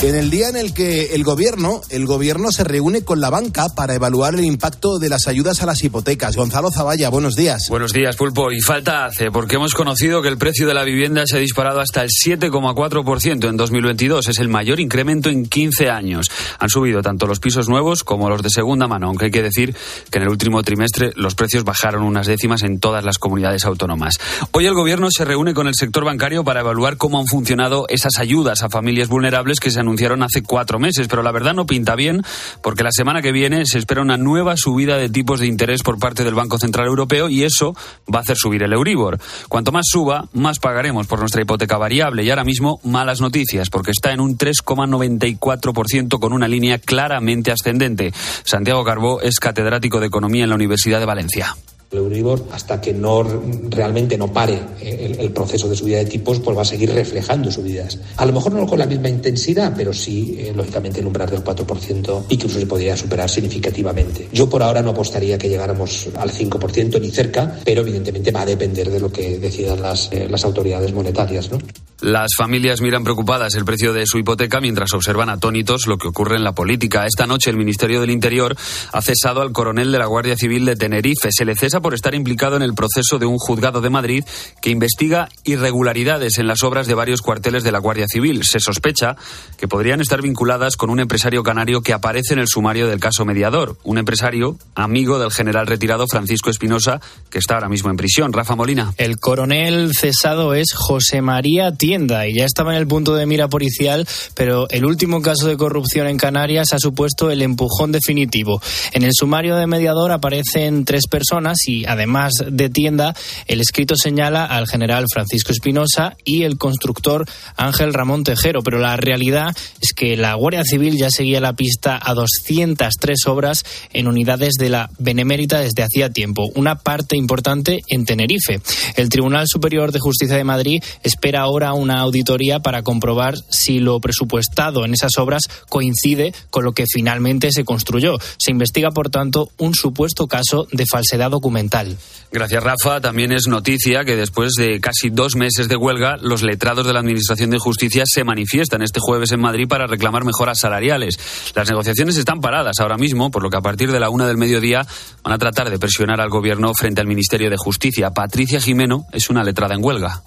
En 0.00 0.14
el 0.14 0.30
día 0.30 0.48
en 0.48 0.56
el 0.56 0.74
que 0.74 1.16
el 1.16 1.24
gobierno, 1.24 1.80
el 1.90 2.06
gobierno 2.06 2.52
se 2.52 2.62
reúne 2.62 3.02
con 3.02 3.20
la 3.20 3.30
banca 3.30 3.66
para 3.74 3.96
evaluar 3.96 4.36
el 4.36 4.44
impacto 4.44 5.00
de 5.00 5.08
las 5.08 5.26
ayudas 5.26 5.60
a 5.60 5.66
las 5.66 5.82
hipotecas. 5.82 6.36
Gonzalo 6.36 6.70
Zavalla, 6.70 7.08
buenos 7.08 7.34
días. 7.34 7.66
Buenos 7.68 7.92
días, 7.92 8.14
Pulpo. 8.14 8.52
Y 8.52 8.60
falta 8.60 9.06
hace, 9.06 9.32
porque 9.32 9.56
hemos 9.56 9.74
conocido 9.74 10.22
que 10.22 10.28
el 10.28 10.38
precio 10.38 10.68
de 10.68 10.74
la 10.74 10.84
vivienda 10.84 11.24
se 11.26 11.38
ha 11.38 11.40
disparado 11.40 11.80
hasta 11.80 12.02
el 12.02 12.10
7,4% 12.10 13.48
en 13.48 13.56
2022. 13.56 14.28
Es 14.28 14.38
el 14.38 14.48
mayor 14.48 14.78
incremento 14.78 15.30
en 15.30 15.46
15 15.46 15.90
años. 15.90 16.30
Han 16.60 16.68
subido 16.68 17.02
tanto 17.02 17.26
los 17.26 17.40
pisos 17.40 17.68
nuevos 17.68 18.04
como 18.04 18.30
los 18.30 18.40
de 18.40 18.50
segunda 18.50 18.86
mano, 18.86 19.08
aunque 19.08 19.24
hay 19.26 19.30
que 19.32 19.42
decir 19.42 19.74
que 20.12 20.18
en 20.18 20.22
el 20.22 20.30
último 20.30 20.62
trimestre 20.62 21.10
los 21.16 21.34
precios 21.34 21.64
bajaron 21.64 22.04
unas 22.04 22.28
décimas 22.28 22.62
en 22.62 22.78
todas 22.78 23.04
las 23.04 23.18
comunidades 23.18 23.64
autónomas. 23.64 24.18
Hoy 24.52 24.66
el 24.66 24.74
gobierno 24.74 25.08
se 25.10 25.24
reúne 25.24 25.54
con 25.54 25.66
el 25.66 25.74
sector 25.74 26.04
bancario 26.04 26.44
para 26.44 26.60
evaluar 26.60 26.98
cómo 26.98 27.18
han 27.18 27.26
funcionado 27.26 27.86
esas 27.88 28.20
ayudas 28.20 28.62
a 28.62 28.68
familias 28.68 29.08
vulnerables 29.08 29.58
que 29.58 29.72
se 29.72 29.80
han 29.80 29.87
anunciaron 29.88 30.22
hace 30.22 30.42
cuatro 30.42 30.78
meses, 30.78 31.08
pero 31.08 31.22
la 31.22 31.32
verdad 31.32 31.54
no 31.54 31.66
pinta 31.66 31.94
bien 31.94 32.22
porque 32.62 32.84
la 32.84 32.92
semana 32.92 33.22
que 33.22 33.32
viene 33.32 33.64
se 33.64 33.78
espera 33.78 34.02
una 34.02 34.18
nueva 34.18 34.56
subida 34.56 34.98
de 34.98 35.08
tipos 35.08 35.40
de 35.40 35.46
interés 35.46 35.82
por 35.82 35.98
parte 35.98 36.24
del 36.24 36.34
Banco 36.34 36.58
Central 36.58 36.86
Europeo 36.86 37.28
y 37.30 37.44
eso 37.44 37.74
va 38.12 38.18
a 38.18 38.22
hacer 38.22 38.36
subir 38.36 38.62
el 38.62 38.72
Euribor. 38.72 39.18
Cuanto 39.48 39.72
más 39.72 39.86
suba, 39.88 40.28
más 40.32 40.58
pagaremos 40.58 41.06
por 41.06 41.20
nuestra 41.20 41.42
hipoteca 41.42 41.78
variable 41.78 42.22
y 42.22 42.30
ahora 42.30 42.44
mismo 42.44 42.80
malas 42.84 43.20
noticias 43.20 43.70
porque 43.70 43.92
está 43.92 44.12
en 44.12 44.20
un 44.20 44.36
3,94% 44.36 46.18
con 46.20 46.32
una 46.32 46.48
línea 46.48 46.78
claramente 46.78 47.50
ascendente. 47.50 48.12
Santiago 48.44 48.84
Carbó 48.84 49.22
es 49.22 49.40
catedrático 49.40 50.00
de 50.00 50.06
Economía 50.06 50.44
en 50.44 50.50
la 50.50 50.56
Universidad 50.56 51.00
de 51.00 51.06
Valencia 51.06 51.56
el 51.90 51.98
Euribor, 51.98 52.46
hasta 52.52 52.80
que 52.80 52.92
no 52.92 53.22
realmente 53.22 54.18
no 54.18 54.32
pare 54.32 54.60
el, 54.80 55.30
proceso 55.32 55.68
de 55.68 55.76
subida 55.76 55.98
de 55.98 56.04
tipos, 56.04 56.40
pues 56.40 56.56
va 56.56 56.62
a 56.62 56.64
seguir 56.64 56.92
reflejando 56.92 57.50
subidas. 57.50 57.98
A 58.16 58.26
lo 58.26 58.32
mejor 58.32 58.52
no 58.52 58.66
con 58.66 58.78
la 58.78 58.86
misma 58.86 59.08
intensidad, 59.08 59.72
pero 59.76 59.92
sí, 59.92 60.36
eh, 60.38 60.52
lógicamente, 60.54 61.00
el 61.00 61.06
umbral 61.06 61.30
del 61.30 61.44
4% 61.44 62.24
incluso 62.28 62.58
se 62.58 62.66
podría 62.66 62.96
superar 62.96 63.30
significativamente. 63.30 64.28
Yo 64.32 64.48
por 64.48 64.62
ahora 64.62 64.82
no 64.82 64.90
apostaría 64.90 65.38
que 65.38 65.48
llegáramos 65.48 66.08
al 66.16 66.30
5% 66.30 67.00
ni 67.00 67.10
cerca, 67.10 67.58
pero 67.64 67.82
evidentemente 67.82 68.32
va 68.32 68.42
a 68.42 68.46
depender 68.46 68.90
de 68.90 69.00
lo 69.00 69.10
que 69.10 69.38
decidan 69.38 69.80
las, 69.80 70.10
eh, 70.12 70.26
las 70.28 70.44
autoridades 70.44 70.92
monetarias. 70.92 71.50
¿no? 71.50 71.58
Las 72.00 72.30
familias 72.36 72.80
miran 72.80 73.02
preocupadas 73.02 73.56
el 73.56 73.64
precio 73.64 73.92
de 73.92 74.06
su 74.06 74.18
hipoteca 74.18 74.60
mientras 74.60 74.94
observan 74.94 75.30
atónitos 75.30 75.88
lo 75.88 75.98
que 75.98 76.06
ocurre 76.06 76.36
en 76.36 76.44
la 76.44 76.52
política. 76.52 77.06
Esta 77.06 77.26
noche 77.26 77.50
el 77.50 77.56
Ministerio 77.56 78.00
del 78.00 78.10
Interior 78.10 78.56
ha 78.92 79.02
cesado 79.02 79.42
al 79.42 79.50
coronel 79.50 79.90
de 79.90 79.98
la 79.98 80.06
Guardia 80.06 80.36
Civil 80.36 80.64
de 80.64 80.76
Tenerife. 80.76 81.30
Se 81.32 81.44
le 81.44 81.56
cesa 81.56 81.80
por 81.80 81.94
estar 81.94 82.14
implicado 82.14 82.54
en 82.54 82.62
el 82.62 82.74
proceso 82.74 83.18
de 83.18 83.26
un 83.26 83.36
juzgado 83.38 83.80
de 83.80 83.90
Madrid 83.90 84.24
que 84.62 84.70
investiga 84.70 85.28
irregularidades 85.42 86.38
en 86.38 86.46
las 86.46 86.62
obras 86.62 86.86
de 86.86 86.94
varios 86.94 87.20
cuarteles 87.20 87.64
de 87.64 87.72
la 87.72 87.80
Guardia 87.80 88.06
Civil. 88.06 88.44
Se 88.44 88.60
sospecha 88.60 89.16
que 89.56 89.66
podrían 89.66 90.00
estar 90.00 90.22
vinculadas 90.22 90.76
con 90.76 90.90
un 90.90 91.00
empresario 91.00 91.42
canario 91.42 91.82
que 91.82 91.94
aparece 91.94 92.34
en 92.34 92.38
el 92.38 92.46
sumario 92.46 92.86
del 92.86 93.00
caso 93.00 93.24
mediador. 93.24 93.76
Un 93.82 93.98
empresario 93.98 94.56
amigo 94.76 95.18
del 95.18 95.32
general 95.32 95.66
retirado 95.66 96.06
Francisco 96.06 96.48
Espinosa, 96.48 97.00
que 97.28 97.38
está 97.38 97.54
ahora 97.54 97.68
mismo 97.68 97.90
en 97.90 97.96
prisión. 97.96 98.32
Rafa 98.32 98.54
Molina. 98.54 98.94
El 98.98 99.18
coronel 99.18 99.90
cesado 99.98 100.54
es 100.54 100.72
José 100.72 101.22
María 101.22 101.72
Tienda 101.88 102.26
y 102.26 102.34
ya 102.34 102.44
estaba 102.44 102.72
en 102.74 102.80
el 102.80 102.86
punto 102.86 103.14
de 103.14 103.24
mira 103.24 103.48
policial, 103.48 104.06
pero 104.34 104.68
el 104.68 104.84
último 104.84 105.22
caso 105.22 105.48
de 105.48 105.56
corrupción 105.56 106.06
en 106.06 106.18
Canarias 106.18 106.74
ha 106.74 106.78
supuesto 106.78 107.30
el 107.30 107.40
empujón 107.40 107.92
definitivo. 107.92 108.60
En 108.92 109.04
el 109.04 109.12
sumario 109.14 109.56
de 109.56 109.66
mediador 109.66 110.12
aparecen 110.12 110.84
tres 110.84 111.06
personas 111.06 111.66
y 111.66 111.86
además 111.86 112.44
de 112.46 112.68
tienda, 112.68 113.14
el 113.46 113.62
escrito 113.62 113.96
señala 113.96 114.44
al 114.44 114.68
general 114.68 115.06
Francisco 115.10 115.50
Espinosa 115.50 116.14
y 116.26 116.42
el 116.42 116.58
constructor 116.58 117.24
Ángel 117.56 117.94
Ramón 117.94 118.22
Tejero, 118.22 118.60
pero 118.62 118.78
la 118.78 118.98
realidad 118.98 119.56
es 119.80 119.94
que 119.94 120.14
la 120.18 120.34
Guardia 120.34 120.64
Civil 120.64 120.98
ya 120.98 121.08
seguía 121.08 121.40
la 121.40 121.54
pista 121.54 121.98
a 122.02 122.12
203 122.12 123.18
obras 123.28 123.64
en 123.94 124.08
unidades 124.08 124.56
de 124.58 124.68
la 124.68 124.90
Benemérita 124.98 125.60
desde 125.60 125.84
hacía 125.84 126.10
tiempo, 126.10 126.50
una 126.54 126.74
parte 126.74 127.16
importante 127.16 127.80
en 127.88 128.04
Tenerife. 128.04 128.60
El 128.96 129.08
Tribunal 129.08 129.46
Superior 129.48 129.90
de 129.90 130.00
Justicia 130.00 130.36
de 130.36 130.44
Madrid 130.44 130.82
espera 131.02 131.40
ahora 131.40 131.72
una 131.78 132.00
auditoría 132.00 132.60
para 132.60 132.82
comprobar 132.82 133.34
si 133.48 133.78
lo 133.78 134.00
presupuestado 134.00 134.84
en 134.84 134.94
esas 134.94 135.16
obras 135.18 135.42
coincide 135.68 136.34
con 136.50 136.64
lo 136.64 136.72
que 136.72 136.84
finalmente 136.92 137.50
se 137.52 137.64
construyó. 137.64 138.18
Se 138.38 138.50
investiga, 138.50 138.90
por 138.90 139.10
tanto, 139.10 139.50
un 139.58 139.74
supuesto 139.74 140.26
caso 140.26 140.66
de 140.72 140.84
falsedad 140.90 141.30
documental. 141.30 141.96
Gracias, 142.30 142.62
Rafa. 142.62 143.00
También 143.00 143.32
es 143.32 143.48
noticia 143.48 144.04
que 144.04 144.16
después 144.16 144.52
de 144.54 144.80
casi 144.80 145.08
dos 145.10 145.34
meses 145.36 145.68
de 145.68 145.76
huelga, 145.76 146.16
los 146.20 146.42
letrados 146.42 146.86
de 146.86 146.92
la 146.92 147.00
Administración 147.00 147.50
de 147.50 147.58
Justicia 147.58 148.04
se 148.06 148.24
manifiestan 148.24 148.82
este 148.82 149.00
jueves 149.00 149.32
en 149.32 149.40
Madrid 149.40 149.66
para 149.66 149.86
reclamar 149.86 150.24
mejoras 150.24 150.58
salariales. 150.58 151.18
Las 151.54 151.68
negociaciones 151.68 152.16
están 152.16 152.40
paradas 152.40 152.80
ahora 152.80 152.98
mismo, 152.98 153.30
por 153.30 153.42
lo 153.42 153.50
que 153.50 153.56
a 153.56 153.62
partir 153.62 153.90
de 153.92 154.00
la 154.00 154.10
una 154.10 154.26
del 154.26 154.36
mediodía 154.36 154.86
van 155.22 155.32
a 155.32 155.38
tratar 155.38 155.70
de 155.70 155.78
presionar 155.78 156.20
al 156.20 156.28
Gobierno 156.28 156.72
frente 156.74 157.00
al 157.00 157.06
Ministerio 157.06 157.50
de 157.50 157.56
Justicia. 157.56 158.10
Patricia 158.10 158.60
Jimeno 158.60 159.06
es 159.12 159.30
una 159.30 159.44
letrada 159.44 159.74
en 159.74 159.84
huelga 159.84 160.22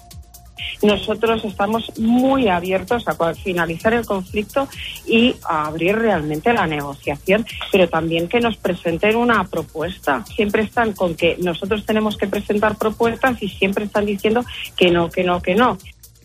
nosotros 0.82 1.44
estamos 1.44 1.90
muy 1.98 2.48
abiertos 2.48 3.06
a 3.08 3.34
finalizar 3.34 3.94
el 3.94 4.04
conflicto 4.04 4.68
y 5.06 5.36
a 5.44 5.66
abrir 5.66 5.96
realmente 5.96 6.52
la 6.52 6.66
negociación, 6.66 7.46
pero 7.70 7.88
también 7.88 8.28
que 8.28 8.40
nos 8.40 8.56
presenten 8.56 9.16
una 9.16 9.44
propuesta. 9.44 10.24
Siempre 10.26 10.62
están 10.62 10.92
con 10.92 11.14
que 11.14 11.36
nosotros 11.38 11.84
tenemos 11.86 12.16
que 12.16 12.26
presentar 12.26 12.76
propuestas 12.76 13.42
y 13.42 13.48
siempre 13.48 13.84
están 13.84 14.06
diciendo 14.06 14.44
que 14.76 14.90
no, 14.90 15.10
que 15.10 15.24
no, 15.24 15.40
que 15.40 15.54
no. 15.54 15.78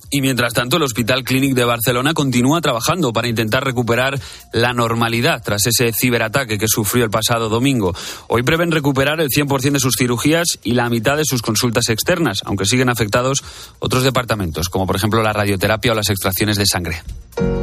Y 0.10 0.22
mientras 0.22 0.54
tanto, 0.54 0.78
el 0.78 0.84
Hospital 0.84 1.24
Clínic 1.24 1.54
de 1.54 1.66
Barcelona 1.66 2.14
continúa 2.14 2.62
trabajando 2.62 3.12
para 3.12 3.28
intentar 3.28 3.64
recuperar 3.64 4.20
la 4.54 4.74
normalidad 4.74 5.42
tras 5.44 5.68
ese 5.68 5.92
ciberataque 5.92 6.58
que 6.58 6.68
sufrió 6.68 7.04
el 7.04 7.10
pasado 7.10 7.50
domingo. 7.50 7.94
Hoy 8.28 8.44
prevén 8.44 8.72
recuperar 8.72 9.20
el 9.20 9.30
100% 9.30 9.72
de 9.72 9.80
sus 9.80 9.96
cirugías 9.98 10.60
y 10.64 10.74
la 10.74 10.90
mitad 10.90 11.18
de 11.18 11.26
sus 11.26 11.42
consultas 11.42 11.90
externas, 11.90 12.40
aunque 12.46 12.66
siguen 12.66 12.90
afectados 12.90 13.44
otros 13.80 14.04
departamentos, 14.04 14.70
como 14.70 14.88
por 14.88 14.96
ejemplo 14.96 15.22
la 15.22 15.34
radioterapia 15.34 15.92
o 15.92 15.96
las 15.96 16.10
extracciones 16.10 16.58
de 16.58 16.66
sangre. 16.66 17.04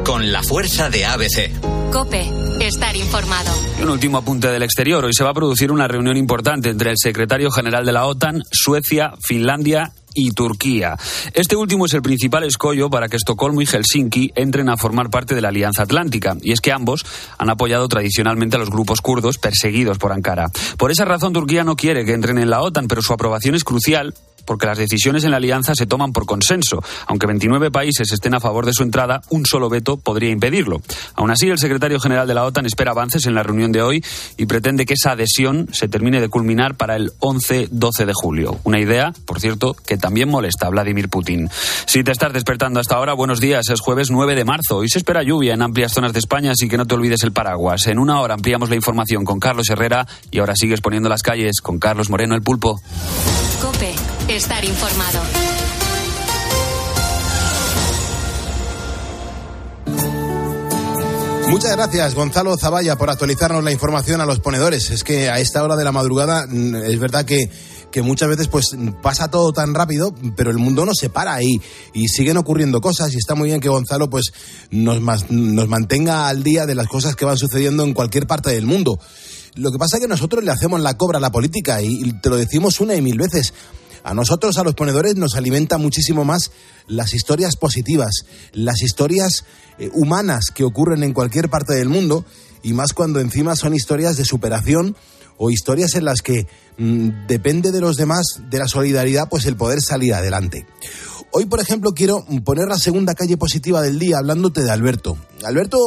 Con 0.05 0.31
la 0.31 0.43
fuerza 0.43 0.91
de 0.91 1.07
ABC. 1.07 1.51
Cope, 1.91 2.31
estar 2.61 2.95
informado. 2.95 3.51
Y 3.79 3.83
un 3.83 3.91
último 3.91 4.19
apunte 4.19 4.49
del 4.49 4.63
exterior. 4.63 5.05
Hoy 5.05 5.15
se 5.15 5.25
va 5.25 5.31
a 5.31 5.35
producir 5.35 5.73
una 5.73 5.89
reunión 5.89 6.17
importante 6.17 6.69
entre 6.69 6.91
el 6.91 6.99
secretario 6.99 7.51
general 7.51 7.87
de 7.87 7.93
la 7.93 8.05
OTAN, 8.05 8.43
Suecia, 8.51 9.15
Finlandia 9.21 9.93
y 10.15 10.31
Turquía. 10.31 10.97
Este 11.33 11.57
último 11.57 11.87
es 11.87 11.95
el 11.95 12.03
principal 12.03 12.45
escollo 12.45 12.89
para 12.89 13.09
que 13.09 13.17
Estocolmo 13.17 13.61
y 13.61 13.67
Helsinki 13.67 14.33
entren 14.35 14.69
a 14.69 14.77
formar 14.77 15.11
parte 15.11 15.35
de 15.35 15.41
la 15.41 15.49
Alianza 15.49 15.83
Atlántica, 15.83 16.37
y 16.41 16.53
es 16.53 16.61
que 16.61 16.73
ambos 16.73 17.05
han 17.39 17.51
apoyado 17.51 17.89
tradicionalmente 17.89 18.57
a 18.57 18.61
los 18.61 18.71
grupos 18.71 19.01
kurdos 19.01 19.39
perseguidos 19.39 19.99
por 19.99 20.13
Ankara. 20.13 20.51
Por 20.79 20.91
esa 20.91 21.05
razón, 21.05 21.33
Turquía 21.33 21.65
no 21.65 21.77
quiere 21.77 22.05
que 22.05 22.13
entren 22.13 22.39
en 22.39 22.51
la 22.51 22.63
OTAN, 22.63 22.89
pero 22.89 23.03
su 23.03 23.13
aprobación 23.13 23.55
es 23.55 23.65
crucial 23.65 24.15
porque 24.45 24.67
las 24.67 24.79
decisiones 24.79 25.25
en 25.25 25.31
la 25.31 25.39
alianza 25.39 25.75
se 25.75 25.87
toman 25.87 26.13
por 26.13 26.27
consenso. 26.27 26.83
Aunque 27.07 27.27
29 27.27 27.71
países 27.71 28.13
estén 28.13 28.35
a 28.35 28.41
favor 28.41 28.67
de 28.67 28.73
su 28.73 28.83
entrada, 28.83 29.23
un 29.31 29.47
solo 29.47 29.69
veto 29.69 29.97
podría 29.97 30.31
impedirlo. 30.31 30.81
Aún 31.15 31.31
así, 31.31 31.49
el 31.49 31.59
secretario 31.59 32.01
general 32.01 32.27
de 32.27 32.35
la 32.35 32.45
OTAN 32.45 32.67
espera 32.67 32.93
avances 32.93 33.27
en 33.27 33.35
la 33.35 33.43
reunión 33.43 33.73
de 33.73 33.83
hoy 33.83 34.05
y 34.37 34.47
pretende 34.47 34.87
que 34.87 34.95
esa 34.95 35.13
adhesión 35.13 35.69
se 35.73 35.89
termine 35.89 36.21
de 36.21 36.29
culminar 36.29 36.75
para 36.75 36.97
el 36.97 37.13
11-12 37.21 38.05
de 38.05 38.13
julio. 38.15 38.59
Una 38.65 38.81
idea, 38.81 39.13
por 39.27 39.41
cierto, 39.41 39.75
que 39.87 39.97
también 39.97 40.29
molesta 40.29 40.67
a 40.67 40.71
Vladimir 40.71 41.09
Putin. 41.09 41.49
Si 41.87 42.03
te 42.03 42.13
estás 42.13 42.33
despertando 42.33 42.81
hasta 42.81 42.97
ahora, 42.97 43.15
buenos 43.15 43.41
días. 43.41 43.69
Es 43.71 43.81
jueves 43.81 44.11
9 44.11 44.35
de 44.35 44.45
marzo. 44.45 44.79
Hoy 44.79 44.89
se 44.89 44.99
espera 44.99 45.23
lluvia 45.23 45.55
en 45.55 45.63
amplias 45.63 45.93
zonas 45.93 46.13
de 46.13 46.19
España, 46.19 46.53
así 46.53 46.69
que 46.69 46.77
no 46.77 46.87
te 46.87 46.95
olvides 46.95 47.23
el 47.23 47.33
paraguas. 47.33 47.87
En 47.87 47.99
una 47.99 48.21
hora 48.21 48.35
ampliamos 48.35 48.71
la 48.71 48.77
información 48.77 49.25
con 49.25 49.41
Carlos 49.41 49.69
Herrera 49.71 50.07
y 50.31 50.39
ahora 50.39 50.55
sigues 50.57 50.81
poniendo 50.81 51.09
las 51.09 51.23
calles 51.23 51.61
con 51.61 51.79
Carlos 51.79 52.11
Moreno 52.11 52.35
el 52.35 52.43
Pulpo. 52.43 52.81
Estar 54.29 54.65
informado. 54.65 55.21
Muchas 61.51 61.73
gracias, 61.73 62.15
Gonzalo 62.15 62.57
Zavalla, 62.57 62.97
por 62.97 63.11
actualizarnos 63.11 63.63
la 63.63 63.71
información 63.71 64.23
a 64.23 64.27
los 64.27 64.41
ponedores. 64.41 64.91
Es 64.91 65.05
que 65.05 65.29
a 65.29 65.39
esta 65.41 65.63
hora 65.63 65.77
de 65.77 65.85
la 65.85 65.93
madrugada 65.93 66.47
mm, 66.49 66.75
es 66.77 66.99
verdad 66.99 67.27
que, 67.27 67.51
que 67.93 68.01
muchas 68.01 68.31
veces 68.31 68.49
pues 68.49 68.75
pasa 69.03 69.29
todo 69.29 69.53
tan 69.53 69.75
rápido, 69.75 70.15
pero 70.37 70.51
el 70.51 70.59
mundo 70.59 70.87
no 70.87 70.95
se 70.95 71.11
para 71.11 71.35
ahí 71.35 71.61
y 71.93 72.09
siguen 72.09 72.39
ocurriendo 72.39 72.81
cosas 72.81 73.13
y 73.13 73.19
está 73.19 73.35
muy 73.35 73.51
bien 73.51 73.61
que 73.61 73.69
Gonzalo 73.69 74.09
pues 74.09 74.33
nos, 74.71 75.01
nos 75.31 75.69
mantenga 75.69 76.29
al 76.29 76.43
día 76.43 76.65
de 76.65 76.75
las 76.75 76.89
cosas 76.89 77.15
que 77.15 77.27
van 77.27 77.37
sucediendo 77.37 77.85
en 77.85 77.93
cualquier 77.93 78.27
parte 78.27 78.51
del 78.51 78.65
mundo. 78.65 78.99
Lo 79.55 79.71
que 79.71 79.79
pasa 79.79 79.99
es 79.99 80.01
que 80.03 80.09
nosotros 80.09 80.43
le 80.43 80.51
hacemos 80.51 80.81
la 80.81 80.97
cobra 80.97 81.19
a 81.19 81.21
la 81.21 81.31
política 81.31 81.81
y 81.81 82.13
te 82.15 82.31
lo 82.31 82.37
decimos 82.37 82.81
una 82.81 82.97
y 82.97 83.03
mil 83.03 83.19
veces. 83.19 83.53
A 84.05 84.13
nosotros, 84.13 84.59
a 84.59 84.65
los 84.65 84.75
ponedores, 84.75 85.17
nos 85.17 85.35
alimenta 85.35 85.79
muchísimo 85.79 86.25
más 86.25 86.51
las 86.87 87.15
historias 87.15 87.57
positivas, 87.57 88.27
las 88.53 88.83
historias 88.83 89.45
eh, 89.79 89.89
humanas 89.95 90.51
que 90.55 90.63
ocurren 90.63 91.03
en 91.03 91.15
cualquier 91.15 91.49
parte 91.49 91.73
del 91.73 91.89
mundo 91.89 92.27
y 92.63 92.75
más 92.75 92.93
cuando 92.93 93.19
encima 93.21 93.57
son 93.57 93.75
historias 93.75 94.19
de 94.19 94.27
superación 94.27 94.95
o 95.39 95.51
historias 95.51 95.95
en 95.95 96.05
las 96.05 96.21
que 96.21 96.47
mm, 96.77 97.27
depende 97.27 97.73
de 97.73 97.81
los 97.81 97.97
demás, 97.97 98.27
de 98.51 98.59
la 98.59 98.69
solidaridad, 98.69 99.29
pues 99.31 99.47
el 99.47 99.57
poder 99.57 99.81
salir 99.81 100.13
adelante. 100.13 100.67
Hoy, 101.33 101.47
por 101.47 101.61
ejemplo, 101.61 101.95
quiero 101.95 102.25
poner 102.45 102.69
la 102.69 102.79
segunda 102.79 103.15
calle 103.15 103.39
positiva 103.39 103.81
del 103.81 103.99
día 103.99 104.19
hablándote 104.19 104.63
de 104.63 104.71
Alberto. 104.71 105.17
Alberto, 105.45 105.79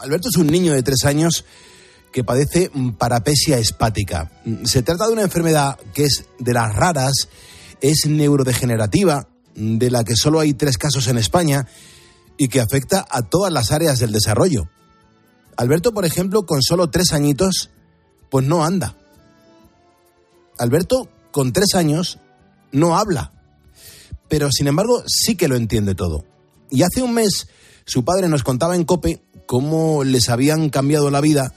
Alberto 0.00 0.30
es 0.30 0.36
un 0.36 0.46
niño 0.46 0.72
de 0.72 0.82
tres 0.82 1.04
años 1.04 1.44
que 2.12 2.24
padece 2.24 2.70
parapesia 2.98 3.58
espática. 3.58 4.30
Se 4.64 4.82
trata 4.82 5.06
de 5.06 5.12
una 5.12 5.22
enfermedad 5.22 5.78
que 5.94 6.04
es 6.04 6.26
de 6.38 6.52
las 6.52 6.74
raras, 6.74 7.28
es 7.80 8.06
neurodegenerativa, 8.06 9.28
de 9.54 9.90
la 9.90 10.04
que 10.04 10.16
solo 10.16 10.40
hay 10.40 10.54
tres 10.54 10.78
casos 10.78 11.06
en 11.08 11.18
España 11.18 11.66
y 12.36 12.48
que 12.48 12.60
afecta 12.60 13.06
a 13.08 13.22
todas 13.22 13.52
las 13.52 13.72
áreas 13.72 13.98
del 13.98 14.12
desarrollo. 14.12 14.68
Alberto, 15.56 15.92
por 15.92 16.04
ejemplo, 16.04 16.46
con 16.46 16.62
solo 16.62 16.90
tres 16.90 17.12
añitos, 17.12 17.70
pues 18.30 18.46
no 18.46 18.64
anda. 18.64 18.96
Alberto, 20.58 21.08
con 21.30 21.52
tres 21.52 21.74
años, 21.74 22.18
no 22.72 22.96
habla. 22.96 23.32
Pero, 24.28 24.50
sin 24.52 24.68
embargo, 24.68 25.02
sí 25.06 25.36
que 25.36 25.48
lo 25.48 25.56
entiende 25.56 25.94
todo. 25.94 26.24
Y 26.70 26.82
hace 26.82 27.02
un 27.02 27.12
mes, 27.12 27.48
su 27.84 28.04
padre 28.04 28.28
nos 28.28 28.42
contaba 28.42 28.76
en 28.76 28.84
Cope 28.84 29.22
cómo 29.46 30.04
les 30.04 30.28
habían 30.28 30.70
cambiado 30.70 31.10
la 31.10 31.20
vida 31.20 31.52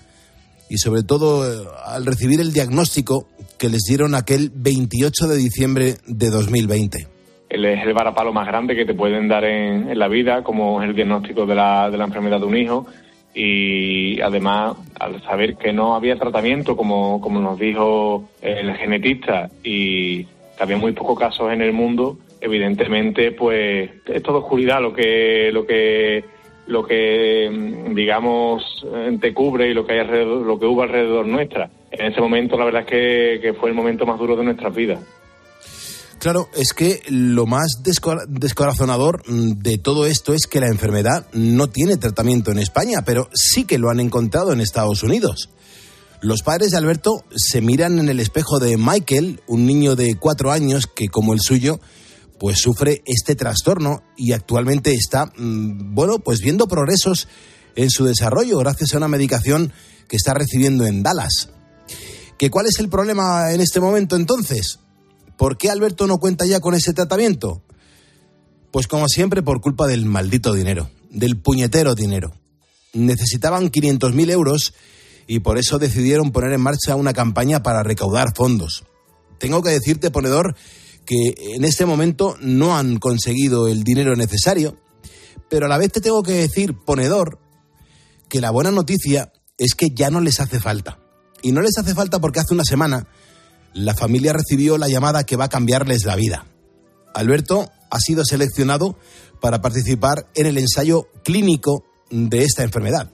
y 0.70 0.78
sobre 0.78 1.04
todo 1.04 1.46
eh, 1.46 1.68
al 1.86 2.06
recibir 2.06 2.40
el 2.40 2.54
diagnóstico 2.54 3.28
que 3.58 3.70
les 3.70 3.84
dieron 3.84 4.16
aquel 4.16 4.52
28 4.54 5.28
de 5.28 5.38
diciembre 5.38 5.96
de 6.08 6.30
2020. 6.30 7.08
Él 7.50 7.66
es 7.66 7.86
el 7.86 7.94
varapalo 7.94 8.34
más 8.34 8.48
grande 8.48 8.76
que 8.76 8.86
te 8.86 8.96
pueden 8.96 9.28
dar 9.28 9.44
en, 9.46 9.98
la 9.98 10.08
vida, 10.08 10.44
como 10.44 10.82
es 10.82 10.90
el 10.90 10.96
diagnóstico 10.96 11.46
de 11.46 11.54
la, 11.54 11.92
de 11.92 11.98
la 11.98 12.06
enfermedad 12.06 12.40
de 12.40 12.46
un 12.46 12.58
hijo. 12.58 12.88
Y 13.36 14.20
además, 14.22 14.76
al 15.00 15.22
saber 15.24 15.56
que 15.56 15.72
no 15.72 15.96
había 15.96 16.18
tratamiento, 16.18 16.76
como, 16.76 17.22
como 17.22 17.40
nos 17.40 17.60
dijo 17.60 18.30
el 18.42 18.74
genetista, 18.76 19.50
y 19.64 20.24
que 20.24 20.64
había 20.64 20.78
muy 20.78 20.94
pocos 20.94 21.20
casos 21.20 21.52
en 21.52 21.62
el 21.62 21.74
mundo, 21.74 22.18
evidentemente, 22.42 23.32
pues 23.32 23.90
es 24.06 24.24
todo 24.24 24.40
oscuridad 24.40 24.82
lo 24.82 24.94
que, 24.94 25.52
lo 25.52 25.66
que 25.66 26.24
lo 26.68 26.86
que 26.86 27.50
mm, 27.50 27.94
digamos 27.94 28.64
te 29.20 29.34
cubre 29.34 29.70
y 29.70 29.74
lo 29.74 29.86
que 29.86 29.94
hay 29.94 30.00
alrededor, 30.00 30.46
lo 30.46 30.60
que 30.60 30.66
hubo 30.66 30.84
alrededor 30.84 31.28
nuestra. 31.28 31.70
En 31.92 32.12
ese 32.12 32.22
momento 32.22 32.58
la 32.58 32.66
verdad 32.66 32.82
es 32.82 33.42
que, 33.42 33.54
fue 33.60 33.70
el 33.70 33.76
momento 33.76 34.06
más 34.06 34.20
duro 34.20 34.36
de 34.36 34.44
nuestras 34.44 34.74
vidas. 34.74 35.00
Claro, 36.20 36.48
es 36.56 36.74
que 36.74 37.02
lo 37.10 37.46
más 37.46 37.82
descorazonador 37.84 39.24
mm, 39.28 39.60
de 39.62 39.78
todo 39.78 40.06
esto 40.06 40.34
es 40.34 40.48
que 40.48 40.62
la 40.62 40.68
enfermedad 40.68 41.28
no 41.34 41.68
tiene 41.68 41.98
tratamiento 41.98 42.52
en 42.52 42.60
España, 42.60 43.04
pero 43.06 43.28
sí 43.34 43.66
que 43.66 43.78
lo 43.78 43.90
han 43.90 44.00
encontrado 44.00 44.54
en 44.54 44.62
Estados 44.62 45.04
Unidos. 45.04 45.50
Los 46.22 46.42
padres 46.42 46.72
de 46.72 46.78
Alberto 46.78 47.26
se 47.36 47.60
miran 47.60 48.00
en 48.00 48.08
el 48.08 48.22
espejo 48.22 48.60
de 48.60 48.78
Michael, 48.78 49.42
un 49.46 49.66
niño 49.66 49.98
de 49.98 50.16
cuatro 50.16 50.52
años 50.52 50.88
que, 50.88 51.10
como 51.10 51.34
el 51.34 51.42
suyo, 51.42 51.82
pues 52.40 52.60
sufre 52.60 53.02
este 53.06 53.36
trastorno 53.36 54.04
y 54.18 54.32
actualmente 54.34 54.92
está, 54.92 55.28
mm, 55.38 55.94
bueno, 55.94 56.20
pues 56.20 56.40
viendo 56.42 56.68
progresos 56.68 57.28
en 57.76 57.90
su 57.90 58.06
desarrollo 58.06 58.58
gracias 58.60 58.94
a 58.94 58.98
una 58.98 59.08
medicación 59.08 59.72
que 60.08 60.18
está 60.18 60.34
recibiendo 60.34 60.86
en 60.86 61.04
Dallas. 61.04 61.50
¿Que 62.38 62.50
¿Cuál 62.50 62.66
es 62.68 62.80
el 62.80 62.90
problema 62.90 63.52
en 63.54 63.62
este 63.62 63.80
momento 63.80 64.16
entonces? 64.16 64.80
¿Por 65.38 65.58
qué 65.58 65.70
Alberto 65.70 66.08
no 66.08 66.18
cuenta 66.18 66.46
ya 66.46 66.60
con 66.60 66.76
ese 66.76 66.94
tratamiento? 66.94 67.64
Pues 68.72 68.88
como 68.88 69.08
siempre 69.08 69.42
por 69.42 69.62
culpa 69.62 69.88
del 69.88 70.06
maldito 70.06 70.54
dinero, 70.54 70.90
del 71.10 71.38
puñetero 71.38 71.96
dinero. 71.96 72.34
Necesitaban 72.94 73.72
500.000 73.72 74.32
euros 74.32 74.74
y 75.28 75.40
por 75.40 75.58
eso 75.58 75.80
decidieron 75.80 76.32
poner 76.32 76.54
en 76.54 76.62
marcha 76.62 76.96
una 76.96 77.14
campaña 77.14 77.64
para 77.64 77.84
recaudar 77.84 78.34
fondos. 78.36 78.84
Tengo 79.40 79.62
que 79.62 79.70
decirte, 79.70 80.12
ponedor, 80.12 80.56
que 81.06 81.34
en 81.56 81.66
este 81.66 81.86
momento 81.86 82.36
no 82.40 82.78
han 82.78 82.98
conseguido 82.98 83.68
el 83.68 83.84
dinero 83.84 84.16
necesario, 84.16 84.78
pero 85.50 85.66
a 85.66 85.70
la 85.70 85.78
vez 85.78 85.92
te 85.92 86.02
tengo 86.02 86.24
que 86.24 86.34
decir, 86.34 86.76
ponedor, 86.86 87.40
que 88.30 88.42
la 88.42 88.52
buena 88.52 88.72
noticia 88.72 89.32
es 89.58 89.76
que 89.76 89.90
ya 89.92 90.10
no 90.10 90.22
les 90.22 90.40
hace 90.40 90.60
falta. 90.60 91.00
Y 91.42 91.52
no 91.52 91.62
les 91.62 91.78
hace 91.78 91.94
falta 91.94 92.20
porque 92.20 92.40
hace 92.40 92.54
una 92.54 92.64
semana 92.64 93.08
la 93.74 93.94
familia 93.94 94.34
recibió 94.34 94.78
la 94.78 94.88
llamada 94.88 95.26
que 95.26 95.36
va 95.36 95.46
a 95.46 95.50
cambiarles 95.50 96.06
la 96.06 96.16
vida. 96.16 96.46
Alberto 97.14 97.70
ha 97.92 98.00
sido 98.00 98.24
seleccionado 98.24 98.98
para 99.42 99.62
participar 99.62 100.28
en 100.36 100.48
el 100.48 100.58
ensayo 100.58 101.08
clínico 101.24 101.84
de 102.10 102.44
esta 102.44 102.64
enfermedad. 102.64 103.12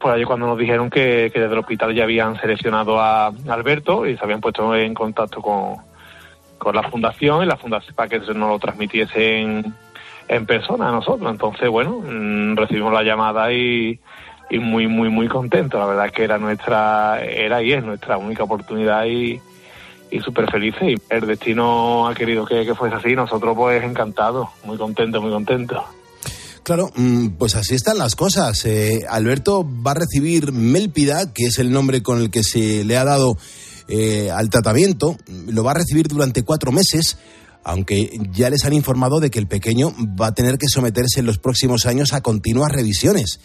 Pues 0.00 0.14
ahí 0.14 0.24
cuando 0.24 0.46
nos 0.46 0.58
dijeron 0.58 0.90
que, 0.90 1.30
que 1.32 1.40
desde 1.40 1.54
el 1.54 1.60
hospital 1.60 1.94
ya 1.94 2.02
habían 2.02 2.38
seleccionado 2.38 3.00
a 3.00 3.28
Alberto 3.48 4.04
y 4.06 4.16
se 4.16 4.24
habían 4.24 4.40
puesto 4.40 4.74
en 4.74 4.92
contacto 4.92 5.40
con, 5.40 5.76
con 6.64 6.74
la 6.74 6.82
fundación 6.90 7.44
y 7.44 7.46
la 7.46 7.56
fundación 7.56 7.94
para 7.94 8.08
que 8.08 8.18
nos 8.18 8.36
lo 8.36 8.58
transmitiesen 8.58 9.74
en 10.26 10.46
persona 10.46 10.88
a 10.88 10.92
nosotros. 10.92 11.30
Entonces, 11.30 11.68
bueno, 11.68 12.00
mm, 12.00 12.56
recibimos 12.56 12.92
la 12.92 13.02
llamada 13.02 13.52
y, 13.52 14.00
muy, 14.50 14.86
muy, 14.86 15.08
muy 15.08 15.28
contentos. 15.28 15.78
La 15.78 15.86
verdad 15.86 16.10
que 16.12 16.24
era 16.24 16.38
nuestra, 16.38 17.22
era 17.24 17.62
y 17.62 17.72
es 17.72 17.84
nuestra 17.84 18.16
única 18.16 18.44
oportunidad 18.44 19.04
y, 19.04 19.40
y 20.10 20.20
súper 20.20 20.50
felices. 20.50 20.82
Y 20.82 20.94
el 21.10 21.26
destino 21.26 22.08
ha 22.08 22.14
querido 22.14 22.44
que, 22.44 22.64
que 22.64 22.74
fuese 22.74 22.96
así. 22.96 23.14
Nosotros, 23.14 23.56
pues, 23.56 23.82
encantados, 23.82 24.48
muy 24.64 24.76
contentos, 24.76 25.22
muy 25.22 25.32
contentos. 25.32 25.82
Claro, 26.64 26.90
mm, 26.94 27.28
pues 27.38 27.56
así 27.56 27.74
están 27.74 27.98
las 27.98 28.16
cosas. 28.16 28.64
Eh, 28.64 29.04
Alberto 29.08 29.66
va 29.86 29.90
a 29.90 29.94
recibir 29.94 30.50
Melpida, 30.50 31.34
que 31.34 31.44
es 31.44 31.58
el 31.58 31.70
nombre 31.70 32.02
con 32.02 32.20
el 32.20 32.30
que 32.30 32.42
se 32.42 32.84
le 32.84 32.96
ha 32.96 33.04
dado 33.04 33.36
eh, 33.88 34.30
al 34.30 34.50
tratamiento. 34.50 35.16
Lo 35.48 35.64
va 35.64 35.72
a 35.72 35.74
recibir 35.74 36.08
durante 36.08 36.42
cuatro 36.42 36.72
meses, 36.72 37.18
aunque 37.62 38.10
ya 38.32 38.50
les 38.50 38.64
han 38.64 38.72
informado 38.72 39.20
de 39.20 39.30
que 39.30 39.38
el 39.38 39.46
pequeño 39.46 39.92
va 40.20 40.28
a 40.28 40.34
tener 40.34 40.58
que 40.58 40.68
someterse 40.68 41.20
en 41.20 41.26
los 41.26 41.38
próximos 41.38 41.86
años 41.86 42.12
a 42.12 42.20
continuas 42.20 42.72
revisiones. 42.72 43.40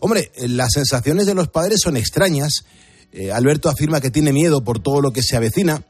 Hombre, 0.00 0.30
las 0.46 0.72
sensaciones 0.72 1.26
de 1.26 1.34
los 1.34 1.48
padres 1.48 1.80
son 1.82 1.96
extrañas. 1.96 2.64
Eh, 3.12 3.32
Alberto 3.32 3.68
afirma 3.68 4.00
que 4.00 4.10
tiene 4.10 4.32
miedo 4.32 4.62
por 4.62 4.80
todo 4.80 5.00
lo 5.00 5.10
que 5.10 5.22
se 5.22 5.36
avecina 5.36 5.82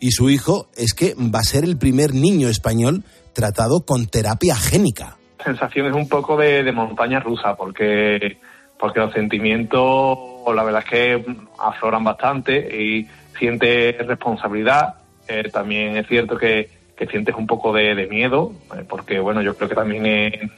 y 0.00 0.10
su 0.12 0.30
hijo 0.30 0.68
es 0.76 0.92
que 0.92 1.14
va 1.14 1.40
a 1.40 1.44
ser 1.44 1.64
el 1.64 1.78
primer 1.78 2.14
niño 2.14 2.48
español 2.48 3.04
tratado 3.32 3.84
con 3.86 4.06
terapia 4.06 4.56
génica. 4.56 5.16
Sensaciones 5.44 5.94
un 5.94 6.08
poco 6.08 6.36
de, 6.36 6.62
de 6.62 6.72
montaña 6.72 7.20
rusa 7.20 7.56
porque 7.56 8.38
porque 8.78 9.00
los 9.00 9.12
sentimientos 9.12 10.18
la 10.54 10.62
verdad 10.62 10.82
es 10.84 10.90
que 10.90 11.36
afloran 11.58 12.04
bastante 12.04 12.56
y 12.56 13.06
sientes 13.38 14.06
responsabilidad, 14.06 14.94
eh, 15.26 15.48
también 15.52 15.96
es 15.96 16.06
cierto 16.06 16.36
que, 16.36 16.76
sientes 17.10 17.34
un 17.36 17.46
poco 17.46 17.72
de, 17.72 18.06
miedo, 18.08 18.52
eh, 18.76 18.84
porque 18.88 19.20
bueno, 19.20 19.40
yo 19.40 19.56
creo 19.56 19.68
que 19.68 19.74
también 19.74 20.04
es, 20.06 20.50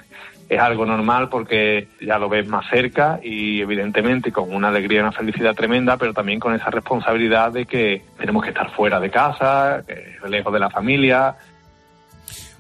algo 0.59 0.85
normal 0.85 1.29
porque 1.29 1.87
ya 2.01 2.19
lo 2.19 2.29
ves 2.29 2.49
más 2.49 2.69
cerca 2.69 3.21
y 3.23 3.61
evidentemente 3.61 4.33
con 4.33 4.53
una 4.53 4.69
alegría 4.69 4.99
y 4.99 5.03
una 5.03 5.13
felicidad 5.13 5.55
tremenda, 5.55 5.97
pero 5.97 6.13
también 6.13 6.41
con 6.41 6.55
esa 6.55 6.71
responsabilidad 6.71 7.53
de 7.53 7.67
que 7.67 8.03
tenemos 8.19 8.43
que 8.43 8.49
estar 8.49 8.69
fuera 8.75 8.99
de 8.99 9.11
casa, 9.11 9.85
lejos 10.29 10.53
de 10.53 10.59
la 10.59 10.69
familia. 10.69 11.37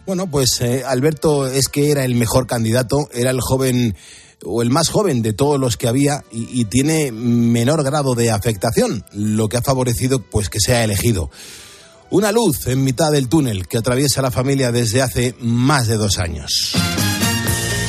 Bueno, 0.06 0.26
pues 0.28 0.60
eh, 0.60 0.82
Alberto 0.86 1.46
es 1.46 1.68
que 1.68 1.90
era 1.90 2.04
el 2.04 2.14
mejor 2.14 2.46
candidato, 2.46 2.96
era 3.12 3.30
el 3.30 3.40
joven 3.40 3.94
o 4.44 4.62
el 4.62 4.70
más 4.70 4.88
joven 4.88 5.22
de 5.22 5.32
todos 5.32 5.58
los 5.60 5.76
que 5.76 5.88
había 5.88 6.24
y, 6.30 6.64
tiene 6.66 7.12
menor 7.12 7.82
grado 7.82 8.14
de 8.14 8.30
afectación, 8.30 9.04
lo 9.12 9.48
que 9.48 9.56
ha 9.56 9.62
favorecido 9.62 10.22
pues 10.22 10.48
que 10.48 10.60
sea 10.60 10.84
elegido. 10.84 11.30
Una 12.10 12.32
luz 12.32 12.66
en 12.66 12.82
mitad 12.82 13.12
del 13.12 13.28
túnel 13.28 13.68
que 13.68 13.78
atraviesa 13.78 14.22
la 14.22 14.30
familia 14.30 14.72
desde 14.72 15.02
hace 15.02 15.34
más 15.40 15.86
de 15.86 15.96
dos 15.96 16.18
años. 16.18 16.74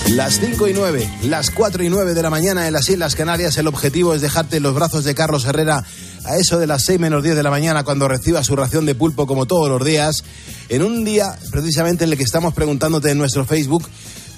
Las 0.09 0.39
5 0.39 0.67
y 0.67 0.73
9, 0.73 1.09
las 1.23 1.51
4 1.51 1.83
y 1.83 1.89
9 1.89 2.13
de 2.13 2.21
la 2.21 2.29
mañana 2.29 2.67
en 2.67 2.73
las 2.73 2.89
Islas 2.89 3.15
Canarias, 3.15 3.57
el 3.57 3.67
objetivo 3.67 4.13
es 4.13 4.21
dejarte 4.21 4.57
en 4.57 4.63
los 4.63 4.75
brazos 4.75 5.05
de 5.05 5.15
Carlos 5.15 5.45
Herrera 5.45 5.85
a 6.25 6.37
eso 6.37 6.59
de 6.59 6.67
las 6.67 6.83
6 6.85 6.99
menos 6.99 7.23
10 7.23 7.35
de 7.35 7.43
la 7.43 7.49
mañana 7.49 7.83
cuando 7.83 8.07
reciba 8.07 8.43
su 8.43 8.55
ración 8.55 8.85
de 8.85 8.93
pulpo 8.93 9.25
como 9.25 9.45
todos 9.45 9.69
los 9.69 9.83
días, 9.85 10.23
en 10.69 10.83
un 10.83 11.05
día 11.05 11.35
precisamente 11.49 12.03
en 12.03 12.11
el 12.11 12.17
que 12.17 12.23
estamos 12.23 12.53
preguntándote 12.53 13.09
en 13.09 13.17
nuestro 13.17 13.45
Facebook, 13.45 13.87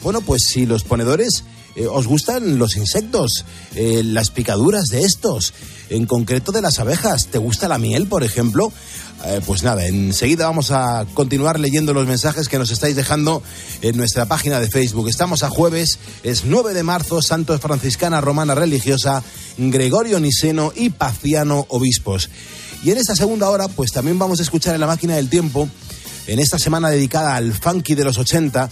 bueno, 0.03 0.21
pues 0.21 0.43
si 0.47 0.65
los 0.65 0.83
ponedores 0.83 1.43
eh, 1.75 1.87
¿Os 1.87 2.07
gustan 2.07 2.59
los 2.59 2.75
insectos? 2.75 3.45
Eh, 3.75 4.01
¿Las 4.03 4.29
picaduras 4.29 4.85
de 4.89 5.01
estos? 5.01 5.53
En 5.89 6.05
concreto 6.05 6.51
de 6.51 6.61
las 6.61 6.79
abejas. 6.79 7.27
¿Te 7.27 7.37
gusta 7.37 7.67
la 7.67 7.77
miel, 7.77 8.07
por 8.07 8.23
ejemplo? 8.23 8.71
Eh, 9.25 9.41
pues 9.45 9.63
nada, 9.63 9.87
enseguida 9.87 10.47
vamos 10.47 10.71
a 10.71 11.05
continuar 11.13 11.57
leyendo 11.59 11.93
los 11.93 12.05
mensajes 12.05 12.49
que 12.49 12.57
nos 12.57 12.71
estáis 12.71 12.95
dejando 12.95 13.41
en 13.81 13.95
nuestra 13.95 14.25
página 14.25 14.59
de 14.59 14.69
Facebook. 14.69 15.07
Estamos 15.07 15.43
a 15.43 15.49
jueves, 15.49 15.97
es 16.23 16.43
9 16.43 16.73
de 16.73 16.83
marzo, 16.83 17.21
Santos 17.21 17.61
Franciscana 17.61 18.19
Romana 18.19 18.53
Religiosa, 18.53 19.23
Gregorio 19.57 20.19
Niceno 20.19 20.73
y 20.75 20.89
Paciano 20.89 21.65
Obispos. 21.69 22.29
Y 22.83 22.91
en 22.91 22.97
esta 22.97 23.15
segunda 23.15 23.49
hora, 23.49 23.69
pues 23.69 23.93
también 23.93 24.19
vamos 24.19 24.41
a 24.41 24.43
escuchar 24.43 24.75
en 24.75 24.81
la 24.81 24.87
máquina 24.87 25.15
del 25.15 25.29
tiempo, 25.29 25.69
en 26.27 26.39
esta 26.39 26.59
semana 26.59 26.89
dedicada 26.89 27.37
al 27.37 27.53
funky 27.53 27.95
de 27.95 28.03
los 28.03 28.17
80, 28.17 28.69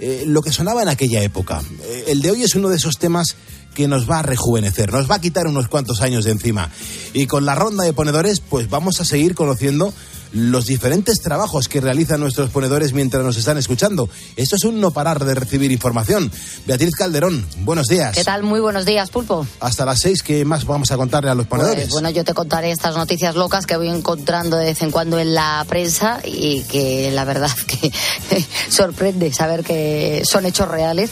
eh, 0.00 0.24
lo 0.26 0.40
que 0.40 0.50
sonaba 0.50 0.82
en 0.82 0.88
aquella 0.88 1.22
época. 1.22 1.60
Eh, 1.84 2.04
el 2.08 2.22
de 2.22 2.30
hoy 2.30 2.42
es 2.42 2.54
uno 2.54 2.70
de 2.70 2.76
esos 2.76 2.98
temas 2.98 3.36
que 3.74 3.86
nos 3.86 4.10
va 4.10 4.20
a 4.20 4.22
rejuvenecer, 4.22 4.90
nos 4.92 5.10
va 5.10 5.16
a 5.16 5.20
quitar 5.20 5.46
unos 5.46 5.68
cuantos 5.68 6.00
años 6.00 6.24
de 6.24 6.32
encima. 6.32 6.70
Y 7.12 7.26
con 7.26 7.44
la 7.44 7.54
ronda 7.54 7.84
de 7.84 7.92
ponedores, 7.92 8.40
pues 8.40 8.70
vamos 8.70 9.00
a 9.00 9.04
seguir 9.04 9.34
conociendo 9.34 9.92
los 10.32 10.66
diferentes 10.66 11.20
trabajos 11.20 11.68
que 11.68 11.80
realizan 11.80 12.20
nuestros 12.20 12.50
ponedores 12.50 12.92
mientras 12.92 13.24
nos 13.24 13.36
están 13.36 13.58
escuchando. 13.58 14.08
Esto 14.36 14.56
es 14.56 14.64
un 14.64 14.80
no 14.80 14.90
parar 14.90 15.24
de 15.24 15.34
recibir 15.34 15.72
información. 15.72 16.30
Beatriz 16.66 16.94
Calderón, 16.94 17.46
buenos 17.60 17.88
días. 17.88 18.14
¿Qué 18.14 18.24
tal? 18.24 18.42
Muy 18.42 18.60
buenos 18.60 18.84
días, 18.84 19.10
Pulpo. 19.10 19.46
Hasta 19.60 19.84
las 19.84 20.00
seis, 20.00 20.22
¿qué 20.22 20.44
más 20.44 20.64
vamos 20.64 20.90
a 20.90 20.96
contarle 20.96 21.30
a 21.30 21.34
los 21.34 21.46
ponedores? 21.46 21.84
Pues, 21.84 21.90
bueno, 21.90 22.10
yo 22.10 22.24
te 22.24 22.34
contaré 22.34 22.70
estas 22.70 22.96
noticias 22.96 23.34
locas 23.34 23.66
que 23.66 23.76
voy 23.76 23.88
encontrando 23.88 24.56
de 24.56 24.66
vez 24.66 24.82
en 24.82 24.90
cuando 24.90 25.18
en 25.18 25.34
la 25.34 25.64
prensa 25.68 26.20
y 26.24 26.62
que 26.62 27.10
la 27.12 27.24
verdad 27.24 27.50
que 27.66 27.92
sorprende 28.68 29.32
saber 29.32 29.64
que 29.64 30.22
son 30.30 30.46
hechos 30.46 30.68
reales. 30.68 31.10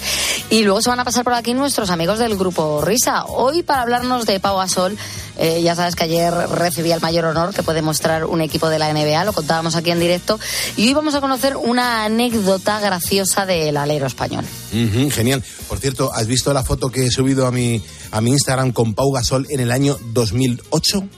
Y 0.50 0.62
luego 0.62 0.80
se 0.80 0.90
van 0.90 1.00
a 1.00 1.04
pasar 1.04 1.24
por 1.24 1.34
aquí 1.34 1.54
nuestros 1.54 1.90
amigos 1.90 2.18
del 2.18 2.36
grupo 2.36 2.82
Risa. 2.82 3.24
Hoy 3.26 3.62
para 3.62 3.82
hablarnos 3.82 4.26
de 4.26 4.40
Pau 4.40 4.58
Gasol, 4.58 4.96
eh, 5.40 5.62
ya 5.62 5.76
sabes 5.76 5.94
que 5.94 6.04
ayer 6.04 6.32
recibí 6.32 6.90
el 6.90 7.00
mayor 7.00 7.24
honor 7.24 7.54
que 7.54 7.62
puede 7.62 7.80
mostrar 7.80 8.24
un 8.24 8.40
equipo 8.40 8.68
de 8.68 8.78
la 8.80 8.92
NBA, 8.92 9.07
lo 9.24 9.32
contábamos 9.32 9.76
aquí 9.76 9.90
en 9.90 10.00
directo. 10.00 10.38
Y 10.76 10.88
hoy 10.88 10.94
vamos 10.94 11.14
a 11.14 11.20
conocer 11.20 11.56
una 11.56 12.04
anécdota 12.04 12.80
graciosa 12.80 13.46
del 13.46 13.76
alero 13.76 14.06
español. 14.06 14.44
Genial. 14.70 15.42
Por 15.68 15.78
cierto, 15.78 16.12
¿has 16.12 16.26
visto 16.26 16.52
la 16.52 16.64
foto 16.64 16.90
que 16.90 17.06
he 17.06 17.10
subido 17.10 17.46
a 17.46 17.50
mi, 17.50 17.82
a 18.10 18.20
mi 18.20 18.30
Instagram 18.30 18.72
con 18.72 18.94
Pau 18.94 19.10
Gasol 19.12 19.46
en 19.50 19.60
el 19.60 19.70
año 19.70 19.98
2008? 20.12 21.08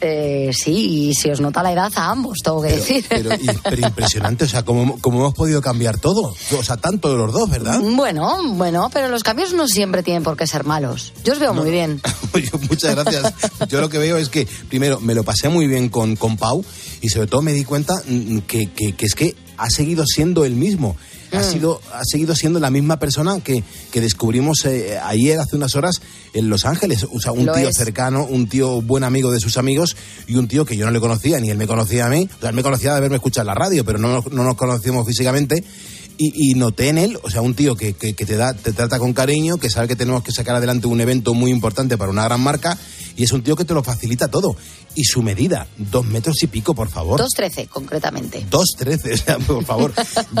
Eh, 0.00 0.50
sí, 0.52 1.08
y 1.08 1.14
si 1.14 1.28
os 1.30 1.40
nota 1.40 1.62
la 1.62 1.72
edad 1.72 1.92
a 1.96 2.10
ambos, 2.10 2.38
tengo 2.44 2.62
que 2.62 2.68
decir. 2.68 3.04
Pero, 3.08 3.34
y- 3.34 3.48
pero 3.64 3.88
impresionante, 3.88 4.44
o 4.44 4.48
sea, 4.48 4.64
como, 4.64 5.00
como 5.00 5.18
hemos 5.18 5.34
podido 5.34 5.60
cambiar 5.60 5.98
todo. 5.98 6.34
O 6.56 6.62
sea, 6.62 6.76
tanto 6.76 7.10
de 7.10 7.16
los 7.18 7.32
dos, 7.32 7.50
¿verdad? 7.50 7.80
Bueno, 7.80 8.54
bueno, 8.54 8.90
pero 8.92 9.08
los 9.08 9.22
cambios 9.24 9.52
no 9.54 9.66
siempre 9.66 10.02
tienen 10.04 10.22
por 10.22 10.36
qué 10.36 10.46
ser 10.46 10.64
malos. 10.64 11.12
Yo 11.24 11.32
os 11.32 11.38
veo 11.40 11.52
muy 11.52 11.70
bien. 11.70 12.00
Muchas 12.70 12.94
gracias. 12.94 13.32
Yo 13.68 13.80
lo 13.80 13.88
que 13.88 13.98
veo 13.98 14.16
es 14.18 14.28
que, 14.28 14.46
primero, 14.68 15.00
me 15.00 15.14
lo 15.14 15.24
pasé 15.24 15.48
muy 15.48 15.66
bien 15.66 15.88
con, 15.88 16.14
con 16.16 16.36
Pau 16.36 16.64
y 17.00 17.08
sobre 17.08 17.26
todo 17.26 17.42
me 17.42 17.52
di 17.52 17.64
cuenta 17.64 17.94
mm, 18.06 18.38
que, 18.40 18.70
que- 18.70 18.92
que 18.94 19.06
es 19.06 19.14
que 19.14 19.34
ha 19.56 19.68
seguido 19.70 20.04
siendo 20.06 20.44
el 20.44 20.54
mismo. 20.54 20.96
Ha, 21.32 21.42
sido, 21.42 21.80
ha 21.92 22.02
seguido 22.04 22.34
siendo 22.34 22.58
la 22.60 22.70
misma 22.70 22.98
persona 22.98 23.38
que, 23.40 23.62
que 23.90 24.00
descubrimos 24.00 24.64
eh, 24.64 24.98
ayer, 25.02 25.38
hace 25.38 25.56
unas 25.56 25.74
horas, 25.76 26.00
en 26.34 26.48
Los 26.48 26.64
Ángeles. 26.64 27.06
O 27.12 27.20
sea, 27.20 27.32
un 27.32 27.46
Lo 27.46 27.52
tío 27.52 27.68
es. 27.68 27.76
cercano, 27.76 28.24
un 28.24 28.48
tío 28.48 28.80
buen 28.80 29.04
amigo 29.04 29.30
de 29.30 29.40
sus 29.40 29.56
amigos 29.58 29.96
y 30.26 30.36
un 30.36 30.48
tío 30.48 30.64
que 30.64 30.76
yo 30.76 30.84
no 30.86 30.90
le 30.90 31.00
conocía, 31.00 31.38
ni 31.40 31.50
él 31.50 31.58
me 31.58 31.66
conocía 31.66 32.06
a 32.06 32.08
mí. 32.08 32.28
O 32.36 32.40
sea, 32.40 32.50
él 32.50 32.56
me 32.56 32.62
conocía 32.62 32.92
de 32.92 32.96
haberme 32.98 33.16
escuchado 33.16 33.42
en 33.42 33.46
la 33.48 33.54
radio, 33.54 33.84
pero 33.84 33.98
no, 33.98 34.08
nos- 34.12 34.32
no 34.32 34.44
nos 34.44 34.54
conocíamos 34.56 35.06
físicamente. 35.06 35.62
Y, 36.20 36.50
y 36.50 36.54
noté 36.54 36.88
en 36.88 36.98
él, 36.98 37.16
o 37.22 37.30
sea, 37.30 37.42
un 37.42 37.54
tío 37.54 37.76
que, 37.76 37.92
que- 37.94 38.14
que 38.14 38.26
te, 38.26 38.36
da, 38.36 38.52
te 38.52 38.72
trata 38.72 38.98
con 38.98 39.12
cariño, 39.12 39.56
que 39.58 39.70
sabe 39.70 39.86
que 39.86 39.94
tenemos 39.94 40.24
que 40.24 40.32
sacar 40.32 40.56
adelante 40.56 40.88
un 40.88 41.00
evento 41.00 41.32
muy 41.32 41.52
importante 41.52 41.96
para 41.96 42.10
una 42.10 42.24
gran 42.24 42.40
marca, 42.40 42.76
y 43.16 43.22
es 43.22 43.30
un 43.32 43.42
tío 43.42 43.54
que 43.54 43.64
te 43.64 43.72
lo 43.72 43.84
facilita 43.84 44.26
todo. 44.28 44.56
Y 44.96 45.04
su 45.04 45.22
medida, 45.22 45.68
dos 45.76 46.04
metros 46.06 46.42
y 46.42 46.48
pico, 46.48 46.74
por 46.74 46.88
favor. 46.88 47.20
2.13, 47.20 47.68
concretamente. 47.68 48.44
Dos 48.50 48.70
trece, 48.76 49.12
o 49.14 49.16
sea, 49.16 49.38
por 49.38 49.64
favor. 49.64 49.92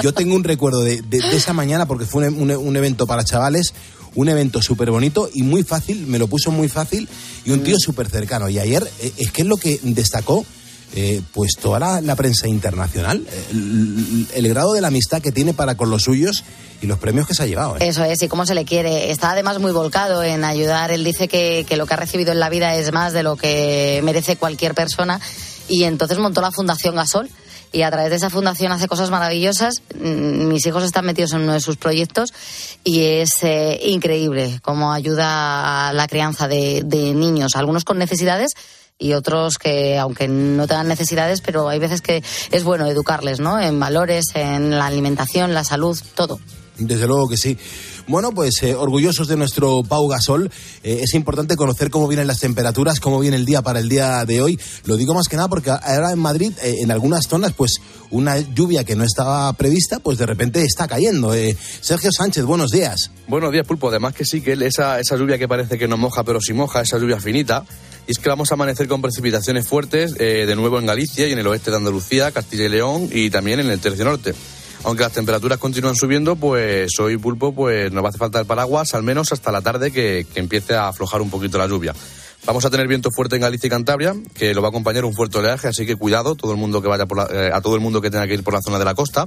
Yo 0.02 0.12
tengo 0.12 0.34
un 0.34 0.42
recuerdo 0.42 0.80
de, 0.82 1.00
de- 1.00 1.20
de 1.20 1.36
esa 1.36 1.52
mañana 1.52 1.86
porque 1.86 2.06
fue 2.06 2.26
un, 2.28 2.50
un- 2.50 2.56
un 2.56 2.76
evento 2.76 3.06
para 3.06 3.22
chavales, 3.24 3.72
un 4.16 4.28
evento 4.28 4.60
súper 4.60 4.90
bonito 4.90 5.30
y 5.32 5.42
muy 5.42 5.62
fácil, 5.62 6.08
me 6.08 6.18
lo 6.18 6.26
puso 6.26 6.50
muy 6.50 6.68
fácil 6.68 7.08
y 7.44 7.52
un 7.52 7.62
tío 7.62 7.76
súper 7.78 8.08
cercano. 8.08 8.48
Y 8.48 8.58
ayer 8.58 8.82
eh, 9.00 9.12
es 9.16 9.30
que 9.30 9.42
es 9.42 9.48
lo 9.48 9.56
que 9.58 9.78
destacó. 9.84 10.44
Eh, 10.94 11.22
pues 11.32 11.52
toda 11.60 12.00
la, 12.00 12.16
prensa 12.16 12.48
internacional, 12.48 13.22
eh, 13.30 13.44
el, 13.50 14.26
el 14.34 14.48
grado 14.48 14.72
de 14.72 14.80
la 14.80 14.88
amistad 14.88 15.20
que 15.20 15.32
tiene 15.32 15.54
para 15.54 15.76
con 15.76 15.90
los 15.90 16.02
suyos 16.02 16.44
y 16.80 16.86
los 16.86 16.98
premios 16.98 17.26
que 17.26 17.34
se 17.34 17.42
ha 17.42 17.46
llevado. 17.46 17.76
¿eh? 17.76 17.88
Eso 17.88 18.04
es, 18.04 18.22
y 18.22 18.28
cómo 18.28 18.46
se 18.46 18.54
le 18.54 18.64
quiere. 18.64 19.10
Está 19.10 19.32
además 19.32 19.58
muy 19.58 19.72
volcado 19.72 20.22
en 20.22 20.44
ayudar. 20.44 20.90
Él 20.90 21.04
dice 21.04 21.28
que, 21.28 21.66
que 21.68 21.76
lo 21.76 21.86
que 21.86 21.94
ha 21.94 21.96
recibido 21.96 22.32
en 22.32 22.40
la 22.40 22.48
vida 22.48 22.74
es 22.76 22.92
más 22.92 23.12
de 23.12 23.22
lo 23.22 23.36
que 23.36 24.00
merece 24.04 24.36
cualquier 24.36 24.74
persona. 24.74 25.20
Y 25.68 25.84
entonces 25.84 26.18
montó 26.18 26.40
la 26.40 26.52
Fundación 26.52 26.94
Gasol. 26.94 27.28
Y 27.70 27.82
a 27.82 27.90
través 27.90 28.08
de 28.08 28.16
esa 28.16 28.30
fundación 28.30 28.72
hace 28.72 28.88
cosas 28.88 29.10
maravillosas. 29.10 29.82
Mm, 29.94 30.48
Mis 30.48 30.64
hijos 30.64 30.84
están 30.84 31.04
metidos 31.04 31.34
en 31.34 31.42
uno 31.42 31.52
de 31.52 31.60
sus 31.60 31.76
proyectos 31.76 32.32
y 32.82 33.02
es 33.02 33.30
eh, 33.42 33.78
increíble 33.84 34.58
cómo 34.62 34.90
ayuda 34.90 35.88
a 35.88 35.92
la 35.92 36.08
crianza 36.08 36.48
de, 36.48 36.82
de 36.82 37.12
niños, 37.12 37.56
algunos 37.56 37.84
con 37.84 37.98
necesidades 37.98 38.52
y 38.98 39.12
otros 39.12 39.58
que, 39.58 39.96
aunque 39.98 40.28
no 40.28 40.66
tengan 40.66 40.88
necesidades, 40.88 41.40
pero 41.40 41.68
hay 41.68 41.78
veces 41.78 42.02
que 42.02 42.22
es 42.50 42.64
bueno 42.64 42.86
educarles, 42.86 43.40
¿no? 43.40 43.60
En 43.60 43.78
valores, 43.78 44.26
en 44.34 44.78
la 44.78 44.86
alimentación, 44.86 45.54
la 45.54 45.64
salud, 45.64 45.98
todo. 46.14 46.40
Desde 46.78 47.06
luego 47.06 47.28
que 47.28 47.36
sí. 47.36 47.56
Bueno, 48.06 48.32
pues 48.32 48.62
eh, 48.62 48.74
orgullosos 48.74 49.28
de 49.28 49.36
nuestro 49.36 49.82
Pau 49.82 50.08
Gasol. 50.08 50.50
Eh, 50.82 51.00
es 51.02 51.12
importante 51.14 51.56
conocer 51.56 51.90
cómo 51.90 52.08
vienen 52.08 52.26
las 52.26 52.40
temperaturas, 52.40 53.00
cómo 53.00 53.18
viene 53.18 53.36
el 53.36 53.44
día 53.44 53.62
para 53.62 53.80
el 53.80 53.88
día 53.88 54.24
de 54.24 54.40
hoy. 54.40 54.58
Lo 54.84 54.96
digo 54.96 55.12
más 55.12 55.28
que 55.28 55.36
nada 55.36 55.48
porque 55.48 55.70
ahora 55.70 56.12
en 56.12 56.18
Madrid, 56.18 56.52
eh, 56.62 56.76
en 56.80 56.90
algunas 56.90 57.26
zonas, 57.26 57.52
pues 57.52 57.82
una 58.10 58.38
lluvia 58.38 58.84
que 58.84 58.96
no 58.96 59.04
estaba 59.04 59.52
prevista, 59.54 59.98
pues 59.98 60.16
de 60.18 60.24
repente 60.24 60.62
está 60.62 60.88
cayendo. 60.88 61.34
Sergio 61.80 62.10
Sánchez, 62.10 62.44
buenos 62.44 62.70
días. 62.70 63.10
Buenos 63.26 63.52
días, 63.52 63.66
Pulpo. 63.66 63.88
Además 63.88 64.14
que 64.14 64.24
sí, 64.24 64.40
que 64.40 64.52
esa, 64.52 65.00
esa 65.00 65.16
lluvia 65.16 65.36
que 65.36 65.48
parece 65.48 65.76
que 65.76 65.88
no 65.88 65.96
moja, 65.96 66.22
pero 66.22 66.40
sí 66.40 66.54
moja, 66.54 66.80
esa 66.80 66.98
lluvia 66.98 67.20
finita. 67.20 67.64
Y 68.06 68.12
es 68.12 68.18
que 68.18 68.30
vamos 68.30 68.50
a 68.50 68.54
amanecer 68.54 68.88
con 68.88 69.02
precipitaciones 69.02 69.66
fuertes 69.66 70.14
de 70.14 70.56
nuevo 70.56 70.78
en 70.78 70.86
Galicia 70.86 71.28
y 71.28 71.32
en 71.32 71.38
el 71.40 71.46
oeste 71.46 71.70
de 71.70 71.76
Andalucía, 71.76 72.30
Castilla 72.30 72.64
y 72.64 72.68
León 72.70 73.10
y 73.12 73.28
también 73.28 73.60
en 73.60 73.68
el 73.68 73.80
tercio 73.80 74.06
norte. 74.06 74.34
Aunque 74.84 75.02
las 75.02 75.12
temperaturas 75.12 75.58
continúan 75.58 75.96
subiendo, 75.96 76.36
pues 76.36 76.92
hoy, 77.00 77.16
Pulpo, 77.18 77.52
pues 77.52 77.92
nos 77.92 78.02
va 78.02 78.08
a 78.08 78.10
hacer 78.10 78.18
falta 78.20 78.40
el 78.40 78.46
paraguas, 78.46 78.94
al 78.94 79.02
menos 79.02 79.32
hasta 79.32 79.50
la 79.52 79.60
tarde 79.60 79.90
que, 79.90 80.26
empiece 80.36 80.74
a 80.74 80.88
aflojar 80.88 81.20
un 81.20 81.30
poquito 81.30 81.58
la 81.58 81.66
lluvia. 81.66 81.94
Vamos 82.46 82.64
a 82.64 82.70
tener 82.70 82.86
viento 82.86 83.10
fuerte 83.10 83.34
en 83.34 83.42
Galicia 83.42 83.66
y 83.66 83.70
Cantabria, 83.70 84.14
que 84.34 84.54
lo 84.54 84.62
va 84.62 84.68
a 84.68 84.70
acompañar 84.70 85.04
un 85.04 85.12
fuerte 85.12 85.38
oleaje, 85.38 85.66
así 85.66 85.84
que 85.84 85.96
cuidado, 85.96 86.36
todo 86.36 86.52
el 86.52 86.56
mundo 86.58 86.80
que 86.80 86.86
vaya 86.88 87.04
por 87.06 87.18
la- 87.18 87.28
eh, 87.30 87.50
a 87.52 87.60
todo 87.60 87.74
el 87.74 87.80
mundo 87.80 88.00
que 88.00 88.10
tenga 88.10 88.26
que 88.28 88.34
ir 88.34 88.44
por 88.44 88.54
la 88.54 88.62
zona 88.62 88.78
de 88.78 88.84
la 88.84 88.94
costa. 88.94 89.26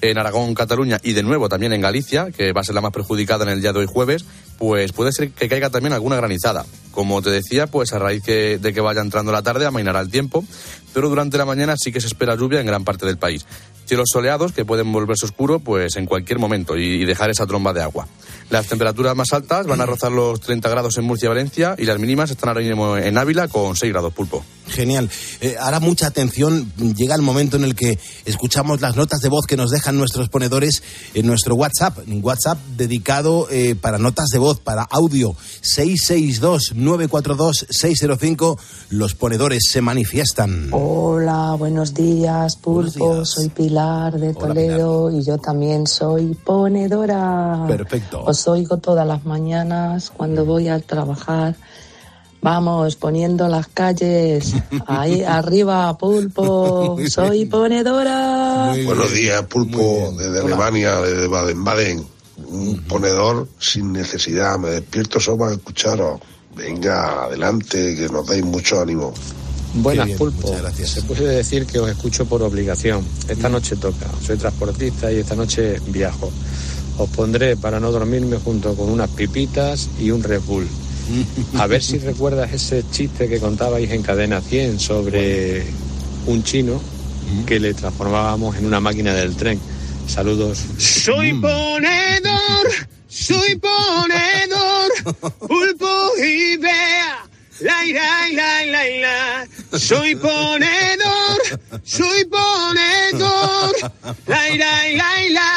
En 0.00 0.16
Aragón, 0.18 0.54
Cataluña 0.54 1.00
y 1.02 1.12
de 1.12 1.24
nuevo 1.24 1.48
también 1.48 1.72
en 1.72 1.80
Galicia, 1.80 2.30
que 2.30 2.52
va 2.52 2.60
a 2.60 2.64
ser 2.64 2.74
la 2.76 2.80
más 2.80 2.92
perjudicada 2.92 3.44
en 3.44 3.50
el 3.50 3.60
día 3.60 3.72
de 3.72 3.80
hoy 3.80 3.86
jueves, 3.86 4.24
pues 4.58 4.92
puede 4.92 5.12
ser 5.12 5.30
que 5.30 5.48
caiga 5.48 5.68
también 5.70 5.92
alguna 5.92 6.16
granizada. 6.16 6.64
Como 6.92 7.20
te 7.20 7.30
decía, 7.30 7.66
pues 7.66 7.92
a 7.92 7.98
raíz 7.98 8.22
de 8.24 8.72
que 8.72 8.80
vaya 8.80 9.00
entrando 9.00 9.32
la 9.32 9.42
tarde 9.42 9.66
amainará 9.66 10.00
el 10.00 10.10
tiempo, 10.10 10.44
pero 10.92 11.08
durante 11.08 11.36
la 11.36 11.44
mañana 11.44 11.74
sí 11.76 11.90
que 11.90 12.00
se 12.00 12.06
espera 12.06 12.36
lluvia 12.36 12.60
en 12.60 12.66
gran 12.66 12.84
parte 12.84 13.04
del 13.04 13.18
país. 13.18 13.44
Cielos 13.84 14.08
soleados 14.12 14.52
que 14.52 14.64
pueden 14.64 14.90
volverse 14.92 15.26
oscuros 15.26 15.60
pues 15.62 15.96
en 15.96 16.06
cualquier 16.06 16.38
momento 16.38 16.76
y, 16.76 17.02
y 17.02 17.04
dejar 17.04 17.30
esa 17.30 17.46
tromba 17.46 17.72
de 17.72 17.82
agua. 17.82 18.06
Las 18.50 18.66
temperaturas 18.66 19.16
más 19.16 19.32
altas 19.32 19.66
van 19.66 19.80
a 19.80 19.86
rozar 19.86 20.12
los 20.12 20.38
30 20.40 20.68
grados 20.68 20.96
en 20.98 21.04
Murcia 21.04 21.26
y 21.26 21.28
Valencia 21.28 21.74
y 21.78 21.84
las 21.84 21.98
mínimas 21.98 22.30
están 22.30 22.48
ahora 22.50 22.60
mismo 22.60 22.96
en 22.96 23.16
Ávila 23.18 23.48
con 23.48 23.74
6 23.74 23.92
grados 23.92 24.12
pulpo. 24.12 24.44
Genial. 24.66 25.10
Eh, 25.40 25.56
ahora 25.60 25.80
mucha 25.80 26.06
atención. 26.06 26.72
Llega 26.96 27.14
el 27.14 27.22
momento 27.22 27.56
en 27.56 27.64
el 27.64 27.74
que 27.74 27.98
escuchamos 28.24 28.80
las 28.80 28.96
notas 28.96 29.20
de 29.20 29.28
voz 29.28 29.46
que 29.46 29.56
nos 29.56 29.70
dejan 29.70 29.96
nuestros 29.98 30.28
ponedores 30.30 30.82
en 31.14 31.26
nuestro 31.26 31.54
WhatsApp. 31.54 31.98
Un 32.06 32.20
WhatsApp 32.24 32.58
dedicado 32.76 33.48
eh, 33.50 33.74
para 33.74 33.98
notas 33.98 34.26
de 34.32 34.38
voz, 34.38 34.60
para 34.60 34.82
audio. 34.82 35.34
662-942-605. 35.62 38.58
Los 38.90 39.14
ponedores 39.14 39.64
se 39.70 39.80
manifiestan. 39.80 40.68
Hola, 40.72 41.54
buenos 41.58 41.94
días, 41.94 42.58
Buenos 42.62 42.94
Pulpo. 42.94 43.14
días. 43.16 43.28
Soy 43.30 43.48
Pilar 43.48 44.18
de 44.18 44.28
Hola, 44.30 44.38
Toledo 44.38 45.10
y 45.10 45.22
yo 45.24 45.38
también 45.38 45.86
soy 45.86 46.34
ponedora. 46.34 47.64
Perfecto. 47.68 48.22
Os 48.24 48.33
oigo 48.46 48.78
todas 48.78 49.06
las 49.06 49.24
mañanas 49.24 50.10
cuando 50.10 50.44
voy 50.44 50.68
a 50.68 50.80
trabajar. 50.80 51.54
Vamos, 52.42 52.96
poniendo 52.96 53.48
las 53.48 53.68
calles. 53.68 54.52
Ahí 54.86 55.22
arriba, 55.26 55.96
Pulpo. 55.96 56.98
Soy 57.08 57.46
ponedora. 57.46 58.66
Muy 58.68 58.84
Buenos 58.84 59.12
días, 59.14 59.42
Pulpo, 59.46 60.12
desde 60.18 60.40
Hola. 60.40 60.54
Alemania, 60.56 61.00
desde 61.00 61.26
Baden-Baden. 61.26 62.06
Un 62.48 62.82
ponedor 62.86 63.48
sin 63.58 63.92
necesidad. 63.92 64.58
Me 64.58 64.68
despierto 64.70 65.18
solo 65.20 65.38
para 65.38 65.52
escucharos. 65.54 66.20
Venga, 66.54 67.24
adelante, 67.24 67.96
que 67.96 68.08
nos 68.10 68.26
dais 68.26 68.44
mucho 68.44 68.80
ánimo. 68.80 69.14
Buenas, 69.76 70.06
bien, 70.06 70.18
Pulpo. 70.18 70.48
muchas 70.48 70.62
gracias. 70.62 70.90
Se 70.90 71.02
puede 71.02 71.36
decir 71.36 71.66
que 71.66 71.78
os 71.78 71.88
escucho 71.88 72.26
por 72.26 72.42
obligación. 72.42 73.02
Esta 73.26 73.48
noche 73.48 73.74
toca. 73.76 74.06
Soy 74.22 74.36
transportista 74.36 75.10
y 75.10 75.16
esta 75.20 75.34
noche 75.34 75.80
viajo. 75.86 76.30
Os 76.96 77.10
pondré 77.10 77.56
para 77.56 77.80
no 77.80 77.90
dormirme 77.90 78.38
junto 78.38 78.74
con 78.74 78.88
unas 78.88 79.10
pipitas 79.10 79.88
y 79.98 80.10
un 80.10 80.22
Red 80.22 80.42
Bull. 80.42 80.68
A 81.58 81.66
ver 81.66 81.82
si 81.82 81.98
recuerdas 82.10 82.52
ese 82.52 82.84
chiste 82.90 83.28
que 83.28 83.40
contabais 83.40 83.90
en 83.90 84.02
Cadena 84.02 84.40
100 84.40 84.80
sobre 84.80 85.64
un 86.26 86.42
chino 86.42 86.80
que 87.46 87.58
le 87.58 87.74
transformábamos 87.74 88.56
en 88.56 88.66
una 88.66 88.80
máquina 88.80 89.12
del 89.14 89.34
tren. 89.34 89.58
Saludos. 90.06 90.62
Soy 90.78 91.32
ponedor, 91.34 92.66
soy 93.08 93.56
ponedor, 93.60 95.28
pulpo 95.38 96.10
y 96.18 96.56
vea. 96.58 97.24
La, 97.60 97.84
la, 97.84 98.28
la, 98.32 98.66
la, 98.66 98.82
la. 99.00 99.78
Soy 99.78 100.14
ponedor, 100.16 101.40
soy 101.84 102.24
ponedor. 102.24 103.72
La, 104.26 104.48
la, 104.56 104.88
la, 104.92 105.10
la. 105.30 105.50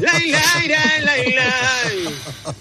¡Lai, 0.00 0.28
lai, 0.30 0.68
lai, 0.68 1.04
lai, 1.04 1.34
lai! 1.34 2.14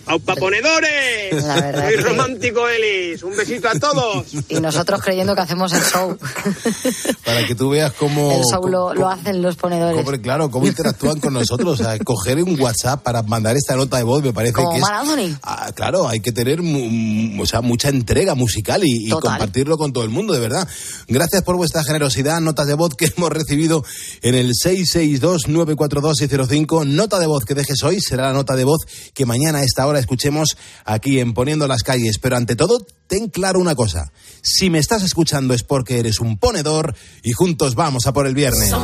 ¡Aupa 0.05 0.35
ponedores! 0.35 1.33
La 1.43 1.71
Soy 1.73 1.95
que- 1.95 2.01
romántico, 2.01 2.67
Elis. 2.69 3.23
Un 3.23 3.35
besito 3.35 3.69
a 3.69 3.79
todos. 3.79 4.27
Y 4.49 4.59
nosotros 4.59 5.01
creyendo 5.01 5.33
que 5.35 5.41
hacemos 5.41 5.73
el 5.73 5.81
show. 5.83 6.17
Para 7.25 7.45
que 7.47 7.55
tú 7.55 7.69
veas 7.69 7.91
cómo... 7.93 8.31
El 8.31 8.43
show 8.43 8.67
lo, 8.67 8.93
lo 8.93 9.09
hacen 9.09 9.41
los 9.41 9.55
ponedores. 9.55 10.03
cómo- 10.03 10.21
claro, 10.21 10.51
cómo 10.51 10.67
interactúan 10.67 11.19
con 11.19 11.33
nosotros. 11.33 11.79
O 11.79 11.83
sea, 11.83 11.97
coger 11.99 12.41
un 12.43 12.59
WhatsApp 12.59 13.01
para 13.03 13.23
mandar 13.23 13.55
esta 13.57 13.75
nota 13.75 13.97
de 13.97 14.03
voz 14.03 14.21
me 14.23 14.31
parece 14.33 14.53
Como 14.53 14.69
que 14.71 14.75
es... 14.77 14.81
Mar 14.81 14.93
Anthony. 14.93 15.35
Ah, 15.41 15.71
claro, 15.73 16.07
hay 16.07 16.19
que 16.19 16.31
tener 16.31 16.59
o 16.61 17.45
sea, 17.45 17.61
mucha 17.61 17.89
entrega 17.89 18.35
musical 18.43 18.81
y, 18.83 19.09
compartirlo 19.09 19.77
con 19.77 19.93
todo 19.93 20.03
el 20.03 20.09
mundo, 20.09 20.33
de 20.33 20.41
verdad. 20.41 20.67
Gracias 21.07 21.43
por 21.43 21.55
vuestra 21.55 21.81
generosidad. 21.83 22.41
Notas 22.41 22.65
de 22.67 22.73
voz 22.73 22.95
que 22.95 23.05
hemos 23.17 23.29
recibido 23.29 23.85
en 24.21 24.35
el 24.35 24.51
662-942-605. 24.53 26.85
Nota 26.85 27.19
de 27.19 27.27
voz 27.27 27.45
que 27.45 27.55
dejes 27.55 27.81
hoy 27.83 28.01
será 28.01 28.27
la 28.27 28.33
nota 28.33 28.57
de 28.57 28.65
voz 28.65 28.81
que 29.13 29.25
mañana 29.25 29.59
a 29.59 29.63
esta 29.63 29.87
hora 29.87 29.99
escuchemos 29.99 30.57
aquí 30.83 31.19
en 31.19 31.33
Poniendo 31.33 31.65
las 31.67 31.83
Calles. 31.83 32.19
Pero 32.19 32.35
ante 32.35 32.57
todo, 32.57 32.85
ten 33.07 33.29
claro 33.29 33.59
una 33.59 33.75
cosa. 33.75 34.11
Si 34.41 34.69
me 34.69 34.79
estás 34.79 35.03
escuchando 35.03 35.53
es 35.53 35.63
porque 35.63 35.99
eres 35.99 36.19
un 36.19 36.37
ponedor 36.37 36.93
y 37.23 37.31
juntos 37.31 37.75
vamos 37.75 38.07
a 38.07 38.13
por 38.13 38.27
el 38.27 38.35
viernes. 38.35 38.69
Son 38.69 38.83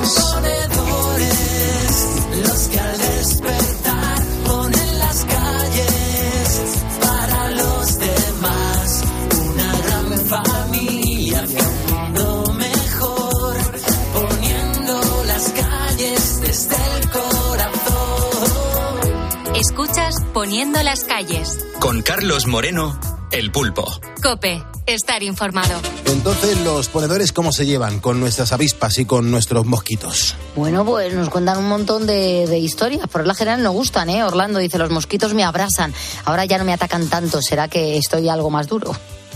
Poniendo 20.50 20.82
las 20.82 21.04
calles. 21.04 21.60
Con 21.80 22.02
Carlos 22.02 22.48
Moreno, 22.48 23.00
El 23.32 23.52
Pulpo. 23.52 23.86
Cope, 24.24 24.64
estar 24.88 25.22
informado. 25.22 25.80
Entonces, 26.08 26.60
los 26.62 26.88
ponedores, 26.88 27.32
¿cómo 27.32 27.52
se 27.52 27.68
llevan 27.68 28.00
con 28.00 28.20
nuestras 28.20 28.52
avispas 28.52 28.98
y 28.98 29.06
con 29.06 29.30
nuestros 29.30 29.68
mosquitos? 29.68 30.34
Bueno, 30.56 30.84
pues 30.84 31.14
nos 31.14 31.30
cuentan 31.30 31.60
un 31.60 31.70
montón 31.70 32.08
de, 32.08 32.48
de 32.48 32.58
historias. 32.58 33.08
Por 33.10 33.28
la 33.28 33.36
general 33.36 33.62
nos 33.62 33.74
gustan, 33.74 34.10
¿eh? 34.10 34.24
Orlando 34.24 34.58
dice, 34.58 34.80
los 34.80 34.90
mosquitos 34.90 35.36
me 35.36 35.44
abrasan. 35.44 35.94
Ahora 36.26 36.46
ya 36.46 36.58
no 36.58 36.66
me 36.66 36.74
atacan 36.74 37.08
tanto. 37.10 37.44
¿Será 37.44 37.68
que 37.68 38.00
estoy 38.00 38.28
algo 38.28 38.50
más 38.50 38.66
duro? 38.66 38.92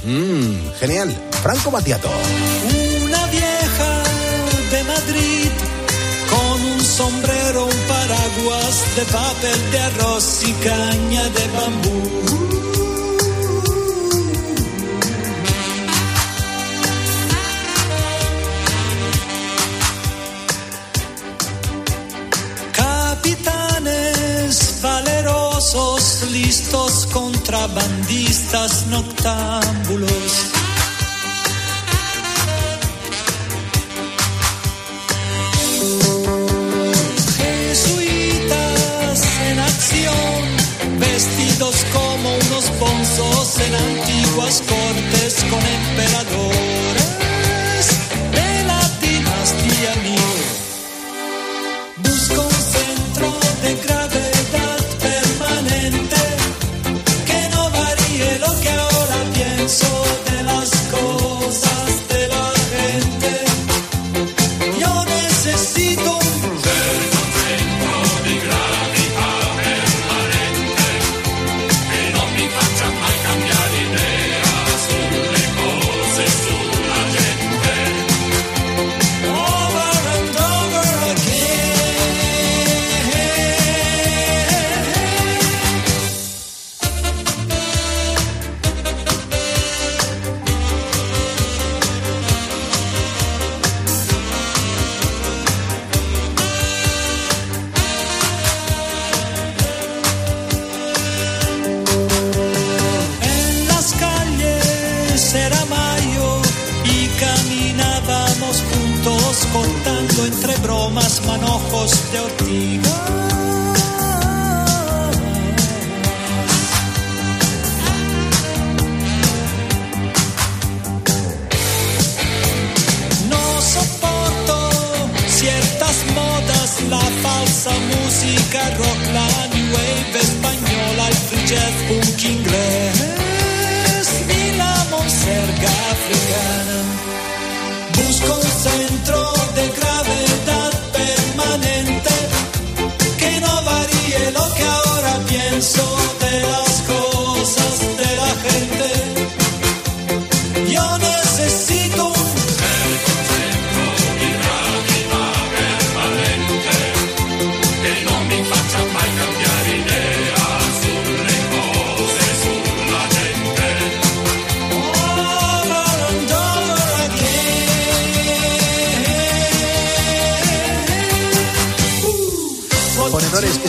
Mmm, 0.05 0.71
genial. 0.79 1.15
Franco 1.43 1.69
Batiato. 1.69 2.09
Una 3.03 3.27
vieja 3.27 4.03
de 4.71 4.83
Madrid 4.83 5.51
con 6.27 6.61
un 6.71 6.81
sombrero, 6.81 7.32
de 8.43 9.05
papel 9.05 9.71
de 9.71 9.79
arroz 9.79 10.43
y 10.43 10.51
caña 10.53 11.23
de 11.29 11.47
bambú. 11.47 12.23
Listos 26.31 27.07
contrabandistas 27.11 28.87
noctámbulos. 28.87 30.62
Como 41.59 42.35
unos 42.35 42.79
bonzos 42.79 43.59
en 43.59 43.75
antiguas 43.75 44.63
cortes 44.67 45.43
con 45.49 45.59
emperadores 45.59 47.05
de 48.31 48.63
la 48.63 48.81
dinastía 48.99 49.95
Ming. 50.03 50.32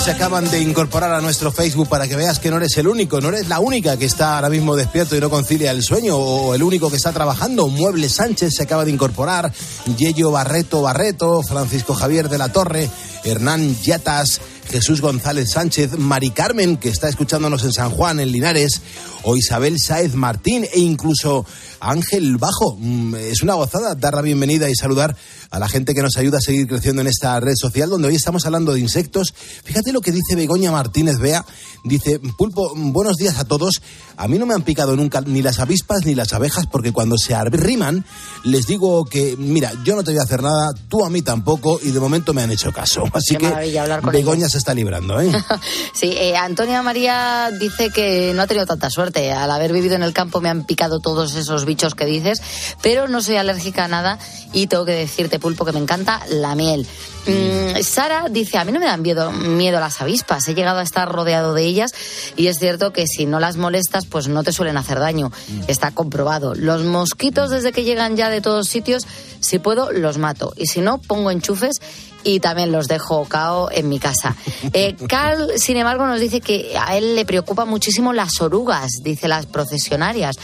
Se 0.04 0.10
acaban 0.10 0.50
de 0.50 0.60
incorporar 0.60 1.14
a 1.14 1.22
nuestro 1.22 1.50
Facebook 1.50 1.88
para 1.88 2.06
que 2.06 2.14
veas 2.14 2.38
que 2.38 2.50
no 2.50 2.58
eres 2.58 2.76
el 2.76 2.88
único, 2.88 3.22
no 3.22 3.30
eres 3.30 3.48
la 3.48 3.58
única 3.58 3.96
que 3.96 4.04
está 4.04 4.36
ahora 4.36 4.50
mismo 4.50 4.76
despierto 4.76 5.16
y 5.16 5.20
no 5.20 5.30
concilia 5.30 5.70
el 5.70 5.82
sueño, 5.82 6.18
o 6.18 6.54
el 6.54 6.62
único 6.62 6.90
que 6.90 6.96
está 6.96 7.10
trabajando. 7.10 7.68
Mueble 7.68 8.10
Sánchez 8.10 8.52
se 8.54 8.64
acaba 8.64 8.84
de 8.84 8.90
incorporar, 8.90 9.50
Yello 9.96 10.30
Barreto 10.30 10.82
Barreto, 10.82 11.40
Francisco 11.42 11.94
Javier 11.94 12.28
de 12.28 12.36
la 12.36 12.50
Torre, 12.50 12.90
Hernán 13.24 13.80
Yatas, 13.80 14.42
Jesús 14.68 15.00
González 15.00 15.50
Sánchez, 15.50 15.96
Mari 15.96 16.32
Carmen, 16.32 16.76
que 16.76 16.90
está 16.90 17.08
escuchándonos 17.08 17.64
en 17.64 17.72
San 17.72 17.88
Juan, 17.88 18.20
en 18.20 18.30
Linares, 18.30 18.82
o 19.24 19.37
Isabel 19.37 19.76
Sáez 19.78 20.14
Martín, 20.14 20.64
e 20.72 20.80
incluso 20.80 21.44
Ángel 21.80 22.37
Bajo. 22.37 22.76
Mm, 22.78 23.14
Es 23.16 23.42
una 23.42 23.54
gozada 23.54 23.94
dar 23.94 24.14
la 24.14 24.22
bienvenida 24.22 24.68
y 24.70 24.74
saludar 24.74 25.16
a 25.50 25.58
la 25.58 25.68
gente 25.68 25.94
que 25.94 26.02
nos 26.02 26.16
ayuda 26.16 26.38
a 26.38 26.40
seguir 26.40 26.66
creciendo 26.66 27.00
en 27.02 27.06
esta 27.08 27.38
red 27.40 27.54
social 27.56 27.88
donde 27.88 28.08
hoy 28.08 28.16
estamos 28.16 28.44
hablando 28.46 28.72
de 28.72 28.80
insectos. 28.80 29.32
Fíjate 29.64 29.92
lo 29.92 30.00
que 30.00 30.10
dice 30.12 30.34
Begoña 30.37 30.72
Martínez 30.72 31.18
Bea. 31.18 31.44
Dice, 31.84 32.18
Pulpo, 32.38 32.72
buenos 32.74 33.16
días 33.16 33.38
a 33.38 33.44
todos. 33.44 33.80
A 34.16 34.26
mí 34.26 34.38
no 34.38 34.46
me 34.46 34.54
han 34.54 34.62
picado 34.62 34.96
nunca 34.96 35.20
ni 35.20 35.42
las 35.42 35.58
avispas 35.60 36.04
ni 36.06 36.14
las 36.14 36.32
abejas 36.32 36.66
porque 36.66 36.92
cuando 36.92 37.16
se 37.18 37.34
arriman 37.34 38.04
les 38.44 38.66
digo 38.66 39.04
que, 39.04 39.37
mira, 39.38 39.72
yo 39.84 39.94
no 39.94 40.02
te 40.02 40.10
voy 40.10 40.20
a 40.20 40.24
hacer 40.24 40.42
nada, 40.42 40.72
tú 40.88 41.04
a 41.04 41.10
mí 41.10 41.22
tampoco 41.22 41.78
y 41.82 41.90
de 41.92 42.00
momento 42.00 42.32
me 42.34 42.42
han 42.42 42.50
hecho 42.50 42.72
caso. 42.72 43.04
Así 43.12 43.34
Qué 43.34 43.38
que 43.38 43.44
maravilla 43.48 43.82
hablar 43.82 44.00
con 44.02 44.12
Begoña 44.12 44.38
ellos. 44.40 44.52
se 44.52 44.58
está 44.58 44.74
librando, 44.74 45.20
¿eh? 45.20 45.30
Sí, 45.94 46.12
eh, 46.16 46.37
Antonia 46.37 46.82
María 46.82 47.50
dice 47.58 47.90
que 47.90 48.32
no 48.34 48.42
ha 48.42 48.46
tenido 48.46 48.66
tanta 48.66 48.90
suerte. 48.90 49.13
Al 49.16 49.50
haber 49.50 49.72
vivido 49.72 49.94
en 49.94 50.03
el 50.03 50.12
campo 50.12 50.40
me 50.40 50.48
han 50.48 50.64
picado 50.64 51.00
todos 51.00 51.35
esos 51.35 51.64
bichos 51.64 51.94
que 51.94 52.05
dices, 52.05 52.42
pero 52.83 53.09
no 53.09 53.22
soy 53.22 53.37
alérgica 53.37 53.85
a 53.85 53.88
nada 53.88 54.18
y 54.53 54.66
tengo 54.66 54.85
que 54.85 54.92
decirte, 54.92 55.38
Pulpo, 55.38 55.64
que 55.64 55.72
me 55.72 55.79
encanta 55.79 56.20
la 56.29 56.55
miel. 56.55 56.87
Mm, 57.27 57.81
Sara 57.83 58.27
dice, 58.31 58.59
a 58.59 58.64
mí 58.64 58.72
no 58.72 58.81
me 58.81 58.87
dan 58.87 59.00
miedo, 59.00 59.33
miedo 59.33 59.81
las 59.81 60.00
avispas, 60.00 60.46
he 60.48 60.55
llegado 60.55 60.81
a 60.81 60.83
estar 60.83 61.11
rodeado 61.11 61.55
de 61.55 61.64
ellas 61.64 61.92
y 62.37 62.48
es 62.48 62.59
cierto 62.59 62.92
que 62.92 63.07
si 63.07 63.24
no 63.24 63.40
las 63.40 63.57
molestas, 63.57 64.05
pues 64.07 64.29
no 64.29 64.42
te 64.42 64.53
suelen 64.53 64.77
hacer 64.77 64.98
daño. 64.98 65.33
Está 65.68 65.92
comprobado. 65.92 66.55
Los 66.55 66.85
mosquitos 66.85 67.50
desde 67.50 67.72
que 67.72 67.85
llegan 67.85 68.16
ya 68.16 68.29
de 68.29 68.40
todos 68.40 68.68
sitios, 68.68 69.07
si 69.40 69.59
puedo, 69.59 69.90
los 69.92 70.18
mato 70.18 70.53
y 70.57 70.66
si 70.66 70.81
no, 70.81 70.98
pongo 70.98 71.31
enchufes 71.31 71.81
y 72.24 72.40
también 72.40 72.72
los 72.72 72.88
dejo 72.88 73.24
cao 73.26 73.70
en 73.70 73.88
mi 73.88 73.98
casa. 73.98 74.34
Eh, 74.72 74.96
Carl, 75.08 75.52
sin 75.56 75.76
embargo, 75.76 76.06
nos 76.06 76.18
dice 76.18 76.40
que 76.40 76.74
a 76.76 76.96
él 76.96 77.14
le 77.14 77.24
preocupa 77.24 77.64
muchísimo 77.64 78.12
las 78.12 78.40
orugas, 78.40 78.90
dice 79.02 79.28
las 79.28 79.46
procesionarias. 79.46 80.37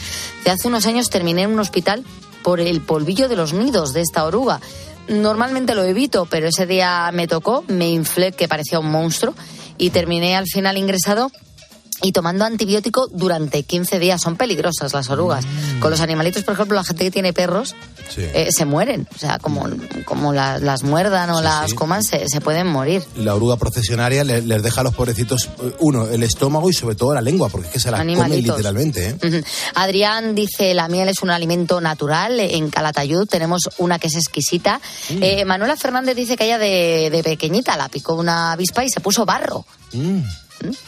De 0.45 0.51
hace 0.51 0.67
unos 0.67 0.85
años 0.85 1.09
terminé 1.09 1.43
en 1.43 1.51
un 1.51 1.59
hospital 1.59 2.05
por 2.43 2.59
el 2.59 2.81
polvillo 2.81 3.27
de 3.27 3.35
los 3.35 3.53
nidos 3.53 3.93
de 3.93 4.01
esta 4.01 4.23
oruga. 4.23 4.61
Normalmente 5.07 5.75
lo 5.75 5.83
evito, 5.83 6.27
pero 6.27 6.47
ese 6.47 6.65
día 6.65 7.09
me 7.11 7.27
tocó, 7.27 7.63
me 7.67 7.89
inflé 7.89 8.31
que 8.31 8.47
parecía 8.47 8.79
un 8.79 8.91
monstruo 8.91 9.33
y 9.77 9.89
terminé 9.89 10.37
al 10.37 10.45
final 10.45 10.77
ingresado 10.77 11.31
y 12.01 12.11
tomando 12.11 12.45
antibiótico 12.45 13.07
durante 13.11 13.63
15 13.63 13.99
días. 13.99 14.21
Son 14.21 14.35
peligrosas 14.35 14.93
las 14.93 15.09
orugas. 15.09 15.45
Con 15.79 15.91
los 15.91 15.99
animalitos, 16.01 16.43
por 16.43 16.53
ejemplo, 16.55 16.75
la 16.75 16.83
gente 16.83 17.03
que 17.05 17.11
tiene 17.11 17.33
perros 17.33 17.75
Sí. 18.13 18.21
eh, 18.33 18.49
se 18.51 18.65
mueren. 18.65 19.07
O 19.15 19.17
sea, 19.17 19.39
como, 19.39 19.67
como 20.05 20.33
la- 20.33 20.59
las 20.59 20.83
muerdan 20.83 21.29
o 21.29 21.41
las 21.41 21.69
sí. 21.69 21.75
coman, 21.75 22.03
se, 22.03 22.27
se 22.27 22.41
pueden 22.41 22.67
morir. 22.67 23.03
La 23.15 23.35
oruga 23.35 23.55
procesionaria 23.57 24.23
le- 24.23 24.41
les 24.41 24.61
deja 24.63 24.81
a 24.81 24.83
los 24.83 24.93
pobrecitos, 24.93 25.49
eh, 25.63 25.75
uno, 25.79 26.07
el 26.07 26.23
estómago 26.23 26.69
y 26.69 26.73
sobre 26.73 26.95
todo 26.95 27.13
la 27.13 27.21
lengua, 27.21 27.49
porque 27.49 27.67
es 27.67 27.73
que 27.73 27.79
se 27.79 27.89
la 27.91 27.99
comen 27.99 28.31
literalmente, 28.43 29.09
¿eh? 29.09 29.15
Ujú. 29.27 29.43
Adrián 29.75 30.35
dice, 30.35 30.73
la 30.73 30.87
miel 30.87 31.09
es 31.09 31.21
un 31.21 31.29
alimento 31.29 31.79
natural. 31.81 32.39
En 32.39 32.69
Calatayud 32.69 33.27
tenemos 33.27 33.69
una 33.77 33.97
que 33.99 34.07
es 34.07 34.15
exquisita. 34.15 34.81
Mm. 35.09 35.23
Eh, 35.23 35.45
Manuela 35.45 35.75
Fernández 35.77 36.15
dice 36.15 36.35
que 36.35 36.45
ella 36.45 36.57
de, 36.57 37.09
de 37.11 37.23
pequeñita 37.23 37.77
la 37.77 37.87
picó 37.89 38.15
una 38.15 38.51
avispa 38.53 38.83
y 38.83 38.89
se 38.89 38.99
puso 38.99 39.25
barro. 39.25 39.65
Mm. 39.93 40.21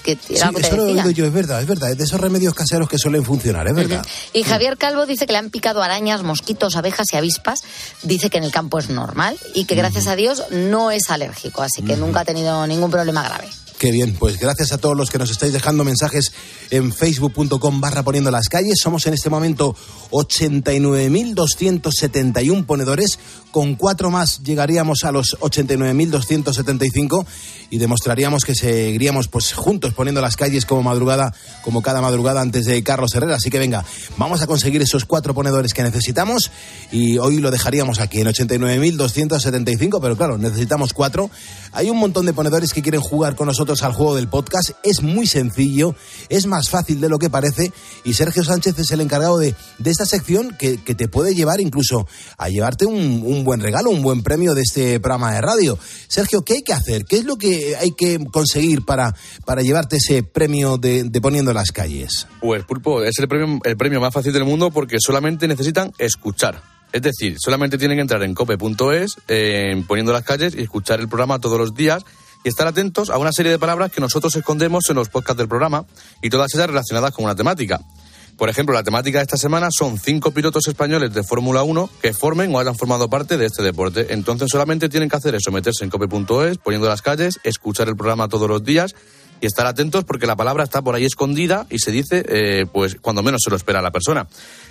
Que 0.03 0.17
era 0.29 0.49
eso 0.49 0.75
lo 0.75 0.83
he 0.83 0.87
decía. 0.87 1.03
oído 1.03 1.11
yo, 1.11 1.25
es 1.25 1.33
verdad, 1.33 1.61
es 1.61 1.67
verdad. 1.67 1.91
Es 1.91 1.97
de 1.97 2.03
esos 2.03 2.19
remedios 2.19 2.53
caseros 2.53 2.87
que 2.87 2.97
suelen 2.97 3.23
funcionar, 3.23 3.67
es 3.67 3.75
verdad. 3.75 4.05
Y 4.33 4.43
Javier 4.43 4.77
Calvo 4.77 5.05
dice 5.05 5.25
que 5.25 5.33
le 5.33 5.39
han 5.39 5.49
picado 5.49 5.81
arañas, 5.81 6.23
mosquitos, 6.23 6.75
abejas 6.75 7.07
y 7.13 7.17
avispas. 7.17 7.61
Dice 8.01 8.29
que 8.29 8.37
en 8.37 8.43
el 8.43 8.51
campo 8.51 8.79
es 8.79 8.89
normal 8.89 9.37
y 9.53 9.65
que 9.65 9.75
gracias 9.75 10.07
a 10.07 10.15
Dios 10.15 10.43
no 10.51 10.91
es 10.91 11.09
alérgico, 11.09 11.61
así 11.61 11.81
que 11.81 11.97
nunca 11.97 12.21
ha 12.21 12.25
tenido 12.25 12.65
ningún 12.67 12.91
problema 12.91 13.23
grave. 13.23 13.47
Qué 13.77 13.91
bien, 13.91 14.15
pues 14.17 14.39
gracias 14.39 14.71
a 14.71 14.77
todos 14.77 14.95
los 14.95 15.09
que 15.09 15.17
nos 15.17 15.29
estáis 15.29 15.51
dejando 15.51 15.83
mensajes 15.83 16.31
en 16.69 16.93
facebook.com 16.93 17.81
barra 17.81 18.03
poniendo 18.03 18.31
las 18.31 18.47
calles. 18.47 18.79
Somos 18.81 19.05
en 19.07 19.13
este 19.13 19.29
momento 19.29 19.75
89.271 20.11 22.65
ponedores. 22.65 23.19
Con 23.51 23.75
cuatro 23.75 24.09
más 24.09 24.41
llegaríamos 24.41 25.03
a 25.03 25.11
los 25.11 25.37
89.275 25.39 27.25
y 27.69 27.77
demostraríamos 27.77 28.45
que 28.45 28.55
seguiríamos 28.55 29.27
pues 29.27 29.51
juntos 29.53 29.93
poniendo 29.93 30.21
las 30.21 30.37
calles 30.37 30.65
como 30.65 30.81
madrugada, 30.81 31.35
como 31.61 31.83
cada 31.83 32.01
madrugada 32.01 32.41
antes 32.41 32.65
de 32.65 32.81
Carlos 32.83 33.13
Herrera. 33.13 33.35
Así 33.35 33.51
que 33.51 33.59
venga, 33.59 33.85
vamos 34.17 34.41
a 34.41 34.47
conseguir 34.47 34.81
esos 34.81 35.05
cuatro 35.05 35.35
ponedores 35.35 35.73
que 35.73 35.83
necesitamos 35.83 36.49
y 36.91 37.19
hoy 37.19 37.37
lo 37.37 37.51
dejaríamos 37.51 37.99
aquí 37.99 38.21
en 38.21 38.27
89.275, 38.27 39.99
pero 40.01 40.17
claro, 40.17 40.37
necesitamos 40.37 40.93
cuatro. 40.93 41.29
Hay 41.73 41.91
un 41.91 41.97
montón 41.97 42.25
de 42.25 42.33
ponedores 42.33 42.73
que 42.73 42.81
quieren 42.81 43.01
jugar 43.01 43.35
con 43.35 43.45
nosotros 43.47 43.72
al 43.81 43.93
juego 43.93 44.15
del 44.15 44.27
podcast. 44.27 44.71
Es 44.83 45.01
muy 45.01 45.25
sencillo, 45.25 45.95
es 46.29 46.45
más 46.45 46.69
fácil 46.69 47.01
de 47.01 47.09
lo 47.09 47.17
que 47.17 47.29
parece 47.29 47.71
y 48.03 48.13
Sergio 48.13 48.43
Sánchez 48.43 48.77
es 48.77 48.91
el 48.91 49.01
encargado 49.01 49.37
de, 49.37 49.55
de 49.79 49.91
esta 49.91 50.05
sección 50.05 50.55
que, 50.59 50.77
que 50.77 50.95
te 50.95 51.07
puede 51.07 51.33
llevar 51.33 51.61
incluso 51.61 52.07
a 52.37 52.49
llevarte 52.49 52.85
un, 52.85 53.23
un 53.25 53.43
buen 53.43 53.61
regalo, 53.61 53.89
un 53.89 54.03
buen 54.03 54.21
premio 54.21 54.53
de 54.53 54.61
este 54.61 54.99
programa 54.99 55.33
de 55.33 55.41
radio. 55.41 55.79
Sergio, 56.07 56.43
¿qué 56.43 56.53
hay 56.55 56.61
que 56.61 56.73
hacer? 56.73 57.05
¿Qué 57.05 57.17
es 57.17 57.25
lo 57.25 57.37
que 57.37 57.75
hay 57.75 57.91
que 57.91 58.23
conseguir 58.31 58.85
para, 58.85 59.15
para 59.45 59.61
llevarte 59.61 59.97
ese 59.97 60.23
premio 60.23 60.77
de, 60.77 61.03
de 61.03 61.21
Poniendo 61.21 61.53
las 61.53 61.71
Calles? 61.71 62.27
Pues 62.41 62.63
Pulpo, 62.65 63.03
es 63.03 63.17
el 63.19 63.27
premio, 63.27 63.59
el 63.63 63.77
premio 63.77 63.99
más 63.99 64.13
fácil 64.13 64.33
del 64.33 64.45
mundo 64.45 64.69
porque 64.71 64.97
solamente 64.99 65.47
necesitan 65.47 65.91
escuchar. 65.97 66.61
Es 66.93 67.01
decir, 67.01 67.37
solamente 67.39 67.79
tienen 67.79 67.97
que 67.97 68.01
entrar 68.01 68.21
en 68.21 68.35
cope.es, 68.35 69.17
en 69.27 69.83
poniendo 69.87 70.13
las 70.13 70.23
calles 70.23 70.53
y 70.55 70.61
escuchar 70.61 70.99
el 70.99 71.07
programa 71.07 71.39
todos 71.39 71.57
los 71.57 71.73
días 71.73 72.05
y 72.43 72.49
estar 72.49 72.67
atentos 72.67 73.09
a 73.09 73.17
una 73.17 73.31
serie 73.31 73.51
de 73.51 73.59
palabras 73.59 73.91
que 73.91 74.01
nosotros 74.01 74.35
escondemos 74.35 74.89
en 74.89 74.95
los 74.95 75.09
podcasts 75.09 75.37
del 75.37 75.47
programa 75.47 75.85
y 76.21 76.29
todas 76.29 76.53
ellas 76.53 76.67
relacionadas 76.67 77.11
con 77.11 77.25
una 77.25 77.35
temática. 77.35 77.79
Por 78.37 78.49
ejemplo, 78.49 78.73
la 78.73 78.83
temática 78.83 79.19
de 79.19 79.23
esta 79.23 79.37
semana 79.37 79.69
son 79.71 79.99
cinco 79.99 80.31
pilotos 80.31 80.67
españoles 80.67 81.13
de 81.13 81.23
Fórmula 81.23 81.63
1 81.63 81.89
que 82.01 82.13
formen 82.13 82.53
o 82.53 82.59
hayan 82.59 82.75
formado 82.75 83.09
parte 83.09 83.37
de 83.37 83.45
este 83.45 83.61
deporte. 83.61 84.07
Entonces 84.09 84.47
solamente 84.51 84.89
tienen 84.89 85.07
que 85.07 85.15
hacer 85.15 85.35
eso, 85.35 85.51
meterse 85.51 85.83
en 85.83 85.91
cope.es, 85.91 86.57
poniendo 86.57 86.87
las 86.87 87.01
calles, 87.01 87.39
escuchar 87.43 87.87
el 87.89 87.95
programa 87.95 88.27
todos 88.27 88.49
los 88.49 88.63
días 88.63 88.95
y 89.43 89.45
estar 89.45 89.65
atentos 89.65 90.05
porque 90.05 90.25
la 90.25 90.37
palabra 90.37 90.63
está 90.63 90.81
por 90.81 90.95
ahí 90.95 91.03
escondida 91.03 91.67
y 91.69 91.79
se 91.79 91.91
dice, 91.91 92.23
eh, 92.27 92.65
pues 92.71 92.95
cuando 93.01 93.21
menos 93.21 93.41
se 93.43 93.49
lo 93.49 93.57
espera 93.57 93.81
la 93.81 93.91
persona. 93.91 94.25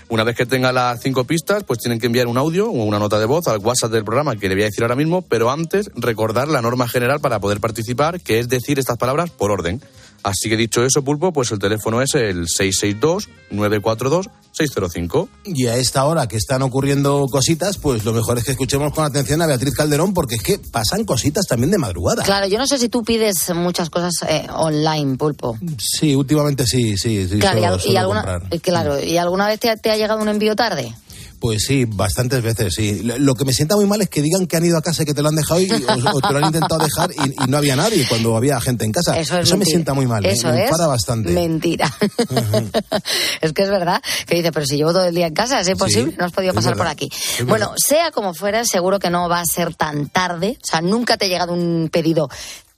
Una 0.09 0.25
vez 0.25 0.35
que 0.35 0.47
tenga 0.47 0.73
las 0.73 1.01
cinco 1.01 1.25
pistas, 1.25 1.63
pues 1.65 1.79
tienen 1.79 2.01
que 2.01 2.07
enviar 2.07 2.27
un 2.27 2.39
audio 2.39 2.69
o 2.69 2.85
una 2.85 2.99
nota 2.99 3.19
de 3.19 3.27
voz 3.27 3.49
al 3.49 3.59
WhatsApp 3.59 3.93
del 3.93 4.05
programa 4.05 4.37
que 4.37 4.49
le 4.49 4.55
voy 4.55 4.63
a 4.63 4.67
decir 4.67 4.83
ahora 4.83 4.97
mismo, 4.97 5.23
pero 5.23 5.51
antes 5.51 5.91
recordar 5.95 6.49
la 6.49 6.63
norma 6.63 6.89
general 6.89 7.21
para 7.21 7.39
poder 7.39 7.61
participar, 7.61 8.21
que 8.21 8.39
es 8.39 8.49
decir 8.49 8.79
estas 8.79 8.97
palabras 8.97 9.31
por 9.31 9.51
orden. 9.51 9.83
Así 10.23 10.49
que 10.49 10.57
dicho 10.57 10.85
eso, 10.85 11.03
Pulpo, 11.03 11.33
pues 11.33 11.51
el 11.51 11.59
teléfono 11.59 12.01
es 12.01 12.15
el 12.15 12.47
662-942-605. 12.47 15.29
Y 15.45 15.67
a 15.67 15.77
esta 15.77 16.05
hora 16.05 16.29
que 16.29 16.37
están 16.37 16.63
ocurriendo 16.63 17.27
cositas, 17.31 17.79
pues 17.79 18.05
lo 18.05 18.13
mejor 18.13 18.39
es 18.39 18.45
que 18.45 18.53
escuchemos 18.53 18.93
con 18.93 19.05
atención 19.05 19.43
a 19.43 19.47
Beatriz 19.47 19.75
Calderón 19.75 20.15
porque 20.15 20.37
es 20.37 20.43
que 20.43 20.59
pasan 20.59 21.05
cositas 21.05 21.47
también 21.47 21.73
de 21.73 21.79
madrugada. 21.79 22.23
Claro, 22.23 22.47
yo 22.47 22.59
no 22.59 22.67
sé 22.67 22.79
si 22.79 22.89
tú 22.89 23.03
pides 23.03 23.53
muchas 23.55 23.91
cosas 23.91 24.13
eh, 24.29 24.47
online, 24.55 25.17
Pulpo. 25.17 25.59
Sí, 25.79 26.15
últimamente 26.15 26.65
sí, 26.67 26.97
sí, 26.97 27.27
sí. 27.29 27.39
claro, 27.39 27.79
y 27.85 27.97
alguna, 27.97 28.23
comprar. 28.23 28.61
claro, 28.61 29.03
¿y 29.03 29.17
alguna 29.17 29.49
vez 29.49 29.59
te 29.59 29.91
ha 29.91 29.97
llegado 29.97 30.21
un 30.21 30.29
envío 30.29 30.55
tarde? 30.55 30.95
Pues 31.43 31.65
sí, 31.67 31.87
bastantes 31.87 32.41
veces, 32.41 32.73
sí. 32.73 33.03
Lo- 33.03 33.35
que 33.35 33.45
me 33.45 33.53
sienta 33.53 33.75
muy 33.75 33.85
mal 33.87 34.01
es 34.01 34.09
que 34.09 34.23
digan 34.23 34.47
que 34.47 34.57
han 34.57 34.65
ido 34.65 34.79
a 34.79 34.83
casa 34.83 35.03
y 35.03 35.07
que 35.07 35.13
te 35.13 35.23
lo 35.23 35.29
han 35.29 35.35
dejado 35.35 35.61
y, 35.61 35.69
o, 35.73 36.17
o 36.17 36.21
te 36.21 36.33
lo 36.33 36.39
han 36.39 36.45
intentado 36.45 36.81
dejar 36.85 37.11
y, 37.11 37.31
y 37.45 37.47
no 37.49 37.57
había 37.57 37.75
nadie 37.75 38.07
cuando 38.09 38.37
había 38.37 38.61
gente 38.61 38.85
en 38.85 38.93
casa. 38.93 39.19
Eso 39.19 39.37
es 39.39 39.51
me 39.51 39.57
mentira. 39.57 39.65
sienta 39.75 39.93
muy 39.95 40.07
mal, 40.07 40.23
me- 40.23 40.31
Eso 40.31 40.47
me, 40.49 40.59
es 40.61 40.71
enfada 40.71 40.87
bastante. 40.87 41.33
Mentira. 41.33 41.93
es 43.41 43.53
que 43.53 43.63
es 43.63 43.71
verdad. 43.71 44.01
Que 44.27 44.37
dice, 44.37 44.53
pero 44.53 44.67
si 44.67 44.77
llevo 44.77 44.93
todo 44.93 45.05
el 45.05 45.15
día 45.15 45.27
en 45.27 45.35
casa, 45.35 45.61
¿es 45.61 45.69
posible? 45.77 46.15
no 46.17 46.27
has 46.27 46.33
podido 46.33 46.53
es 46.53 46.57
pasar 46.57 46.77
por 46.77 46.87
aquí. 46.87 47.09
es 47.13 47.45
Bueno, 47.45 47.67
verdad. 47.71 47.77
sea 47.85 48.11
como 48.13 48.35
fuera, 48.35 48.65
seguro 48.65 48.99
que 48.99 49.11
no 49.11 49.29
va 49.29 49.41
a 49.41 49.45
ser 49.47 49.75
tan 49.75 50.09
tarde. 50.11 50.59
O 50.63 50.67
sea, 50.67 50.81
nunca 50.81 51.17
te 51.17 51.25
ha 51.25 51.29
llegado 51.29 51.53
un 51.53 51.89
pedido 51.93 52.29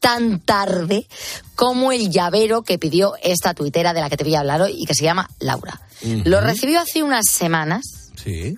tan 0.01 0.41
tarde 0.41 1.07
como 1.55 1.93
el 1.93 2.11
llavero 2.11 2.63
que 2.63 2.79
pidió 2.79 3.15
esta 3.23 3.55
tuitera 3.55 3.93
de 3.93 4.01
la 4.01 4.11
que 4.11 4.17
te 4.17 4.25
voy 4.25 4.35
a 4.35 4.41
hablar 4.41 4.61
hoy 4.63 4.75
y 4.79 4.85
que 4.87 4.95
se 4.95 5.05
llama 5.05 5.29
Laura. 5.39 5.81
Lo 6.25 6.41
recibió 6.41 6.81
hace 6.81 7.03
unas 7.03 7.25
semanas 7.31 7.83
Sí. 8.23 8.57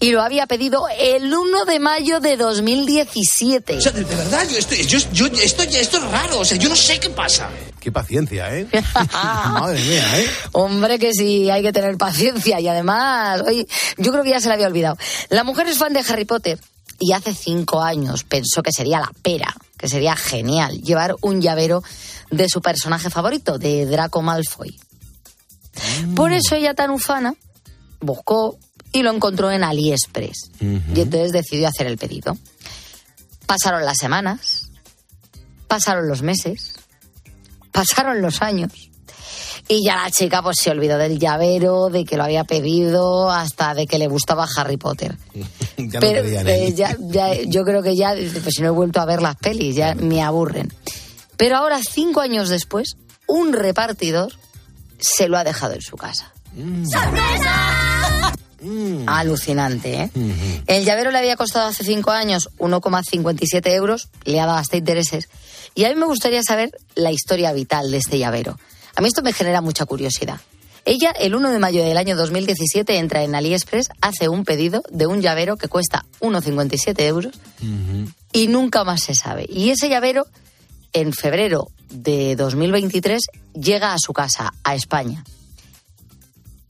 y 0.00 0.10
lo 0.10 0.20
había 0.20 0.46
pedido 0.46 0.86
el 0.98 1.32
1 1.32 1.64
de 1.64 1.78
mayo 1.78 2.20
de 2.20 2.36
2017. 2.36 3.76
O 3.76 3.80
sea, 3.80 3.92
de, 3.92 4.04
de 4.04 4.14
verdad, 4.14 4.46
yo 4.50 4.58
estoy, 4.58 4.84
yo, 4.84 4.98
yo, 5.12 5.26
esto, 5.26 5.62
esto 5.62 5.96
es 5.96 6.02
raro, 6.10 6.40
o 6.40 6.44
sea, 6.44 6.58
yo 6.58 6.68
no 6.68 6.76
sé 6.76 7.00
qué 7.00 7.08
pasa. 7.10 7.48
Qué 7.80 7.92
paciencia, 7.92 8.54
¿eh? 8.54 8.66
Madre 9.12 9.80
mía, 9.80 10.20
¿eh? 10.20 10.26
Hombre, 10.52 10.98
que 10.98 11.12
sí, 11.12 11.48
hay 11.50 11.62
que 11.62 11.72
tener 11.72 11.96
paciencia. 11.96 12.60
Y 12.60 12.68
además, 12.68 13.42
hoy, 13.46 13.66
yo 13.96 14.10
creo 14.10 14.24
que 14.24 14.30
ya 14.30 14.40
se 14.40 14.48
la 14.48 14.54
había 14.54 14.66
olvidado. 14.66 14.98
La 15.30 15.44
mujer 15.44 15.68
es 15.68 15.78
fan 15.78 15.92
de 15.92 16.00
Harry 16.00 16.24
Potter 16.24 16.58
y 16.98 17.12
hace 17.12 17.32
cinco 17.34 17.82
años 17.82 18.24
pensó 18.24 18.62
que 18.62 18.72
sería 18.72 18.98
la 18.98 19.12
pera, 19.22 19.54
que 19.78 19.88
sería 19.88 20.16
genial 20.16 20.80
llevar 20.82 21.14
un 21.20 21.40
llavero 21.40 21.82
de 22.30 22.48
su 22.48 22.60
personaje 22.60 23.08
favorito, 23.08 23.58
de 23.58 23.86
Draco 23.86 24.20
Malfoy. 24.20 24.78
Por 26.14 26.32
eso 26.32 26.54
ella 26.54 26.74
tan 26.74 26.90
ufana 26.90 27.34
buscó 28.00 28.58
y 28.96 29.02
lo 29.02 29.12
encontró 29.12 29.50
en 29.50 29.62
AliExpress. 29.62 30.50
Y 30.60 31.00
entonces 31.00 31.32
decidió 31.32 31.68
hacer 31.68 31.86
el 31.86 31.98
pedido. 31.98 32.36
Pasaron 33.46 33.84
las 33.84 33.98
semanas, 33.98 34.70
pasaron 35.68 36.08
los 36.08 36.22
meses, 36.22 36.74
pasaron 37.72 38.22
los 38.22 38.40
años. 38.40 38.72
Y 39.68 39.84
ya 39.84 39.96
la 39.96 40.10
chica 40.10 40.42
pues 40.42 40.56
se 40.62 40.70
olvidó 40.70 40.96
del 40.96 41.18
llavero, 41.18 41.88
de 41.90 42.04
que 42.04 42.16
lo 42.16 42.24
había 42.24 42.44
pedido, 42.44 43.30
hasta 43.30 43.74
de 43.74 43.86
que 43.86 43.98
le 43.98 44.06
gustaba 44.06 44.46
Harry 44.56 44.76
Potter. 44.78 45.16
Ya 45.78 46.00
no 46.00 46.00
Pero 46.00 46.24
eh, 46.48 46.72
ya, 46.74 46.96
ya- 46.98 47.34
yo 47.42 47.62
creo 47.62 47.82
que 47.82 47.94
ya, 47.94 48.14
pues 48.14 48.54
si 48.56 48.62
no 48.62 48.68
he 48.68 48.70
vuelto 48.70 48.98
a 48.98 49.04
ver 49.04 49.20
las 49.20 49.36
pelis, 49.36 49.76
ya 49.76 49.94
me 49.94 50.22
aburren. 50.22 50.72
Pero 51.36 51.58
ahora, 51.58 51.78
cinco 51.82 52.22
años 52.22 52.48
después, 52.48 52.96
un 53.28 53.52
repartidor 53.52 54.32
se 54.98 55.28
lo 55.28 55.36
ha 55.36 55.44
dejado 55.44 55.74
en 55.74 55.82
su 55.82 55.96
casa. 55.96 56.32
Alucinante, 59.06 60.02
¿eh? 60.02 60.10
El 60.66 60.84
llavero 60.84 61.10
le 61.10 61.18
había 61.18 61.36
costado 61.36 61.68
hace 61.68 61.84
cinco 61.84 62.10
años 62.10 62.50
1,57 62.58 63.70
euros, 63.72 64.08
le 64.24 64.40
ha 64.40 64.46
dado 64.46 64.58
hasta 64.58 64.76
intereses. 64.76 65.28
Y 65.74 65.84
a 65.84 65.90
mí 65.90 65.94
me 65.94 66.06
gustaría 66.06 66.42
saber 66.42 66.70
la 66.94 67.12
historia 67.12 67.52
vital 67.52 67.90
de 67.90 67.98
este 67.98 68.18
llavero. 68.18 68.58
A 68.94 69.00
mí 69.00 69.08
esto 69.08 69.22
me 69.22 69.32
genera 69.32 69.60
mucha 69.60 69.84
curiosidad. 69.84 70.40
Ella, 70.86 71.10
el 71.10 71.34
1 71.34 71.50
de 71.50 71.58
mayo 71.58 71.82
del 71.82 71.98
año 71.98 72.16
2017, 72.16 72.96
entra 72.98 73.24
en 73.24 73.34
AliExpress, 73.34 73.88
hace 74.00 74.28
un 74.28 74.44
pedido 74.44 74.82
de 74.88 75.06
un 75.08 75.20
llavero 75.20 75.56
que 75.56 75.66
cuesta 75.66 76.06
1,57 76.20 77.00
euros 77.00 77.34
y 78.32 78.46
nunca 78.46 78.84
más 78.84 79.02
se 79.02 79.14
sabe. 79.14 79.46
Y 79.48 79.70
ese 79.70 79.88
llavero, 79.88 80.28
en 80.92 81.12
febrero 81.12 81.68
de 81.90 82.36
2023, 82.36 83.20
llega 83.54 83.94
a 83.94 83.98
su 83.98 84.12
casa, 84.12 84.54
a 84.62 84.76
España. 84.76 85.24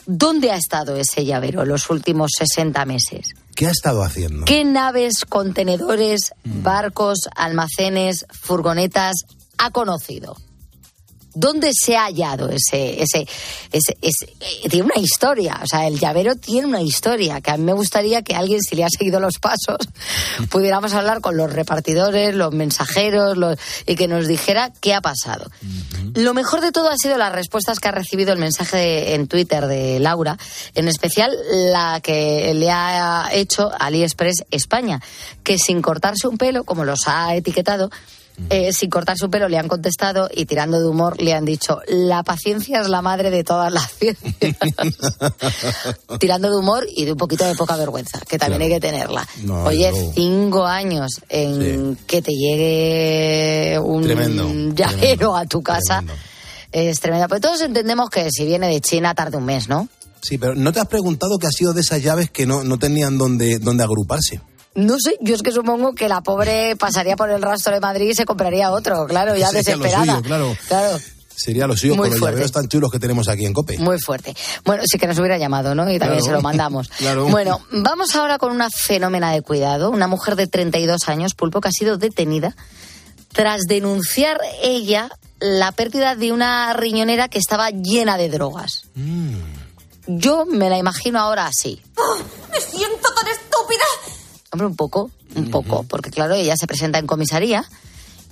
¿Dónde 0.07 0.53
ha 0.53 0.57
estado 0.57 0.97
ese 0.97 1.25
llavero 1.25 1.64
los 1.64 1.90
últimos 1.90 2.31
60 2.38 2.85
meses? 2.85 3.27
¿Qué 3.57 3.66
ha 3.66 3.71
estado 3.71 4.03
haciendo? 4.03 4.45
¿Qué 4.45 4.64
naves, 4.64 5.25
contenedores, 5.29 6.33
barcos, 6.45 7.29
almacenes, 7.35 8.25
furgonetas 8.31 9.14
ha 9.59 9.71
conocido? 9.71 10.37
¿Dónde 11.38 11.70
se 11.79 11.96
ha 11.99 12.05
hallado 12.07 12.49
ese, 12.49 13.03
ese, 13.03 13.29
ese, 13.70 13.96
ese- 14.01 14.33
eh, 14.40 14.68
tiene 14.70 14.87
una 14.94 14.99
historia, 15.05 15.61
o 15.62 15.66
sea, 15.66 15.87
el 15.87 15.99
llavero 15.99 16.35
tiene 16.35 16.66
una 16.66 16.81
historia, 16.81 17.42
que 17.42 17.51
a 17.51 17.59
mí 17.59 17.64
me 17.64 17.75
gustaría 17.75 18.22
que 18.22 18.35
alguien, 18.35 18.61
si 18.62 18.75
le 18.75 18.85
ha 18.85 18.88
seguido 18.88 19.20
los 19.20 19.35
pasos, 19.38 19.77
pudiéramos 20.51 20.94
hablar 20.94 21.20
con 21.20 21.37
los 21.37 21.53
repartidores, 21.53 22.35
los 22.35 22.53
mensajeros, 22.55 23.37
los- 23.37 23.59
y 23.87 23.96
que 23.96 24.09
nos 24.09 24.27
dijera 24.27 24.72
qué 24.81 24.94
ha 24.94 25.03
pasado. 25.03 25.51
Lo 26.14 26.33
mejor 26.33 26.62
de 26.62 26.72
todo 26.72 26.88
ha 26.90 26.96
sido 26.96 27.18
las 27.18 27.33
respuestas 27.33 27.81
que 27.81 27.88
ha 27.88 27.92
recibido 27.92 28.33
el 28.33 28.38
mensaje 28.38 28.77
de- 28.79 29.14
en 29.14 29.29
Twitter 29.29 29.66
de 29.66 30.01
Laura, 30.01 30.38
en 30.75 30.88
especial 30.88 31.37
la 31.72 32.01
que 32.03 32.55
le 32.55 32.70
ha 32.70 33.29
hecho 33.33 33.70
AliExpress 33.79 34.44
España, 34.51 35.03
que 35.44 35.59
sin 35.59 35.83
cortarse 35.83 36.29
un 36.29 36.38
pelo, 36.38 36.64
como 36.64 36.85
los 36.87 37.07
ha 37.09 37.35
etiquetado, 37.35 37.90
eh, 38.51 38.72
sin 38.72 38.90
cortar 38.90 39.16
su 39.16 39.31
pelo 39.31 39.49
le 39.49 39.59
han 39.59 39.68
contestado 39.68 40.29
y 40.33 40.44
tirando 40.46 40.79
de 40.81 40.87
humor 40.87 41.20
le 41.20 41.33
han 41.33 41.44
dicho 41.44 41.81
la 41.88 42.22
paciencia 42.22 42.81
es 42.81 42.88
la 42.88 43.03
madre 43.03 43.31
de 43.31 43.44
todas 43.44 43.72
las 43.72 43.90
ciencias. 43.92 44.37
tirando 46.20 46.51
de 46.51 46.57
humor 46.57 46.87
y 46.94 47.05
de 47.05 47.12
un 47.12 47.18
poquito 47.18 47.44
de 47.44 47.55
poca 47.55 47.77
vergüenza, 47.77 48.20
que 48.20 48.38
también 48.38 48.62
hay 48.62 48.68
que 48.68 48.81
tenerla. 48.81 49.27
No, 49.42 49.64
Oye, 49.64 49.90
no. 49.90 50.12
cinco 50.14 50.66
años 50.66 51.20
en 51.29 51.96
que 52.07 52.22
te 52.22 52.33
llegue 52.33 53.79
un 53.79 54.03
Tremendo, 54.03 54.75
llavero 54.75 55.37
a 55.37 55.46
tu 55.46 55.62
casa 55.62 56.03
es 56.72 57.01
tremendo. 57.01 57.29
Pero 57.29 57.40
todos 57.40 57.61
entendemos 57.62 58.11
que 58.11 58.31
si 58.31 58.44
viene 58.44 58.68
de 58.68 58.81
China 58.81 59.14
tarde 59.14 59.38
un 59.38 59.44
mes, 59.44 59.68
¿no? 59.68 59.88
Sí, 60.20 60.38
pero 60.38 60.55
¿no 60.55 60.72
te 60.72 60.81
has 60.81 60.88
preguntado 60.88 61.38
qué 61.38 61.46
ha 61.46 61.51
sido 61.51 61.72
de 61.72 61.81
esas 61.81 62.03
llaves 62.03 62.31
que 62.31 62.46
no, 62.46 62.64
no 62.64 62.79
tenían 62.79 63.16
dónde, 63.16 63.59
dónde 63.59 63.85
agruparse? 63.85 64.40
No 64.76 64.96
sé, 65.00 65.16
yo 65.20 65.34
es 65.34 65.42
que 65.42 65.50
supongo 65.52 65.94
que 65.94 66.08
la 66.08 66.20
pobre 66.20 66.76
pasaría 66.76 67.16
por 67.16 67.30
el 67.30 67.42
rastro 67.42 67.74
de 67.74 67.80
Madrid 67.80 68.10
y 68.10 68.14
se 68.14 68.24
compraría 68.24 68.70
otro, 68.70 69.06
claro, 69.06 69.34
ya 69.36 69.48
Sería 69.48 69.76
lo 69.76 69.82
desesperada. 69.82 70.14
suyo, 70.16 70.22
claro. 70.22 70.56
Claro. 70.68 70.98
Sería 71.34 71.66
lo 71.66 71.76
suyo 71.76 71.96
Muy 71.96 72.08
con 72.10 72.18
los 72.20 72.28
llaveros 72.30 72.52
tan 72.52 72.66
chulos 72.68 72.90
que 72.90 72.98
tenemos 72.98 73.28
aquí 73.28 73.44
en 73.44 73.52
COPE. 73.52 73.76
Muy 73.78 73.98
fuerte. 73.98 74.34
Bueno, 74.64 74.82
sí 74.86 74.98
que 74.98 75.06
nos 75.06 75.18
hubiera 75.18 75.36
llamado, 75.36 75.74
¿no? 75.74 75.82
Y 75.90 75.98
también 75.98 76.20
Claro. 76.20 76.24
se 76.24 76.32
lo 76.32 76.40
mandamos. 76.40 76.88
Claro. 76.98 77.26
Bueno, 77.28 77.60
vamos 77.72 78.14
ahora 78.16 78.38
con 78.38 78.52
una 78.52 78.70
fenómena 78.70 79.32
de 79.32 79.42
cuidado. 79.42 79.90
Una 79.90 80.06
mujer 80.08 80.34
de 80.36 80.46
32 80.46 81.08
años, 81.08 81.34
Pulpo, 81.34 81.60
que 81.60 81.68
ha 81.68 81.72
sido 81.72 81.98
detenida 81.98 82.56
tras 83.32 83.62
denunciar 83.66 84.38
ella 84.62 85.10
la 85.38 85.72
pérdida 85.72 86.14
de 86.16 86.32
una 86.32 86.72
riñonera 86.72 87.28
que 87.28 87.38
estaba 87.38 87.68
llena 87.70 88.16
de 88.16 88.30
drogas. 88.30 88.84
Mm. 88.94 89.34
Yo 90.06 90.46
me 90.46 90.70
la 90.70 90.78
imagino 90.78 91.18
ahora 91.20 91.46
así. 91.46 91.82
¡Me 92.50 92.60
siento! 92.60 92.95
Hombre, 94.52 94.66
un 94.66 94.76
poco, 94.76 95.11
un 95.35 95.50
poco, 95.50 95.82
porque 95.88 96.11
claro, 96.11 96.35
ella 96.35 96.56
se 96.56 96.66
presenta 96.66 96.98
en 96.98 97.06
comisaría 97.06 97.64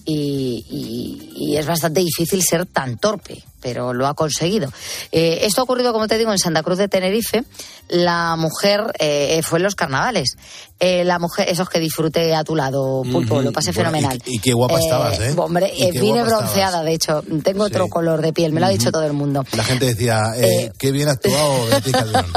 y, 0.05 0.65
y- 0.69 1.33
y 1.53 1.57
es 1.57 1.67
bastante 1.67 2.01
difícil 2.01 2.43
ser 2.43 2.67
tan 2.67 2.99
torpe, 2.99 3.43
pero 3.61 3.93
lo 3.93 4.07
ha 4.07 4.15
conseguido. 4.15 4.71
Eh, 5.13 5.41
esto 5.43 5.61
ha 5.61 5.65
ocurrido, 5.65 5.93
como 5.93 6.07
te 6.09 6.19
digo, 6.19 6.31
en 6.33 6.39
Santa 6.39 6.63
Cruz 6.63 6.79
de 6.79 6.89
Tenerife. 6.89 7.45
La 7.89 8.37
mujer 8.37 8.93
eh, 8.99 9.41
fue 9.43 9.59
en 9.59 9.63
los 9.65 9.75
carnavales. 9.75 10.37
Eh, 10.81 11.05
la 11.05 11.19
mujer, 11.21 11.49
esos 11.49 11.69
que 11.69 11.79
disfruté 11.79 12.35
a 12.35 12.43
tu 12.43 12.57
lado, 12.57 13.03
Pulpo, 13.11 13.41
lo 13.41 13.53
pasé 13.53 13.71
Bueno, 13.73 13.91
fenomenal. 13.91 14.21
y- 14.27 14.37
y 14.37 14.39
qué 14.41 14.53
guapa 14.53 14.79
estabas, 14.81 15.19
¿eh? 15.21 15.33
Hombre, 15.37 15.73
eh, 15.79 15.93
vine 15.93 16.23
bronceada, 16.25 16.67
estabas. 16.67 16.85
de 16.85 16.93
hecho. 16.95 17.23
Tengo 17.45 17.65
otro 17.65 17.89
color 17.89 18.21
de 18.21 18.33
piel, 18.33 18.53
me 18.53 18.59
lo 18.61 18.67
ha 18.67 18.71
dicho 18.71 18.91
todo 18.91 19.05
el 19.05 19.13
mundo. 19.13 19.45
La 19.57 19.63
gente 19.65 19.87
decía, 19.87 20.21
eh, 20.37 20.73
qué 20.77 20.91
bien 20.91 21.09
actuado 21.09 21.67
Beatriz 21.71 21.93
Calderón. 21.95 22.33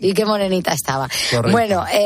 y 0.00 0.14
qué 0.14 0.24
morenita 0.24 0.72
estaba. 0.72 1.08
Correcto. 1.30 1.50
Bueno, 1.52 1.84
eh, 1.86 1.98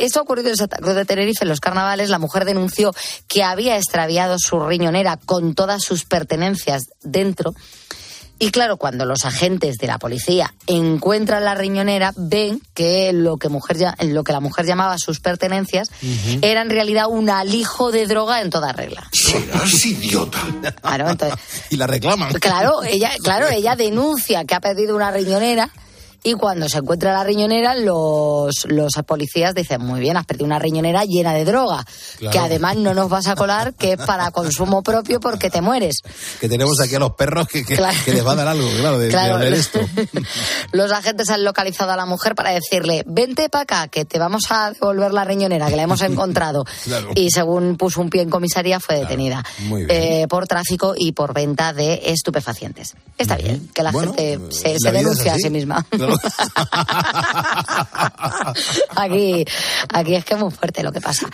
eh, 0.00 0.04
esto 0.04 0.20
ha 0.20 0.22
ocurrido 0.22 0.50
en 0.50 0.56
Santa 0.56 0.76
Cruz 0.78 0.94
de 0.94 1.04
Tenerife, 1.04 1.44
en 1.44 1.48
los 1.48 1.60
carnavales. 1.60 2.08
La 2.10 2.18
mujer 2.18 2.44
denunció 2.44 2.92
que 3.26 3.42
había 3.42 3.76
extraviado 3.76 4.36
su 4.38 4.60
riñonera 4.60 5.16
con 5.16 5.54
todas 5.54 5.82
sus 5.82 6.04
pertenencias 6.04 6.84
dentro. 7.02 7.54
Y 8.38 8.50
claro, 8.50 8.76
cuando 8.76 9.06
los 9.06 9.24
agentes 9.24 9.78
de 9.78 9.86
la 9.86 9.98
policía 9.98 10.52
encuentran 10.66 11.44
la 11.44 11.54
riñonera, 11.54 12.12
ven 12.16 12.60
que 12.74 13.12
lo 13.12 13.36
que, 13.36 13.48
mujer, 13.48 13.78
ya- 13.78 13.94
lo 14.02 14.24
que 14.24 14.32
la 14.32 14.40
mujer 14.40 14.66
llamaba 14.66 14.98
sus 14.98 15.20
pertenencias 15.20 15.88
era 16.42 16.60
en 16.62 16.68
realidad 16.70 17.06
un 17.08 17.30
alijo 17.30 17.92
de 17.92 18.06
droga 18.06 18.40
en 18.42 18.50
toda 18.50 18.72
regla. 18.72 19.08
Serás 19.12 19.84
idiota. 19.86 20.38
Claro, 20.82 21.10
entonces, 21.10 21.38
y 21.70 21.76
la 21.76 21.86
reclaman. 21.86 22.32
Claro, 22.34 22.82
ella, 22.82 23.12
claro, 23.22 23.48
ella 23.50 23.76
denuncia 23.76 24.44
que 24.44 24.54
ha 24.54 24.60
perdido 24.60 24.96
una 24.96 25.10
riñonera 25.12 25.70
y 26.24 26.32
cuando 26.34 26.68
se 26.68 26.78
encuentra 26.78 27.12
la 27.12 27.22
riñonera, 27.22 27.74
los, 27.76 28.64
los 28.66 28.92
policías 29.06 29.54
dicen, 29.54 29.80
muy 29.82 30.00
bien, 30.00 30.16
has 30.16 30.24
perdido 30.26 30.46
una 30.46 30.58
riñonera 30.58 31.04
llena 31.04 31.32
de 31.34 31.44
droga, 31.44 31.84
Claro. 32.18 32.32
que 32.32 32.38
además 32.38 32.76
no 32.76 32.94
nos 32.94 33.08
vas 33.08 33.28
a 33.28 33.36
colar, 33.36 33.74
que 33.74 33.92
es 33.92 33.98
para 33.98 34.30
consumo 34.30 34.82
propio 34.82 35.20
porque 35.20 35.50
te 35.50 35.60
mueres. 35.60 35.96
Que 36.40 36.48
tenemos 36.48 36.80
aquí 36.80 36.94
a 36.94 36.98
los 36.98 37.12
perros 37.12 37.46
que, 37.46 37.64
que, 37.64 37.76
Claro. 37.76 37.96
que 38.04 38.12
les 38.12 38.26
va 38.26 38.32
a 38.32 38.36
dar 38.36 38.48
algo, 38.48 38.68
claro, 38.80 38.98
de, 38.98 39.08
Claro. 39.08 39.38
esto. 39.42 39.80
Los 40.72 40.90
agentes 40.92 41.28
han 41.30 41.44
localizado 41.44 41.92
a 41.92 41.96
la 41.96 42.06
mujer 42.06 42.34
para 42.34 42.50
decirle, 42.50 43.04
vente 43.06 43.48
para 43.48 43.62
acá, 43.62 43.88
que 43.88 44.04
te 44.04 44.18
vamos 44.18 44.44
a 44.50 44.72
devolver 44.72 45.12
la 45.12 45.24
riñonera, 45.24 45.68
que 45.68 45.76
la 45.76 45.82
hemos 45.82 46.00
encontrado. 46.02 46.64
Y 47.14 47.30
según 47.30 47.76
puso 47.76 48.00
un 48.00 48.10
pie 48.10 48.22
en 48.22 48.30
comisaría, 48.30 48.80
fue 48.80 48.96
detenida 48.96 49.44
eh, 49.88 50.26
por 50.28 50.46
tráfico 50.46 50.94
y 50.96 51.12
por 51.12 51.34
venta 51.34 51.72
de 51.72 52.00
estupefacientes. 52.06 52.94
Está 53.18 53.36
bien, 53.36 53.68
que 53.74 53.82
la 53.82 53.92
Bueno, 53.92 54.14
gente 54.14 54.40
se, 54.50 54.72
la 54.74 54.78
se 54.78 54.92
denuncia 54.92 55.34
a 55.34 55.36
sí 55.38 55.50
misma. 55.50 55.84
Aquí, 58.96 59.44
aquí 59.92 60.14
es 60.14 60.24
que 60.24 60.34
es 60.34 60.40
muy 60.40 60.50
fuerte 60.50 60.82
lo 60.82 60.92
que 60.92 61.00
pasa. 61.00 61.28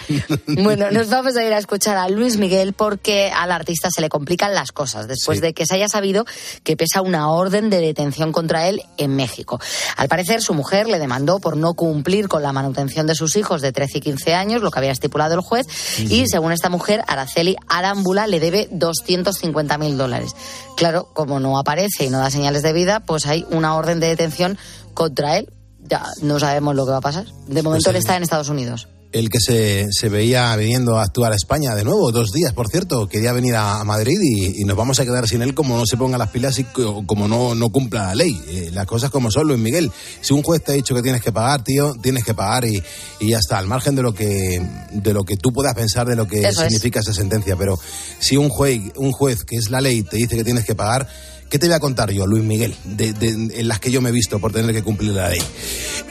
Bueno, 0.46 0.90
nos 0.90 1.08
vamos 1.10 1.36
a 1.36 1.44
ir 1.44 1.52
a 1.52 1.58
escuchar 1.58 1.96
a 1.96 2.08
Luis 2.08 2.36
Miguel 2.36 2.72
porque 2.72 3.30
al 3.34 3.52
artista 3.52 3.88
se 3.90 4.00
le 4.00 4.08
complican 4.08 4.54
las 4.54 4.72
cosas 4.72 5.08
después 5.08 5.38
Sí. 5.38 5.42
de 5.42 5.52
que 5.52 5.66
se 5.66 5.74
haya 5.74 5.88
sabido 5.88 6.24
que 6.64 6.76
pesa 6.76 7.02
una 7.02 7.30
orden 7.30 7.70
de 7.70 7.80
detención 7.80 8.32
contra 8.32 8.68
él 8.68 8.82
en 8.96 9.14
México. 9.16 9.60
Al 9.96 10.08
parecer, 10.08 10.42
su 10.42 10.54
mujer 10.54 10.88
le 10.88 10.98
demandó 10.98 11.38
por 11.38 11.56
no 11.56 11.74
cumplir 11.74 12.28
con 12.28 12.42
la 12.42 12.52
manutención 12.52 13.06
de 13.06 13.14
sus 13.14 13.36
hijos 13.36 13.62
de 13.62 13.72
13 13.72 13.98
y 13.98 14.00
15 14.00 14.34
años, 14.34 14.62
lo 14.62 14.70
que 14.70 14.78
había 14.78 14.92
estipulado 14.92 15.34
el 15.34 15.40
juez, 15.40 15.66
y 15.98 16.26
según 16.26 16.52
esta 16.52 16.68
mujer, 16.68 17.02
Araceli 17.06 17.56
Arámbula 17.68 18.26
le 18.26 18.40
debe 18.40 18.68
250 18.70 19.78
mil 19.78 19.96
dólares. 19.96 20.34
Claro, 20.76 21.08
como 21.12 21.40
no 21.40 21.58
aparece 21.58 22.04
y 22.06 22.10
no 22.10 22.18
da 22.18 22.30
señales 22.30 22.62
de 22.62 22.72
vida, 22.72 23.00
pues 23.00 23.26
hay 23.26 23.44
una 23.50 23.76
orden 23.76 24.00
de 24.00 24.08
detención 24.08 24.58
contra 25.00 25.38
él. 25.38 25.50
Ya 25.88 26.04
no 26.22 26.38
sabemos 26.38 26.74
lo 26.76 26.84
que 26.84 26.90
va 26.92 26.98
a 26.98 27.00
pasar. 27.00 27.24
De 27.48 27.62
momento 27.62 27.84
Pues 27.84 27.86
él 27.86 27.96
está 27.96 28.16
en 28.16 28.22
Estados 28.22 28.50
Unidos. 28.50 28.86
El 29.12 29.28
que 29.28 29.40
se, 29.40 29.88
se 29.90 30.08
veía 30.08 30.54
viniendo 30.54 30.96
a 30.98 31.02
actuar 31.02 31.32
a 31.32 31.34
España 31.34 31.74
de 31.74 31.82
nuevo, 31.82 32.12
dos 32.12 32.30
días, 32.30 32.52
por 32.52 32.68
cierto, 32.68 33.08
quería 33.08 33.32
venir 33.32 33.56
a, 33.56 33.80
a 33.80 33.84
Madrid 33.84 34.18
y, 34.22 34.60
y 34.60 34.64
nos 34.64 34.76
vamos 34.76 35.00
a 35.00 35.04
quedar 35.04 35.26
sin 35.26 35.42
él 35.42 35.52
como 35.52 35.76
no 35.76 35.84
se 35.84 35.96
ponga 35.96 36.16
las 36.16 36.28
pilas 36.30 36.60
y 36.60 36.64
co- 36.64 37.04
como 37.06 37.26
no, 37.26 37.56
no 37.56 37.70
cumpla 37.70 38.06
la 38.08 38.14
ley. 38.14 38.40
Eh, 38.46 38.70
las 38.72 38.86
cosas 38.86 39.10
como 39.10 39.32
son, 39.32 39.48
Luis 39.48 39.58
Miguel. 39.58 39.90
Si 40.20 40.32
un 40.32 40.42
juez 40.44 40.62
te 40.62 40.70
ha 40.72 40.74
dicho 40.76 40.94
que 40.94 41.02
tienes 41.02 41.22
que 41.22 41.32
pagar, 41.32 41.64
tío, 41.64 41.94
tienes 42.00 42.22
que 42.24 42.34
pagar 42.34 42.66
y, 42.66 42.80
y 43.18 43.30
ya 43.30 43.38
está, 43.38 43.58
al 43.58 43.66
margen 43.66 43.96
de 43.96 44.02
lo 44.02 44.12
que 44.14 44.62
de 44.92 45.12
lo 45.12 45.24
que 45.24 45.36
tú 45.36 45.50
puedas 45.52 45.74
pensar 45.74 46.06
de 46.06 46.14
lo 46.14 46.28
que 46.28 46.40
Eso 46.42 46.62
es. 46.62 46.68
significa 46.68 47.00
esa 47.00 47.12
sentencia. 47.14 47.56
Pero 47.56 47.80
si 48.20 48.36
un 48.36 48.48
juez, 48.48 48.80
un 48.96 49.10
juez 49.10 49.42
que 49.44 49.56
es 49.56 49.70
la 49.70 49.80
ley 49.80 50.02
te 50.04 50.18
dice 50.18 50.36
que 50.36 50.44
tienes 50.44 50.64
que 50.64 50.76
pagar, 50.76 51.08
¿qué 51.50 51.58
te 51.58 51.66
voy 51.66 51.74
a 51.74 51.80
contar 51.80 52.10
yo, 52.12 52.26
Luis 52.26 52.44
Miguel, 52.44 52.74
en 52.98 53.68
las 53.68 53.80
que 53.80 53.90
yo 53.90 54.00
me 54.00 54.10
he 54.10 54.12
visto 54.12 54.38
por 54.38 54.52
tener 54.52 54.72
que 54.72 54.82
cumplir 54.82 55.10
la 55.10 55.28
ley? 55.28 55.42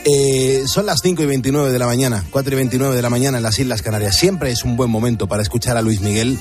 Eh, 0.04 0.64
son 0.66 0.86
las 0.86 1.00
5 1.02 1.22
y 1.22 1.26
29 1.26 1.72
de 1.72 1.78
la 1.78 1.86
mañana, 1.86 2.24
4 2.30 2.52
y 2.52 2.56
29 2.56 2.94
de 2.94 3.02
la 3.02 3.10
mañana 3.10 3.38
en 3.38 3.42
las 3.42 3.58
Islas 3.58 3.82
Canarias. 3.82 4.16
Siempre 4.16 4.50
es 4.50 4.64
un 4.64 4.76
buen 4.76 4.90
momento 4.90 5.26
para 5.26 5.42
escuchar 5.42 5.78
a 5.78 5.82
Luis 5.82 6.02
Miguel. 6.02 6.38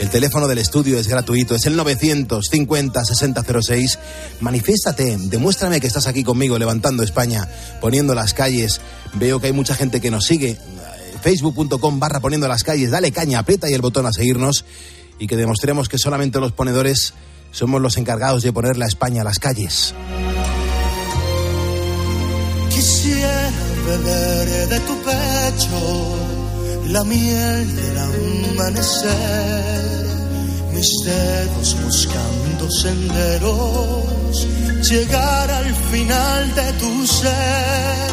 El 0.00 0.10
teléfono 0.10 0.48
del 0.48 0.58
estudio 0.58 0.98
es 0.98 1.06
gratuito, 1.06 1.54
es 1.54 1.66
el 1.66 1.78
950-6006. 1.78 3.98
Manifiéstate, 4.40 5.16
demuéstrame 5.18 5.80
que 5.80 5.86
estás 5.86 6.08
aquí 6.08 6.24
conmigo, 6.24 6.58
levantando 6.58 7.04
España, 7.04 7.48
poniendo 7.80 8.14
las 8.14 8.34
calles. 8.34 8.80
Veo 9.14 9.40
que 9.40 9.46
hay 9.46 9.52
mucha 9.52 9.76
gente 9.76 10.00
que 10.00 10.10
nos 10.10 10.24
sigue. 10.24 10.58
Facebook.com 11.22 12.00
barra 12.00 12.18
poniendo 12.18 12.48
las 12.48 12.64
calles, 12.64 12.90
dale 12.90 13.12
caña, 13.12 13.38
aprieta 13.38 13.68
ahí 13.68 13.74
el 13.74 13.82
botón 13.82 14.06
a 14.06 14.12
seguirnos 14.12 14.64
y 15.18 15.26
que 15.26 15.36
demostremos 15.36 15.88
que 15.88 15.98
solamente 15.98 16.40
los 16.40 16.52
ponedores 16.52 17.12
somos 17.50 17.80
los 17.80 17.96
encargados 17.96 18.42
de 18.42 18.52
ponerle 18.52 18.84
a 18.84 18.88
España 18.88 19.22
a 19.22 19.24
las 19.24 19.38
calles. 19.38 19.94
Quisiera 22.70 23.50
beber 23.86 24.68
de 24.68 24.80
tu 24.80 24.96
pecho 25.02 26.20
la 26.90 27.04
miel 27.04 27.76
del 27.76 27.98
amanecer, 27.98 29.04
mis 30.72 30.90
dedos 31.04 31.76
buscando 31.84 32.68
senderos, 32.68 34.46
llegar 34.88 35.50
al 35.50 35.74
final 35.92 36.54
de 36.54 36.72
tu 36.74 37.06
ser, 37.06 38.10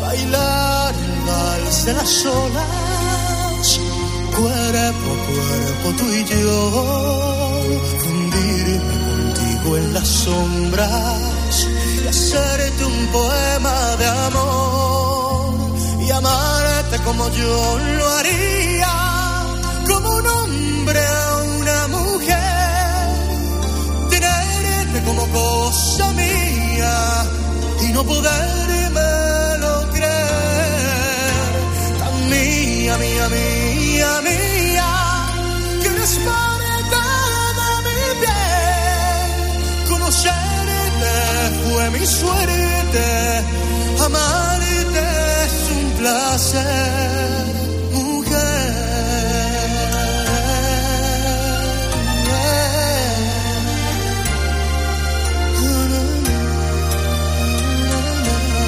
bailar 0.00 0.94
el 0.94 1.26
vals 1.26 1.84
de 1.86 1.92
las 1.92 2.26
olas, 2.26 3.80
a 4.84 4.92
cuerpo 4.92 5.88
tú 5.98 6.04
y 6.12 6.24
yo, 6.24 7.60
fundirme 8.02 8.96
contigo 9.08 9.76
en 9.78 9.94
las 9.94 10.08
sombras 10.08 11.68
y 12.04 12.08
hacerte 12.08 12.84
un 12.84 13.06
poema 13.08 13.96
de 13.96 14.06
amor 14.06 15.54
y 16.06 16.10
amarte 16.10 16.98
como 17.04 17.28
yo 17.30 17.78
lo 17.98 18.08
haría, 18.18 18.94
como 19.88 20.08
un 20.16 20.26
hombre 20.26 21.00
a 21.00 21.36
una 21.60 21.88
mujer, 21.88 23.08
tenerte 24.10 25.02
como 25.06 25.26
cosa 25.28 26.12
mía 26.12 27.24
y 27.80 27.92
no 27.92 28.04
podérmelo 28.04 29.72
creer, 29.92 31.32
tan 32.00 32.28
mía, 32.28 32.98
mía, 32.98 33.28
mía, 33.28 34.20
mía, 34.22 34.43
fue 41.64 41.90
mi 41.90 42.06
suerte, 42.06 43.42
amarte 44.04 45.00
es 45.44 45.98
placer, 45.98 47.44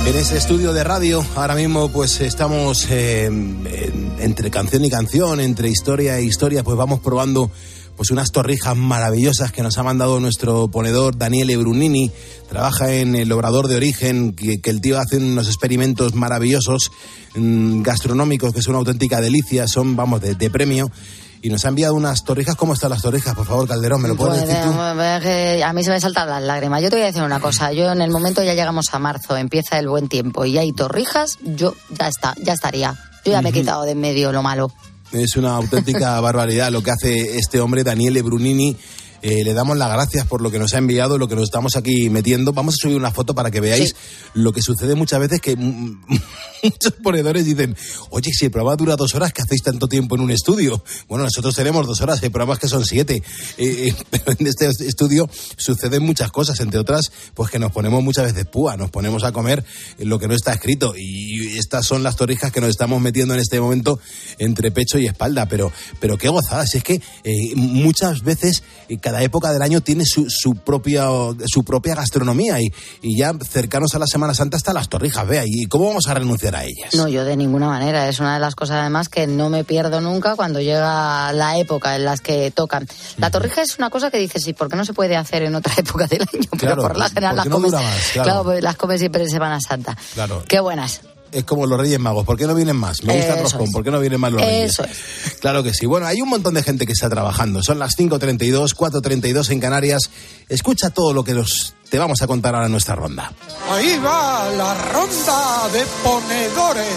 En 0.06 0.14
ese 0.16 0.36
estudio 0.38 0.72
de 0.72 0.84
radio, 0.84 1.24
ahora 1.34 1.56
mismo 1.56 1.88
pues 1.88 2.20
estamos 2.20 2.86
eh, 2.90 3.24
en- 3.26 4.12
entre 4.20 4.50
canción 4.50 4.84
y 4.84 4.90
canción, 4.90 5.40
entre 5.40 5.68
historia 5.68 6.16
e 6.18 6.22
historia, 6.22 6.62
pues 6.62 6.76
vamos 6.76 7.00
probando 7.00 7.50
pues 7.96 8.10
unas 8.10 8.30
torrijas 8.30 8.76
maravillosas 8.76 9.52
que 9.52 9.62
nos 9.62 9.78
ha 9.78 9.82
mandado 9.82 10.20
nuestro 10.20 10.68
ponedor 10.68 11.16
Daniele 11.16 11.56
Brunini. 11.56 12.10
Trabaja 12.48 12.92
en 12.92 13.14
el 13.14 13.30
Obrador 13.32 13.68
de 13.68 13.76
Origen, 13.76 14.32
que, 14.34 14.60
que 14.60 14.70
el 14.70 14.80
tío 14.80 14.98
hace 14.98 15.16
unos 15.16 15.46
experimentos 15.46 16.14
maravillosos 16.14 16.90
mm, 17.34 17.82
gastronómicos 17.82 18.52
que 18.52 18.62
son 18.62 18.72
una 18.72 18.80
auténtica 18.80 19.20
delicia, 19.20 19.66
son, 19.66 19.96
vamos, 19.96 20.20
de, 20.20 20.34
de 20.34 20.50
premio. 20.50 20.90
Y 21.42 21.48
nos 21.50 21.64
ha 21.64 21.68
enviado 21.68 21.94
unas 21.94 22.24
torrijas. 22.24 22.56
¿Cómo 22.56 22.72
están 22.72 22.90
las 22.90 23.02
torrijas? 23.02 23.34
Por 23.34 23.46
favor, 23.46 23.68
Calderón, 23.68 24.02
¿me 24.02 24.08
lo 24.08 24.16
puedes 24.16 24.42
Pues, 24.42 24.48
decir 24.48 24.64
tú? 24.64 24.70
eh, 24.80 25.18
que 25.22 25.62
a 25.64 25.72
mí 25.72 25.84
se 25.84 25.90
me 25.90 26.00
saltan 26.00 26.28
las 26.28 26.42
lágrimas. 26.42 26.82
Yo 26.82 26.90
te 26.90 26.96
voy 26.96 27.04
a 27.04 27.06
decir 27.06 27.22
una 27.22 27.38
cosa. 27.40 27.72
Yo 27.72 27.92
en 27.92 28.00
el 28.00 28.10
momento 28.10 28.42
ya 28.42 28.54
llegamos 28.54 28.86
a 28.92 28.98
marzo, 28.98 29.36
empieza 29.36 29.78
el 29.78 29.88
buen 29.88 30.08
tiempo 30.08 30.44
y 30.44 30.58
hay 30.58 30.72
torrijas, 30.72 31.38
yo 31.44 31.74
ya 31.90 32.08
está, 32.08 32.34
ya 32.42 32.54
estaría. 32.54 32.96
Yo 33.24 33.32
ya 33.32 33.42
me 33.42 33.50
he 33.50 33.52
quitado 33.52 33.82
de 33.82 33.92
en 33.92 34.00
medio 34.00 34.32
lo 34.32 34.42
malo. 34.42 34.72
Es 35.12 35.36
una 35.36 35.56
auténtica 35.56 36.20
barbaridad 36.20 36.70
lo 36.70 36.82
que 36.82 36.90
hace 36.90 37.36
este 37.36 37.60
hombre, 37.60 37.84
Daniele 37.84 38.22
Brunini. 38.22 38.76
Eh, 39.22 39.44
le 39.44 39.54
damos 39.54 39.76
las 39.76 39.90
gracias 39.90 40.26
por 40.26 40.42
lo 40.42 40.50
que 40.50 40.58
nos 40.58 40.74
ha 40.74 40.78
enviado, 40.78 41.18
lo 41.18 41.28
que 41.28 41.34
nos 41.34 41.44
estamos 41.44 41.76
aquí 41.76 42.10
metiendo. 42.10 42.52
Vamos 42.52 42.74
a 42.74 42.82
subir 42.82 42.96
una 42.96 43.10
foto 43.10 43.34
para 43.34 43.50
que 43.50 43.60
veáis 43.60 43.94
lo 44.34 44.52
que 44.52 44.62
sucede 44.62 44.94
muchas 44.94 45.20
veces 45.20 45.40
que 45.40 45.56
muchos 46.62 46.92
ponedores 47.02 47.44
dicen, 47.44 47.76
oye, 48.10 48.30
si 48.32 48.46
el 48.46 48.50
programa 48.50 48.76
dura 48.76 48.96
dos 48.96 49.14
horas, 49.14 49.32
¿qué 49.32 49.42
hacéis 49.42 49.62
tanto 49.62 49.88
tiempo 49.88 50.14
en 50.16 50.22
un 50.22 50.30
estudio? 50.30 50.82
Bueno, 51.08 51.24
nosotros 51.24 51.54
tenemos 51.54 51.86
dos 51.86 52.00
horas, 52.00 52.22
hay 52.22 52.28
programas 52.28 52.58
que 52.58 52.68
son 52.68 52.84
siete. 52.84 53.22
Eh, 53.58 53.88
eh, 53.88 53.94
pero 54.10 54.24
en 54.38 54.46
este 54.46 54.66
estudio 54.66 55.28
suceden 55.56 56.02
muchas 56.02 56.30
cosas, 56.30 56.60
entre 56.60 56.80
otras, 56.80 57.10
pues 57.34 57.50
que 57.50 57.58
nos 57.58 57.72
ponemos 57.72 58.02
muchas 58.02 58.24
veces 58.24 58.46
púa, 58.46 58.76
nos 58.76 58.90
ponemos 58.90 59.24
a 59.24 59.32
comer 59.32 59.64
lo 59.98 60.18
que 60.18 60.28
no 60.28 60.34
está 60.34 60.52
escrito. 60.52 60.94
Y 60.96 61.58
estas 61.58 61.86
son 61.86 62.02
las 62.02 62.16
torrijas 62.16 62.52
que 62.52 62.60
nos 62.60 62.70
estamos 62.70 63.00
metiendo 63.00 63.34
en 63.34 63.40
este 63.40 63.60
momento 63.60 63.98
entre 64.38 64.70
pecho 64.70 64.98
y 64.98 65.06
espalda. 65.06 65.46
Pero, 65.46 65.72
pero 66.00 66.18
qué 66.18 66.28
gozadas, 66.28 66.74
es 66.74 66.82
que 66.82 67.00
eh, 67.24 67.54
muchas 67.54 68.22
veces 68.22 68.62
eh, 68.88 68.98
cada 69.06 69.22
época 69.22 69.52
del 69.52 69.62
año 69.62 69.80
tiene 69.80 70.04
su, 70.04 70.26
su 70.28 70.56
propia 70.56 71.06
su 71.46 71.62
propia 71.62 71.94
gastronomía 71.94 72.60
y, 72.60 72.72
y 73.02 73.16
ya 73.16 73.32
cercanos 73.40 73.94
a 73.94 74.00
la 74.00 74.06
Semana 74.08 74.34
Santa 74.34 74.56
están 74.56 74.74
las 74.74 74.88
torrijas, 74.88 75.24
vea, 75.28 75.44
¿y 75.46 75.66
cómo 75.66 75.86
vamos 75.86 76.08
a 76.08 76.14
renunciar 76.14 76.56
a 76.56 76.64
ellas? 76.64 76.92
No, 76.92 77.06
yo 77.06 77.24
de 77.24 77.36
ninguna 77.36 77.68
manera. 77.68 78.08
Es 78.08 78.18
una 78.18 78.34
de 78.34 78.40
las 78.40 78.56
cosas 78.56 78.78
además 78.80 79.08
que 79.08 79.28
no 79.28 79.48
me 79.48 79.62
pierdo 79.62 80.00
nunca 80.00 80.34
cuando 80.34 80.60
llega 80.60 81.32
la 81.32 81.56
época 81.56 81.94
en 81.94 82.04
las 82.04 82.20
que 82.20 82.50
tocan. 82.50 82.88
La 83.16 83.30
torrija 83.30 83.62
es 83.62 83.78
una 83.78 83.90
cosa 83.90 84.10
que 84.10 84.18
dices, 84.18 84.42
sí, 84.42 84.54
¿por 84.54 84.68
qué 84.68 84.74
no 84.74 84.84
se 84.84 84.92
puede 84.92 85.14
hacer 85.14 85.44
en 85.44 85.54
otra 85.54 85.72
época 85.78 86.08
del 86.08 86.22
año? 86.22 86.48
Pero 86.50 86.58
Claro, 86.58 86.82
por 86.82 86.96
la 86.96 87.08
general 87.08 87.36
¿por 87.36 87.36
las 87.36 87.46
no 87.46 87.54
comes. 87.54 87.74
Claro. 88.12 88.42
pues 88.42 88.60
las 88.60 88.74
comes 88.74 88.98
siempre 88.98 89.22
en 89.22 89.30
Semana 89.30 89.60
Santa. 89.60 89.96
Claro. 90.14 90.42
Qué 90.48 90.58
buenas. 90.58 91.00
Es 91.32 91.44
como 91.44 91.66
los 91.66 91.78
Reyes 91.78 91.98
Magos, 91.98 92.24
¿por 92.24 92.36
qué 92.36 92.46
no 92.46 92.54
vienen 92.54 92.76
más? 92.76 93.02
Me 93.02 93.16
gusta 93.16 93.34
el 93.34 93.42
roscón. 93.42 93.72
¿por 93.72 93.84
qué 93.84 93.90
no 93.90 94.00
vienen 94.00 94.20
más 94.20 94.32
los 94.32 94.40
Reyes? 94.40 94.72
Eso 94.72 94.84
Claro 95.40 95.62
que 95.62 95.72
sí. 95.74 95.86
Bueno, 95.86 96.06
hay 96.06 96.20
un 96.20 96.28
montón 96.28 96.54
de 96.54 96.62
gente 96.62 96.86
que 96.86 96.92
está 96.92 97.08
trabajando. 97.08 97.62
Son 97.62 97.78
las 97.78 97.96
5.32, 97.98 98.74
4.32 98.74 99.50
en 99.50 99.60
Canarias. 99.60 100.10
Escucha 100.48 100.90
todo 100.90 101.12
lo 101.12 101.24
que 101.24 101.34
nos, 101.34 101.74
te 101.88 101.98
vamos 101.98 102.22
a 102.22 102.26
contar 102.26 102.54
ahora 102.54 102.68
nuestra 102.68 102.94
ronda. 102.94 103.32
Ahí 103.70 103.98
va 103.98 104.48
la 104.56 104.74
ronda 104.92 105.68
de 105.72 105.84
ponedores. 106.02 106.94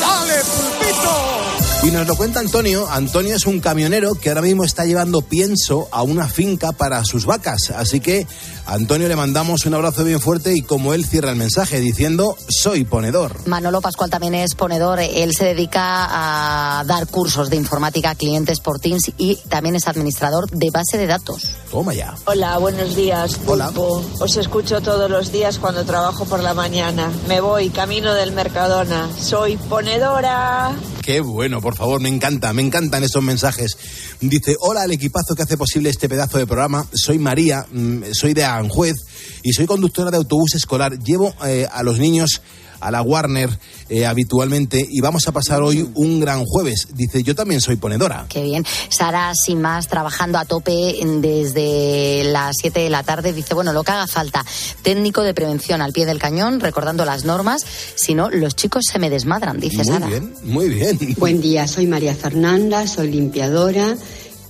¡Dale, 0.00 0.34
pulpito! 0.34 1.58
Y 1.84 1.90
nos 1.92 2.08
lo 2.08 2.16
cuenta 2.16 2.40
Antonio. 2.40 2.88
Antonio 2.90 3.36
es 3.36 3.46
un 3.46 3.60
camionero 3.60 4.14
que 4.16 4.30
ahora 4.30 4.42
mismo 4.42 4.64
está 4.64 4.84
llevando 4.84 5.22
pienso 5.22 5.88
a 5.92 6.02
una 6.02 6.28
finca 6.28 6.72
para 6.72 7.04
sus 7.04 7.24
vacas. 7.24 7.70
Así 7.70 8.00
que 8.00 8.26
a 8.66 8.74
Antonio 8.74 9.06
le 9.06 9.14
mandamos 9.14 9.64
un 9.64 9.74
abrazo 9.74 10.02
bien 10.02 10.20
fuerte 10.20 10.52
y 10.56 10.62
como 10.62 10.92
él 10.92 11.06
cierra 11.06 11.30
el 11.30 11.36
mensaje 11.36 11.78
diciendo, 11.78 12.36
soy 12.48 12.84
ponedor. 12.84 13.46
Manolo 13.46 13.80
Pascual 13.80 14.10
también 14.10 14.34
es 14.34 14.56
ponedor. 14.56 14.98
Él 14.98 15.34
se 15.34 15.44
dedica 15.44 16.80
a 16.80 16.84
dar 16.84 17.06
cursos 17.06 17.48
de 17.48 17.56
informática 17.56 18.10
a 18.10 18.14
clientes 18.16 18.58
por 18.58 18.80
Teams 18.80 19.12
y 19.16 19.36
también 19.48 19.76
es 19.76 19.86
administrador 19.86 20.50
de 20.50 20.70
base 20.70 20.98
de 20.98 21.06
datos. 21.06 21.54
Toma 21.70 21.94
ya. 21.94 22.14
Hola, 22.24 22.58
buenos 22.58 22.96
días, 22.96 23.36
Pulpo. 23.36 24.02
Os 24.28 24.36
escucho 24.36 24.82
todos 24.82 25.10
los 25.10 25.32
días 25.32 25.58
cuando 25.58 25.86
trabajo 25.86 26.26
por 26.26 26.42
la 26.42 26.52
mañana. 26.52 27.10
Me 27.28 27.40
voy 27.40 27.70
camino 27.70 28.12
del 28.12 28.32
Mercadona. 28.32 29.08
Soy 29.18 29.56
ponedora. 29.56 30.76
Qué 31.00 31.20
bueno, 31.20 31.62
por 31.62 31.74
favor, 31.74 31.98
me 31.98 32.10
encanta, 32.10 32.52
me 32.52 32.60
encantan 32.60 33.02
esos 33.02 33.22
mensajes. 33.22 33.78
Dice, 34.20 34.54
hola 34.60 34.82
al 34.82 34.92
equipazo 34.92 35.34
que 35.34 35.44
hace 35.44 35.56
posible 35.56 35.88
este 35.88 36.10
pedazo 36.10 36.36
de 36.36 36.46
programa. 36.46 36.86
Soy 36.92 37.18
María, 37.18 37.64
mm, 37.72 38.12
soy 38.12 38.34
de 38.34 38.44
Aranjuez 38.44 38.96
y 39.42 39.54
soy 39.54 39.64
conductora 39.64 40.10
de 40.10 40.18
autobús 40.18 40.54
escolar. 40.56 40.98
Llevo 40.98 41.32
eh, 41.46 41.66
a 41.72 41.82
los 41.82 41.98
niños 41.98 42.42
a 42.80 42.90
la 42.90 43.02
Warner 43.02 43.50
eh, 43.88 44.06
habitualmente 44.06 44.86
y 44.88 45.00
vamos 45.00 45.26
a 45.28 45.32
pasar 45.32 45.62
hoy 45.62 45.88
un 45.94 46.20
gran 46.20 46.44
jueves. 46.44 46.88
Dice, 46.94 47.22
yo 47.22 47.34
también 47.34 47.60
soy 47.60 47.76
ponedora. 47.76 48.26
Qué 48.28 48.42
bien. 48.42 48.64
Sara, 48.88 49.32
sin 49.34 49.60
más, 49.60 49.88
trabajando 49.88 50.38
a 50.38 50.44
tope 50.44 50.98
desde 51.20 52.24
las 52.24 52.56
7 52.60 52.80
de 52.80 52.90
la 52.90 53.02
tarde, 53.02 53.32
dice, 53.32 53.54
bueno, 53.54 53.72
lo 53.72 53.82
que 53.82 53.92
haga 53.92 54.06
falta. 54.06 54.44
Técnico 54.82 55.22
de 55.22 55.34
prevención 55.34 55.80
al 55.80 55.92
pie 55.92 56.06
del 56.06 56.18
cañón, 56.18 56.60
recordando 56.60 57.04
las 57.04 57.24
normas. 57.24 57.64
Si 57.94 58.14
no, 58.14 58.30
los 58.30 58.54
chicos 58.56 58.84
se 58.90 58.98
me 58.98 59.10
desmadran, 59.10 59.60
dice 59.60 59.78
Muy 59.78 59.86
Sara. 59.86 60.06
bien, 60.06 60.34
muy 60.44 60.68
bien. 60.68 60.98
Buen 61.18 61.40
día, 61.40 61.66
soy 61.66 61.86
María 61.86 62.14
Fernanda, 62.14 62.86
soy 62.86 63.10
limpiadora 63.10 63.96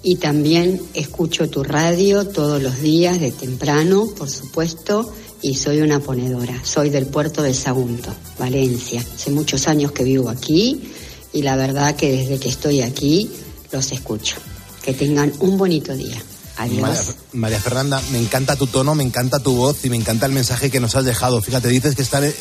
y 0.03 0.17
también 0.17 0.81
escucho 0.95 1.51
tu 1.51 1.65
radio 1.65 2.27
todos 2.27 2.63
los 2.63 2.81
días 2.81 3.21
de 3.21 3.33
temprano, 3.33 4.07
por 4.17 4.31
supuesto, 4.31 5.13
y 5.43 5.55
soy 5.55 5.81
una 5.81 6.01
ponedora. 6.01 6.61
Soy 6.65 6.91
del 6.91 7.07
puerto 7.07 7.43
de 7.43 7.55
Sagunto, 7.55 8.15
Valencia. 8.39 9.01
Hace 9.15 9.31
muchos 9.31 9.69
años 9.69 9.93
que 9.93 10.05
vivo 10.05 10.29
aquí 10.31 10.91
y 11.33 11.43
la 11.43 11.57
verdad 11.57 11.95
que 11.97 12.11
desde 12.13 12.39
que 12.39 12.49
estoy 12.49 12.83
aquí 12.83 13.31
los 13.73 13.93
escucho. 13.93 14.37
Que 14.83 14.95
tengan 14.95 15.33
un 15.41 15.59
bonito 15.59 15.95
día. 15.95 16.17
Adiós. 16.57 17.15
María, 17.35 17.61
Fernanda, 17.61 18.03
me 18.11 18.19
encanta 18.19 18.57
tu 18.57 18.67
tono, 18.67 18.95
me 18.97 19.05
encanta 19.05 19.39
tu 19.39 19.55
voz 19.55 19.85
y 19.85 19.91
me 19.91 19.97
encanta 19.97 20.27
el 20.27 20.33
mensaje 20.33 20.71
que 20.71 20.81
nos 20.81 20.97
has 20.97 21.05
dejado. 21.05 21.41
Fíjate, 21.41 21.69
dices 21.69 21.95
que, 21.95 22.03
estar- 22.03 22.25
es- 22.25 22.35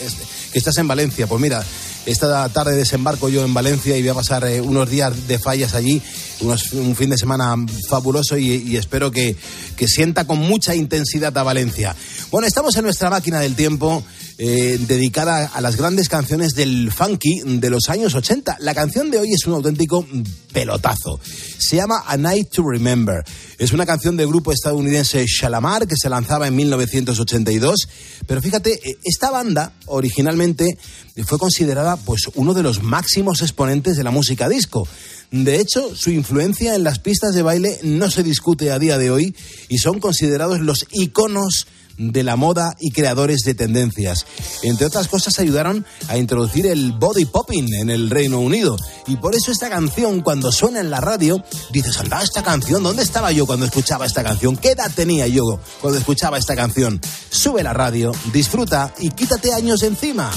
que 0.52 0.58
estás 0.58 0.78
en 0.80 0.88
Valencia. 0.88 1.28
Pues 1.28 1.40
mira, 1.40 1.64
Esta 2.08 2.48
tarde 2.50 2.76
desembarco 2.76 3.28
yo 3.28 3.44
en 3.44 3.54
Valencia 3.54 3.98
y 3.98 4.02
voy 4.02 4.10
a 4.10 4.14
pasar 4.16 4.46
eh, 4.48 4.62
unos 4.62 4.90
días 4.90 5.28
de 5.28 5.38
fallas 5.40 5.74
allí, 5.76 6.02
unos- 6.40 6.72
un 6.72 6.96
fin 6.96 7.10
de 7.10 7.18
semana 7.18 7.54
fabuloso 7.90 8.38
y, 8.38 8.50
y 8.54 8.78
espero 8.78 9.12
que, 9.12 9.36
que 9.76 9.88
sienta 9.90 10.26
con 10.26 10.40
mucha 10.40 10.74
intensidad 10.74 11.38
a 11.38 11.44
Valencia. 11.44 11.94
Bueno, 12.32 12.48
estamos 12.48 12.76
en 12.78 12.86
nuestra 12.86 13.10
máquina 13.10 13.42
del 13.42 13.56
tiempo 13.56 14.04
eh, 14.38 14.78
dedicada 14.88 15.48
a 15.48 15.60
las 15.62 15.76
grandes 15.76 16.08
canciones 16.08 16.54
del 16.54 16.92
funky 16.94 17.42
de 17.46 17.70
los 17.70 17.90
años 17.90 18.16
80. 18.16 18.58
La 18.62 18.74
canción 18.74 19.12
de 19.12 19.20
hoy 19.20 19.34
es 19.34 19.46
un 19.46 19.54
auténtico 19.54 20.06
pelotazo. 20.54 21.20
Se 21.58 21.76
llama 21.76 22.04
A 22.08 22.16
Night 22.18 22.50
to 22.52 22.64
Remember. 22.64 23.24
Es 23.58 23.74
una 23.74 23.86
canción 23.86 24.16
del 24.16 24.28
grupo 24.28 24.52
estadounidense 24.54 25.26
Shalamar 25.28 25.88
que 25.88 25.96
se 26.00 26.10
lanzaba 26.10 26.48
en 26.48 26.56
1982. 26.56 27.88
Pero 28.28 28.42
fíjate, 28.42 28.74
eh, 28.74 28.98
esta 29.04 29.32
banda 29.32 29.74
originalmente 29.88 30.78
fue 31.26 31.40
considerada 31.40 31.97
pues 32.06 32.24
uno 32.36 32.54
de 32.54 32.64
los 32.64 32.84
máximos 32.84 33.42
exponentes 33.42 33.98
de 33.98 34.04
la 34.04 34.12
música 34.12 34.50
disco. 34.50 34.88
De 35.32 35.60
hecho, 35.60 35.96
su 35.96 36.12
influencia 36.12 36.76
en 36.76 36.84
las 36.84 37.00
pistas 37.00 37.34
de 37.34 37.42
baile 37.42 37.80
no 37.84 38.10
se 38.10 38.24
discute 38.24 38.72
a 38.72 38.80
día 38.80 38.98
de 38.98 39.12
hoy 39.12 39.36
y 39.68 39.80
son 39.80 40.00
considerados 40.00 40.62
los 40.62 40.88
iconos 40.92 41.68
de 41.98 42.24
la 42.24 42.36
moda 42.36 42.76
y 42.80 42.92
creadores 42.92 43.42
de 43.42 43.54
tendencias. 43.54 44.26
Entre 44.64 44.86
otras 44.86 45.08
cosas, 45.08 45.40
ayudaron 45.40 45.86
a 46.08 46.18
introducir 46.18 46.68
el 46.68 46.94
body 46.94 47.26
popping 47.26 47.74
en 47.74 47.90
el 47.90 48.10
Reino 48.10 48.40
Unido. 48.40 48.78
Y 49.08 49.18
por 49.18 49.36
eso 49.36 49.52
esta 49.52 49.70
canción, 49.70 50.22
cuando 50.22 50.52
suena 50.52 50.80
en 50.80 50.90
la 50.90 51.02
radio, 51.02 51.44
dices, 51.72 51.98
anda, 52.00 52.22
esta 52.22 52.44
canción, 52.44 52.84
¿dónde 52.84 53.04
estaba 53.04 53.32
yo 53.32 53.46
cuando 53.46 53.66
escuchaba 53.66 54.06
esta 54.06 54.24
canción? 54.24 54.58
¿Qué 54.58 54.72
edad 54.72 54.92
tenía 54.96 55.28
yo 55.28 55.60
cuando 55.82 56.00
escuchaba 56.00 56.38
esta 56.38 56.56
canción? 56.56 57.02
Sube 57.30 57.64
la 57.64 57.74
radio, 57.74 58.12
disfruta 58.32 58.94
y 59.00 59.12
quítate 59.12 59.54
años 59.54 59.84
encima. 59.84 60.32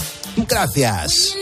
Gracias. 0.48 1.34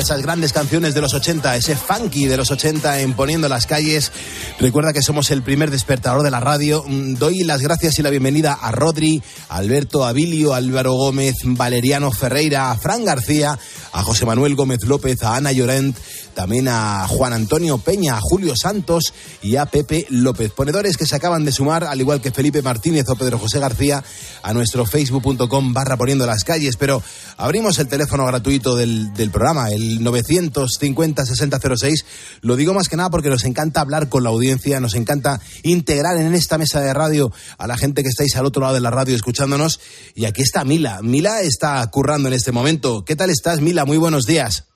Esas 0.00 0.22
grandes 0.22 0.52
canciones 0.52 0.94
de 0.94 1.00
los 1.00 1.12
80, 1.12 1.56
ese 1.56 1.76
funky 1.76 2.26
de 2.26 2.36
los 2.36 2.50
80 2.50 3.00
en 3.00 3.12
Poniendo 3.12 3.48
las 3.48 3.66
calles. 3.66 4.10
Recuerda 4.58 4.92
que 4.92 5.02
somos 5.02 5.30
el 5.30 5.42
primer 5.42 5.70
despertador 5.70 6.22
de 6.22 6.30
la 6.30 6.40
radio. 6.40 6.82
Mm, 6.86 7.14
Doy 7.14 7.44
las 7.44 7.60
gracias 7.60 7.98
y 7.98 8.02
la 8.02 8.10
bienvenida 8.10 8.54
a 8.54 8.72
Rodri, 8.72 9.22
Alberto 9.48 10.06
Abilio, 10.06 10.54
Álvaro 10.54 10.94
Gómez, 10.94 11.36
Valeriano 11.44 12.10
Ferreira, 12.12 12.70
a 12.70 12.76
Fran 12.76 13.04
García, 13.04 13.58
a 13.92 14.02
José 14.02 14.24
Manuel 14.24 14.54
Gómez 14.54 14.84
López, 14.84 15.22
a 15.22 15.36
Ana 15.36 15.52
Llorent, 15.52 15.96
también 16.40 16.68
a 16.68 17.06
Juan 17.06 17.34
Antonio 17.34 17.76
Peña, 17.76 18.16
a 18.16 18.20
Julio 18.22 18.54
Santos 18.56 19.12
y 19.42 19.56
a 19.56 19.66
Pepe 19.66 20.06
López. 20.08 20.52
Ponedores 20.52 20.96
que 20.96 21.04
se 21.04 21.14
acaban 21.14 21.44
de 21.44 21.52
sumar, 21.52 21.84
al 21.84 22.00
igual 22.00 22.22
que 22.22 22.30
Felipe 22.30 22.62
Martínez 22.62 23.06
o 23.10 23.14
Pedro 23.14 23.38
José 23.38 23.58
García, 23.58 24.02
a 24.42 24.54
nuestro 24.54 24.86
facebook.com 24.86 25.74
barra 25.74 25.98
poniendo 25.98 26.24
las 26.24 26.44
calles. 26.44 26.78
Pero 26.78 27.02
abrimos 27.36 27.78
el 27.78 27.88
teléfono 27.88 28.24
gratuito 28.24 28.74
del, 28.74 29.12
del 29.12 29.30
programa, 29.30 29.68
el 29.68 30.00
950-6006. 30.00 32.04
Lo 32.40 32.56
digo 32.56 32.72
más 32.72 32.88
que 32.88 32.96
nada 32.96 33.10
porque 33.10 33.28
nos 33.28 33.44
encanta 33.44 33.82
hablar 33.82 34.08
con 34.08 34.22
la 34.22 34.30
audiencia, 34.30 34.80
nos 34.80 34.94
encanta 34.94 35.42
integrar 35.62 36.16
en 36.16 36.32
esta 36.32 36.56
mesa 36.56 36.80
de 36.80 36.94
radio 36.94 37.30
a 37.58 37.66
la 37.66 37.76
gente 37.76 38.02
que 38.02 38.08
estáis 38.08 38.34
al 38.36 38.46
otro 38.46 38.62
lado 38.62 38.72
de 38.72 38.80
la 38.80 38.90
radio 38.90 39.14
escuchándonos. 39.14 39.78
Y 40.14 40.24
aquí 40.24 40.40
está 40.40 40.64
Mila. 40.64 41.02
Mila 41.02 41.42
está 41.42 41.86
currando 41.90 42.28
en 42.28 42.34
este 42.34 42.50
momento. 42.50 43.04
¿Qué 43.04 43.14
tal 43.14 43.28
estás, 43.28 43.60
Mila? 43.60 43.84
Muy 43.84 43.98
buenos 43.98 44.24
días. 44.24 44.69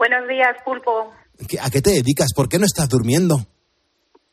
Buenos 0.00 0.26
días, 0.28 0.56
Pulpo, 0.64 1.12
¿Qué- 1.46 1.60
¿A 1.60 1.68
qué 1.68 1.82
te 1.82 1.90
dedicas? 1.90 2.28
¿Por 2.34 2.48
qué 2.48 2.58
no 2.58 2.64
estás 2.64 2.88
durmiendo? 2.88 3.36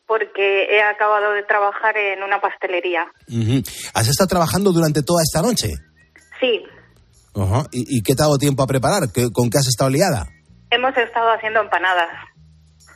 porque 0.08 0.64
he 0.74 0.82
acabado 0.82 1.34
de 1.34 1.44
trabajar 1.44 1.98
en 1.98 2.24
una 2.24 2.40
pastelería. 2.40 3.12
Ujú. 3.28 3.62
¿Has 3.94 4.08
estado 4.08 4.30
trabajando 4.30 4.72
durante 4.72 5.02
toda 5.04 5.22
esta 5.22 5.42
noche? 5.42 5.68
Sí. 6.40 6.64
¿Y, 7.74 7.98
y 7.98 8.02
qué 8.02 8.16
te 8.16 8.24
ha 8.24 8.28
dado 8.28 8.38
tiempo 8.38 8.64
a 8.64 8.68
preparar? 8.68 9.12
¿Qué- 9.14 9.28
¿Con 9.34 9.50
qué 9.50 9.58
has 9.58 9.68
estado 9.68 9.90
liada? 9.90 10.30
hemos 10.72 10.96
estado 10.96 11.30
haciendo 11.34 11.60
empanadas. 11.60 12.08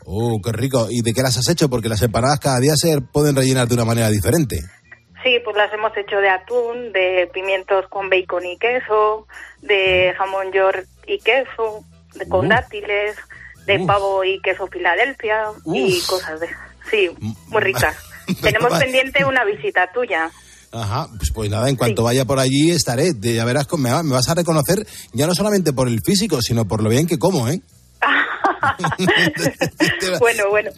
Oh, 0.06 0.40
qué 0.42 0.54
rico. 0.54 0.88
¿Y 0.90 1.02
de 1.02 1.14
qué 1.14 1.22
las 1.22 1.38
has 1.38 1.50
hecho? 1.50 1.70
Porque 1.70 1.90
las 1.90 2.02
empanadas 2.02 2.40
cada 2.40 2.60
día 2.62 2.76
se 2.78 3.02
pueden 3.02 3.36
rellenar 3.36 3.68
de 3.68 3.74
una 3.76 3.84
manera 3.86 4.08
diferente. 4.10 4.60
Sí, 5.22 5.38
pues 5.44 5.58
las 5.58 5.72
hemos 5.74 5.92
hecho 5.98 6.16
de 6.16 6.30
atún, 6.30 6.94
de 6.94 7.30
pimientos 7.34 7.86
con 7.90 8.10
bacon 8.10 8.46
y 8.46 8.58
queso, 8.58 9.28
de 9.62 10.14
jamón 10.18 10.52
york 10.54 10.88
y 11.08 11.20
queso, 11.20 11.84
con 12.30 12.46
Uh. 12.46 12.50
dátiles, 12.50 13.16
de 13.66 13.80
pavo 13.86 14.24
y 14.24 14.40
queso 14.42 14.68
Filadelfia 14.68 15.44
y 15.66 16.00
cosas 16.02 16.40
de... 16.40 16.48
Sí, 16.90 17.10
muy 17.48 17.62
ricas. 17.62 17.96
Tenemos 18.42 18.78
pendiente 18.80 19.24
una 19.26 19.44
visita 19.46 19.90
tuya. 19.94 20.30
Ajá, 20.74 21.08
pues, 21.18 21.32
pues 21.34 21.50
nada, 21.50 21.70
en 21.70 21.76
cuanto 21.76 22.04
vaya 22.04 22.26
por 22.26 22.40
allí 22.40 22.72
estaré. 22.72 23.14
De- 23.14 23.36
Ya 23.36 23.46
verás, 23.46 23.68
me, 23.78 23.92
va- 23.92 24.04
me 24.04 24.14
vas 24.14 24.30
a 24.30 24.36
reconocer 24.36 24.86
ya 25.14 25.28
no 25.28 25.36
solamente 25.36 25.74
por 25.74 25.88
el 25.88 26.00
físico, 26.04 26.42
sino 26.42 26.66
por 26.66 26.82
lo 26.82 26.90
bien 26.90 27.08
que 27.08 27.20
como, 27.20 27.48
¿eh? 27.50 27.62
bueno, 30.20 30.44
bueno. 30.50 30.72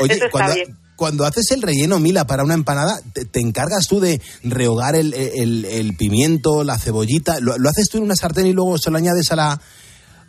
Oye, 0.00 0.14
Eso 0.14 0.24
está 0.26 0.30
cuando, 0.30 0.54
bien. 0.54 0.76
cuando 0.96 1.24
haces 1.24 1.50
el 1.52 1.62
relleno, 1.62 1.98
Mila, 1.98 2.26
para 2.26 2.44
una 2.44 2.54
empanada, 2.54 3.00
¿te, 3.12 3.24
te 3.24 3.40
encargas 3.40 3.86
tú 3.88 4.00
de 4.00 4.20
rehogar 4.42 4.94
el, 4.96 5.14
el- 5.14 5.64
el 5.64 5.96
pimiento, 5.96 6.64
la 6.64 6.78
cebollita? 6.78 7.40
¿Lo, 7.40 7.58
lo 7.58 7.68
haces 7.68 7.88
tú 7.90 7.98
en 7.98 8.04
una 8.04 8.16
sartén 8.16 8.46
y 8.46 8.52
luego 8.52 8.78
se 8.78 8.90
lo 8.90 8.98
añades 8.98 9.30
a 9.32 9.36
la, 9.36 9.60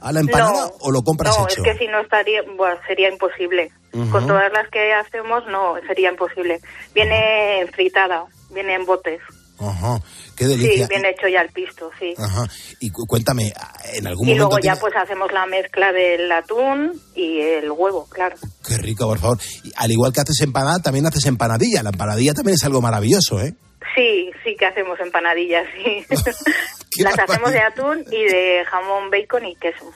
a 0.01 0.11
la 0.11 0.19
empanada 0.19 0.51
No, 0.67 0.71
o 0.81 0.91
lo 0.91 1.01
compras 1.03 1.37
no, 1.37 1.45
hecho? 1.47 1.63
es 1.63 1.71
que 1.71 1.77
si 1.77 1.87
no 1.91 1.99
estaría, 2.01 2.41
bueno, 2.57 2.75
sería 2.87 3.09
imposible. 3.09 3.71
Ujú. 3.93 4.09
Con 4.11 4.27
todas 4.27 4.51
las 4.51 4.67
que 4.69 4.93
hacemos, 4.93 5.43
no, 5.49 5.75
sería 5.87 6.09
imposible. 6.11 6.59
Viene 6.93 7.65
fritada, 7.73 8.25
viene 8.53 8.75
en 8.75 8.85
botes. 8.85 9.19
Ajá, 9.59 9.99
qué 10.35 10.45
Sí, 10.45 10.49
delicia. 10.57 10.87
viene 10.87 11.09
hecho 11.11 11.27
ya 11.27 11.41
el 11.41 11.49
pisto, 11.49 11.91
sí. 11.99 12.15
Ajá, 12.17 12.45
y 12.79 12.89
cu- 12.89 13.05
cuéntame, 13.05 13.53
¿en 13.93 14.07
algún 14.07 14.27
Y 14.27 14.31
momento 14.31 14.49
luego 14.57 14.59
ya 14.59 14.75
pues 14.75 14.95
hacemos 14.95 15.31
la 15.31 15.45
mezcla 15.45 15.91
del 15.91 16.31
atún 16.31 16.99
y 17.13 17.39
el 17.41 17.69
huevo, 17.69 18.07
claro. 18.09 18.35
Qué 18.67 18.77
rico, 18.77 19.05
por 19.05 19.19
favor. 19.19 19.37
Y 19.63 19.71
al 19.75 19.91
igual 19.91 20.11
que 20.13 20.21
haces 20.21 20.41
empanada, 20.41 20.79
también 20.79 21.05
haces 21.05 21.25
empanadilla. 21.27 21.83
La 21.83 21.91
empanadilla 21.91 22.33
también 22.33 22.55
es 22.55 22.63
algo 22.63 22.81
maravilloso, 22.81 23.39
¿eh? 23.39 23.53
Sí, 23.95 24.31
sí 24.43 24.55
que 24.55 24.65
hacemos 24.65 24.99
empanadillas, 24.99 25.65
sí. 25.75 26.05
Las 27.03 27.17
hacemos 27.17 27.51
de 27.51 27.59
atún 27.59 28.05
y 28.11 28.23
de 28.23 28.63
jamón, 28.65 29.09
bacon 29.09 29.45
y 29.45 29.55
queso. 29.55 29.91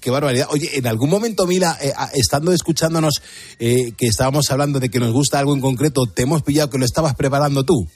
Qué 0.00 0.10
barbaridad. 0.10 0.46
Oye, 0.50 0.68
en 0.74 0.86
algún 0.86 1.10
momento, 1.10 1.46
Mila, 1.46 1.76
eh, 1.82 1.92
estando 2.14 2.52
escuchándonos, 2.52 3.22
eh, 3.58 3.92
que 3.98 4.06
estábamos 4.06 4.50
hablando 4.50 4.78
de 4.78 4.88
que 4.88 5.00
nos 5.00 5.12
gusta 5.12 5.38
algo 5.38 5.54
en 5.54 5.60
concreto, 5.60 6.06
¿te 6.06 6.22
hemos 6.22 6.42
pillado 6.42 6.70
que 6.70 6.78
lo 6.78 6.84
estabas 6.84 7.14
preparando 7.14 7.64
tú? 7.64 7.86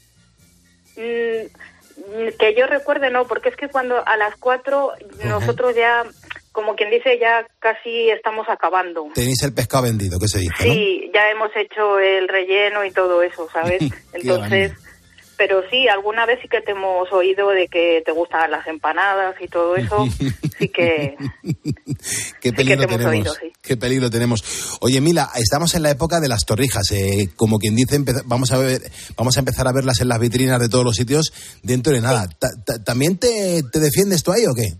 Mm, 0.97 2.37
que 2.39 2.55
yo 2.57 2.67
recuerde, 2.67 3.11
no, 3.11 3.27
porque 3.27 3.51
es 3.51 3.57
que 3.57 3.69
cuando 3.69 3.97
a 4.05 4.17
las 4.17 4.35
cuatro 4.37 4.93
nosotros 5.25 5.75
ya, 5.77 6.05
como 6.53 6.75
quien 6.75 6.91
dice, 6.91 7.19
ya 7.21 7.47
casi 7.61 8.11
estamos 8.11 8.49
acabando. 8.49 9.07
Tenéis 9.15 9.43
el 9.45 9.55
pescado 9.55 9.85
vendido, 9.85 10.19
¿qué 10.19 10.29
se 10.29 10.41
dice? 10.41 10.67
¿no? 10.67 10.75
Sí, 10.75 11.11
ya 11.15 11.31
hemos 11.31 11.51
hecho 11.55 11.99
el 11.99 12.29
relleno 12.29 12.85
y 12.85 12.91
todo 12.91 13.23
eso, 13.23 13.49
¿sabes? 13.53 13.81
Entonces, 14.13 14.73
pero 15.41 15.63
sí, 15.71 15.89
alguna 15.89 16.27
vez 16.27 16.39
sí 16.43 16.49
que 16.49 16.61
te 16.61 16.73
hemos 16.73 17.11
oído 17.13 17.49
de 17.49 17.67
que 17.69 18.03
te 18.05 18.13
gustan 18.13 18.51
las 18.51 18.67
empanadas 18.67 19.35
y 19.41 19.49
todo 19.49 19.75
eso, 19.75 20.07
sí 20.59 20.69
que 20.69 21.17
Qué 22.43 22.53
peligro 22.53 22.87
te 22.87 22.95
hemos 22.95 22.99
tenemos. 22.99 23.09
oído, 23.31 23.33
sí. 23.41 23.51
qué 23.63 23.77
peligro 23.79 24.11
tenemos. 24.11 24.77
Oye, 24.83 25.01
Mila, 25.01 25.31
estamos 25.37 25.75
en 25.75 25.83
la 25.83 25.91
época 25.93 26.21
de 26.21 26.29
las 26.29 26.45
torrijas. 26.45 26.91
eh, 26.93 27.29
como 27.37 27.59
quien 27.59 27.75
dice, 27.75 27.97
vamos 28.27 28.53
a 28.53 28.59
ver, 28.59 28.83
vamos 29.17 29.37
a 29.39 29.41
empezar 29.41 29.67
a 29.67 29.73
verlas 29.73 30.03
en 30.03 30.09
las 30.09 30.19
vitrinas 30.19 30.61
de 30.61 30.69
todos 30.69 30.85
los 30.85 30.95
sitios 30.97 31.33
dentro 31.63 31.95
de 31.95 32.03
nada. 32.03 32.27
Ta- 32.39 32.49
ta- 32.67 32.85
¿También 32.85 33.17
te, 33.19 33.63
te 33.73 33.79
defiendes 33.81 34.23
tú 34.23 34.33
ahí 34.33 34.45
o 34.45 34.55
qué? 34.55 34.75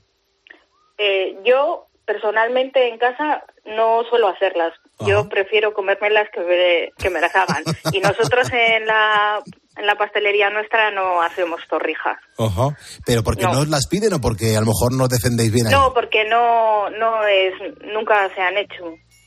Eh, 0.99 1.37
yo 1.47 1.87
personalmente 2.05 2.87
en 2.89 2.99
casa 2.99 3.45
no 3.65 4.03
suelo 4.11 4.29
hacerlas. 4.29 4.75
Yo 5.07 5.27
prefiero 5.31 5.73
comérmelas 5.73 6.29
que 6.35 6.41
me, 6.41 6.91
que 6.99 7.09
me 7.09 7.21
las 7.23 7.35
hagan. 7.35 7.63
Y 7.93 8.01
nosotros 8.01 8.47
en 8.53 8.85
la, 8.87 9.41
en 9.77 9.87
la 9.87 9.95
pastelería 9.97 10.51
nuestra 10.51 10.91
no 10.91 11.23
hacemos 11.23 11.61
torrijas. 11.69 12.19
Ajá. 12.39 12.77
¿Pero 13.07 13.23
porque 13.23 13.45
no. 13.45 13.53
No. 13.55 13.61
os 13.61 13.69
las 13.69 13.87
piden 13.87 14.13
o 14.15 14.21
porque 14.21 14.57
a 14.57 14.61
lo 14.61 14.67
mejor 14.67 14.93
no 14.93 15.05
os 15.05 15.11
defendéis 15.11 15.53
bien 15.53 15.67
ahí? 15.69 15.73
No, 15.73 15.93
porque 15.95 16.25
no, 16.29 16.91
no 16.91 17.25
es, 17.27 17.53
nunca 17.95 18.29
se 18.35 18.41
han 18.41 18.57
hecho. 18.57 18.85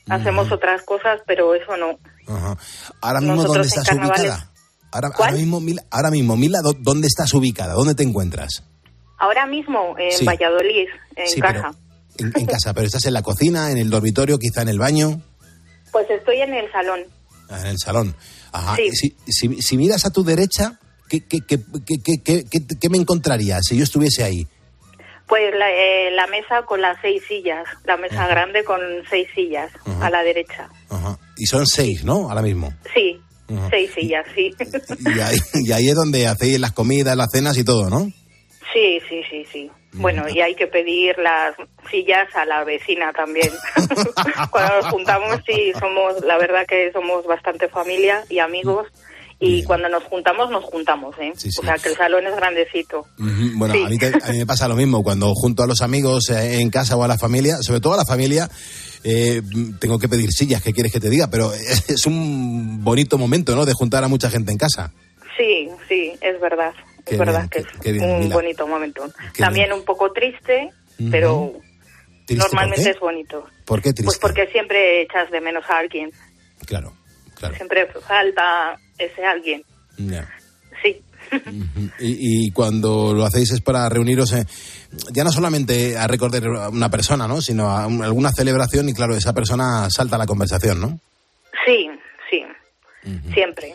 Hacemos 0.08 0.52
otras 0.52 0.82
cosas, 0.82 1.20
pero 1.26 1.54
eso 1.54 1.76
no. 1.78 1.98
Ajá. 2.28 2.56
Ahora 3.00 3.20
mismo, 3.20 3.36
Nosotros 3.36 3.54
¿dónde 3.56 3.68
estás 3.68 3.88
carnavales- 3.88 4.20
ubicada? 4.20 4.50
Ahora, 4.92 5.10
ahora 5.18 5.32
mismo, 5.32 5.60
Mila, 5.60 5.82
ahora 5.90 6.10
mismo, 6.10 6.36
Mila, 6.36 6.60
¿dó- 6.62 6.76
¿dónde 6.78 7.06
estás 7.08 7.32
ubicada? 7.34 7.72
¿Dónde 7.72 7.94
te 7.94 8.02
encuentras? 8.04 8.62
Ahora 9.18 9.46
mismo 9.46 9.96
en 9.98 10.12
Sí. 10.12 10.24
Valladolid, 10.24 10.86
en 11.16 11.26
Sí, 11.28 11.40
casa. 11.40 11.70
En, 12.18 12.32
en 12.36 12.46
casa, 12.46 12.72
pero 12.74 12.86
estás 12.86 13.04
en 13.06 13.14
la 13.14 13.22
cocina, 13.22 13.70
en 13.72 13.78
el 13.78 13.90
dormitorio, 13.90 14.38
quizá 14.38 14.62
en 14.62 14.68
el 14.68 14.78
baño, 14.78 15.20
Pues 15.90 16.08
estoy 16.10 16.42
en 16.42 16.54
el 16.54 16.70
salón. 16.70 17.00
ah, 17.50 17.60
en 17.60 17.66
el 17.66 17.78
salón. 17.78 18.14
Ajá. 18.54 18.76
Sí. 18.76 18.90
Si, 18.92 19.16
si- 19.26 19.60
si 19.62 19.76
miras 19.76 20.04
a 20.06 20.10
tu 20.10 20.22
derecha, 20.24 20.78
¿qué, 21.08 21.20
qué, 21.20 21.38
qué, 21.46 21.58
qué- 22.50 22.88
me 22.88 22.98
encontraría 22.98 23.58
si 23.60 23.76
yo 23.76 23.84
estuviese 23.84 24.22
ahí? 24.24 24.46
Pues 25.26 25.54
la, 25.58 25.70
eh, 25.70 26.10
la 26.12 26.26
mesa 26.28 26.62
con 26.66 26.80
las 26.82 26.96
seis 27.02 27.22
sillas, 27.26 27.64
la 27.84 27.96
mesa 27.96 28.26
grande 28.28 28.62
con 28.62 28.80
seis 29.10 29.26
sillas 29.34 29.72
a 30.00 30.08
la 30.10 30.22
derecha. 30.22 30.68
Ajá. 30.90 31.18
Y 31.36 31.46
son 31.46 31.66
seis, 31.66 32.04
¿no? 32.04 32.28
Ahora 32.30 32.42
mismo. 32.42 32.72
Sí, 32.94 33.20
seis 33.70 33.90
sillas, 33.94 34.24
sí. 34.34 34.54
Y 35.00 35.20
ahí, 35.20 35.36
y 35.54 35.72
ahí 35.72 35.88
es 35.88 35.94
donde 35.94 36.26
hacéis 36.26 36.60
las 36.60 36.72
comidas, 36.72 37.16
las 37.16 37.30
cenas 37.32 37.56
y 37.58 37.64
todo, 37.64 37.90
¿no? 37.90 38.04
Sí, 38.72 38.98
sí, 39.08 39.20
sí, 39.30 39.44
sí. 39.52 39.70
Bueno, 39.94 40.28
y 40.28 40.40
hay 40.40 40.54
que 40.54 40.66
pedir 40.66 41.16
las 41.18 41.54
sillas 41.90 42.28
a 42.34 42.44
la 42.44 42.64
vecina 42.64 43.12
también. 43.12 43.50
cuando 44.50 44.74
nos 44.76 44.86
juntamos, 44.86 45.38
sí, 45.46 45.72
somos, 45.78 46.22
la 46.24 46.36
verdad 46.38 46.66
que 46.66 46.90
somos 46.92 47.24
bastante 47.26 47.68
familia 47.68 48.22
y 48.28 48.38
amigos. 48.38 48.88
Y 49.40 49.64
cuando 49.64 49.88
nos 49.88 50.04
juntamos, 50.04 50.48
nos 50.50 50.64
juntamos, 50.64 51.14
¿eh? 51.18 51.32
Sí, 51.36 51.50
sí. 51.50 51.60
O 51.60 51.64
sea, 51.64 51.74
que 51.76 51.88
el 51.90 51.96
salón 51.96 52.26
es 52.26 52.34
grandecito. 52.36 53.04
Bueno, 53.18 53.74
Sí. 53.74 53.82
a, 53.84 53.88
mí 53.88 53.98
te- 53.98 54.12
a 54.22 54.32
mí 54.32 54.38
me 54.38 54.46
pasa 54.46 54.68
lo 54.68 54.76
mismo. 54.76 55.02
Cuando 55.02 55.34
junto 55.34 55.62
a 55.62 55.66
los 55.66 55.82
amigos 55.82 56.30
eh, 56.30 56.60
en 56.60 56.70
casa 56.70 56.96
o 56.96 57.02
a 57.02 57.08
la 57.08 57.18
familia, 57.18 57.56
sobre 57.60 57.80
todo 57.80 57.94
a 57.94 57.96
la 57.98 58.04
familia, 58.06 58.48
eh, 59.02 59.42
tengo 59.80 59.98
que 59.98 60.08
pedir 60.08 60.30
sillas, 60.32 60.62
¿qué 60.62 60.72
quieres 60.72 60.92
que 60.92 61.00
te 61.00 61.10
diga? 61.10 61.28
Pero 61.30 61.52
es 61.52 62.06
un 62.06 62.82
bonito 62.84 63.18
momento, 63.18 63.54
¿no? 63.56 63.66
De 63.66 63.74
juntar 63.74 64.02
a 64.04 64.08
mucha 64.08 64.30
gente 64.30 64.52
en 64.52 64.56
casa. 64.58 64.92
Sí, 65.36 65.68
sí, 65.88 66.12
es 66.20 66.40
verdad. 66.40 66.72
Qué 67.04 67.14
es 67.14 67.18
verdad 67.18 67.40
bien, 67.40 67.48
que 67.50 67.62
qué- 67.62 67.68
es 67.74 67.80
qué 67.80 67.92
bien, 67.92 68.04
un 68.10 68.18
Mila. 68.20 68.34
bonito 68.34 68.66
momento. 68.66 69.12
También 69.38 69.72
un 69.72 69.84
poco 69.84 70.12
triste, 70.12 70.70
Ujú. 70.98 71.10
pero 71.10 71.52
¿Triste 72.26 72.42
normalmente 72.44 72.90
es 72.90 72.98
bonito. 73.00 73.46
¿Por 73.64 73.80
qué 73.82 73.92
triste? 73.92 74.04
Pues 74.04 74.18
porque 74.18 74.46
siempre 74.52 75.02
echas 75.02 75.30
de 75.30 75.40
menos 75.40 75.64
a 75.68 75.78
alguien. 75.78 76.10
Claro, 76.66 76.94
claro. 77.38 77.54
Siempre 77.56 77.86
falta 78.06 78.76
ese 78.98 79.24
alguien. 79.24 79.62
Ya. 79.98 80.28
Sí. 80.82 81.02
Y, 81.98 82.46
y 82.46 82.50
cuando 82.52 83.12
lo 83.14 83.24
hacéis 83.24 83.50
es 83.52 83.60
para 83.60 83.88
reuniros, 83.88 84.32
eh, 84.34 84.44
ya 85.12 85.24
no 85.24 85.32
solamente 85.32 85.96
a 85.96 86.06
recordar 86.06 86.44
a 86.44 86.68
una 86.68 86.90
persona, 86.90 87.26
¿no? 87.26 87.40
Sino 87.40 87.68
a 87.70 87.86
un- 87.86 88.02
alguna 88.04 88.30
celebración 88.30 88.88
y 88.88 88.92
claro, 88.94 89.14
esa 89.16 89.32
persona 89.32 89.88
salta 89.90 90.16
a 90.16 90.18
la 90.18 90.26
conversación, 90.26 90.80
¿no? 90.80 91.00
Sí, 91.66 91.88
sí. 92.30 92.42
Siempre, 93.32 93.74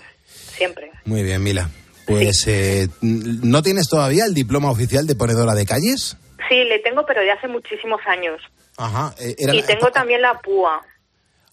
siempre. 0.56 0.92
Muy 1.06 1.24
bien, 1.24 1.42
Mila. 1.44 1.70
Pues, 2.10 2.48
eh, 2.48 2.88
¿no 3.02 3.62
tienes 3.62 3.88
todavía 3.88 4.26
el 4.26 4.34
diploma 4.34 4.72
oficial 4.72 5.06
de 5.08 5.16
ponedora 5.16 5.54
de 5.54 5.66
calles? 5.66 6.18
Sí, 6.50 6.56
le 6.64 6.80
tengo, 6.80 7.06
pero 7.06 7.22
de 7.22 7.32
hace 7.32 7.48
muchísimos 7.48 8.02
años. 8.08 8.42
Ajá. 8.78 9.14
eh, 9.20 9.36
era 9.38 9.54
y 9.54 9.62
la- 9.62 9.68
tengo 9.68 9.92
también 9.92 10.22
la 10.22 10.40
púa. 10.40 10.82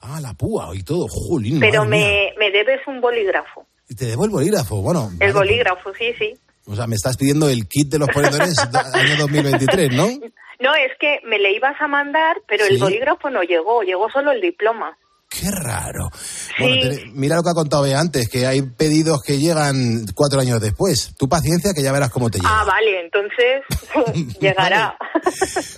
Ah, 0.01 0.21
la 0.21 0.33
púa 0.35 0.71
y 0.75 0.83
todo. 0.83 1.07
Jolín, 1.09 1.59
Pero 1.61 1.85
me, 1.85 2.33
me 2.39 2.51
debes 2.51 2.81
un 2.87 3.01
bolígrafo. 3.01 3.67
Y 3.89 3.95
te 3.95 4.05
debo 4.07 4.25
el 4.25 4.31
bolígrafo. 4.31 4.81
Bueno, 4.83 5.11
El 5.21 5.33
vale. 5.33 5.49
bolígrafo, 5.49 5.93
sí, 5.95 6.13
sí. 6.19 6.35
o 6.67 6.75
sea, 6.77 6.87
me 6.87 6.97
estás 6.97 7.17
pidiendo 7.17 7.49
el 7.49 7.67
kit 7.69 7.89
de 7.89 7.99
los 7.99 8.09
ponedores 8.09 8.55
do- 8.73 8.79
año 8.95 9.17
2023, 9.19 9.93
¿no? 9.93 10.07
No, 10.59 10.75
es 10.75 10.93
que 10.99 11.21
me 11.27 11.39
le 11.39 11.53
ibas 11.53 11.75
a 11.81 11.87
mandar, 11.89 12.37
pero 12.49 12.65
Sí. 12.65 12.75
el 12.75 12.81
bolígrafo 12.81 13.29
no 13.31 13.43
llegó, 13.43 13.83
llegó 13.83 14.09
solo 14.11 14.33
el 14.33 14.41
diploma. 14.41 14.97
Qué 15.29 15.51
raro. 15.51 16.09
Bueno, 16.59 16.77
te- 16.81 17.05
mira 17.13 17.37
lo 17.37 17.43
que 17.43 17.51
ha 17.51 17.55
contado 17.55 17.83
Bea 17.83 17.99
antes, 18.01 18.29
que 18.29 18.47
hay 18.47 18.63
pedidos 18.63 19.23
que 19.23 19.39
llegan 19.39 20.07
cuatro 20.15 20.41
años 20.41 20.61
después. 20.61 21.15
Tu 21.19 21.29
paciencia, 21.29 21.73
que 21.75 21.83
ya 21.83 21.93
verás 21.93 22.11
cómo 22.11 22.31
te 22.31 22.39
llega. 22.39 22.61
Ah, 22.61 22.65
vale, 22.65 23.01
entonces 23.01 23.63
llegará. 24.41 24.97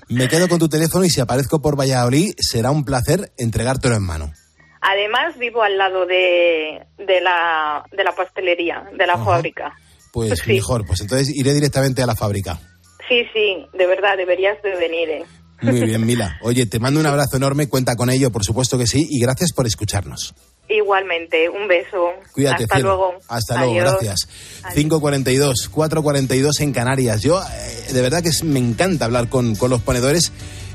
Me 0.09 0.29
quedo 0.29 0.49
con 0.49 0.59
tu 0.59 0.69
teléfono 0.69 1.05
y 1.05 1.11
si 1.11 1.21
aparezco 1.21 1.61
por 1.61 1.79
Valladolid, 1.79 2.33
será 2.39 2.71
un 2.71 2.85
placer 2.85 3.33
entregártelo 3.39 3.97
en 3.97 4.03
mano. 4.03 4.33
Además, 4.81 5.37
vivo 5.39 5.63
al 5.63 5.77
lado 5.77 6.07
de, 6.07 6.87
de, 6.99 7.21
la, 7.21 7.83
de 7.91 8.05
la 8.05 8.13
pastelería, 8.15 8.85
de 8.97 9.07
la 9.07 9.15
Ajá. 9.15 9.25
fábrica. 9.25 9.73
Pues 10.13 10.39
Sí. 10.45 10.53
mejor, 10.55 10.87
pues 10.87 11.01
entonces 11.01 11.31
iré 11.35 11.53
directamente 11.53 12.03
a 12.03 12.07
la 12.07 12.15
fábrica. 12.15 12.61
Sí, 13.09 13.25
sí, 13.33 13.67
de 13.73 13.87
verdad, 13.87 14.17
deberías 14.17 14.61
de 14.63 14.77
venir. 14.77 15.09
¿eh? 15.11 15.25
Muy 15.61 15.83
bien, 15.83 16.05
Mila. 16.07 16.39
Oye, 16.43 16.67
te 16.67 16.79
mando 16.79 17.01
un 17.01 17.07
abrazo 17.07 17.37
enorme, 17.37 17.69
cuenta 17.69 17.97
con 17.97 18.11
ello, 18.11 18.31
por 18.31 18.45
supuesto 18.45 18.79
que 18.79 18.87
sí, 18.87 19.07
y 19.11 19.21
gracias 19.21 19.53
por 19.53 19.67
escucharnos. 19.67 20.35
Igualmente, 20.69 21.49
un 21.49 21.67
beso. 21.67 22.11
Cuídate, 22.33 22.65
Hasta 22.65 22.75
cielo. 22.77 22.89
luego. 22.91 23.15
Hasta 23.29 23.57
luego, 23.57 23.73
Adiós. 23.73 23.97
gracias. 24.03 24.29
5.42, 24.75 25.71
4.42 25.71 26.61
en 26.61 26.73
Canarias. 26.73 27.23
Yo, 27.23 27.41
eh, 27.43 27.93
de 27.93 28.03
verdad 28.03 28.23
que 28.23 28.31
me 28.45 28.59
encanta 28.59 29.07
hablar 29.07 29.29
con, 29.29 29.55
con 29.57 29.71
los 29.71 29.81
ponedores 29.81 30.31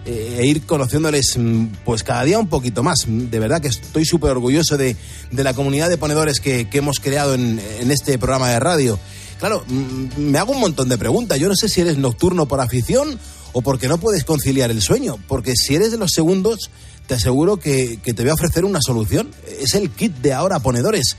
eh, 0.06 0.38
e 0.40 0.46
ir 0.48 0.66
conociéndoles 0.66 1.38
mm, 1.38 1.66
pues 1.86 2.04
cada 2.04 2.24
día 2.24 2.40
un 2.40 2.50
poquito 2.50 2.82
más. 2.82 3.06
De 3.08 3.40
verdad 3.40 3.62
que 3.62 3.68
estoy 3.68 4.04
súper 4.04 4.32
orgulloso 4.32 4.78
de, 4.78 4.96
de 5.32 5.44
la 5.44 5.54
comunidad 5.54 5.90
de 5.90 5.98
ponedores 5.98 6.40
que, 6.40 6.68
que 6.70 6.80
hemos 6.80 7.00
creado 7.00 7.36
en, 7.36 7.62
en 7.80 7.92
este 7.92 8.18
programa 8.18 8.50
de 8.50 8.60
radio. 8.60 9.00
Claro, 9.40 9.64
mm, 9.68 10.08
me 10.18 10.40
hago 10.40 10.54
un 10.54 10.60
montón 10.60 10.90
de 10.90 10.98
preguntas. 10.98 11.38
Yo 11.40 11.48
no 11.50 11.56
sé 11.56 11.70
si 11.70 11.82
eres 11.82 11.98
nocturno 12.00 12.48
por 12.48 12.60
afición 12.62 13.20
o 13.54 13.62
porque 13.62 13.88
no 13.88 13.98
puedes 13.98 14.26
conciliar 14.26 14.72
el 14.72 14.82
sueño. 14.82 15.18
Porque 15.28 15.56
si 15.56 15.76
eres 15.76 15.92
de 15.92 15.98
los 15.98 16.12
segundos, 16.12 16.70
te 17.08 17.14
aseguro 17.14 17.58
que, 17.58 18.00
que 18.04 18.14
te 18.14 18.24
voy 18.24 18.32
a 18.32 18.36
ofrecer 18.36 18.66
una 18.66 18.82
solución. 18.82 19.32
Es 19.60 19.76
el 19.76 19.90
kit 19.90 20.14
de 20.18 20.34
ahora 20.34 20.60
ponedores. 20.60 21.16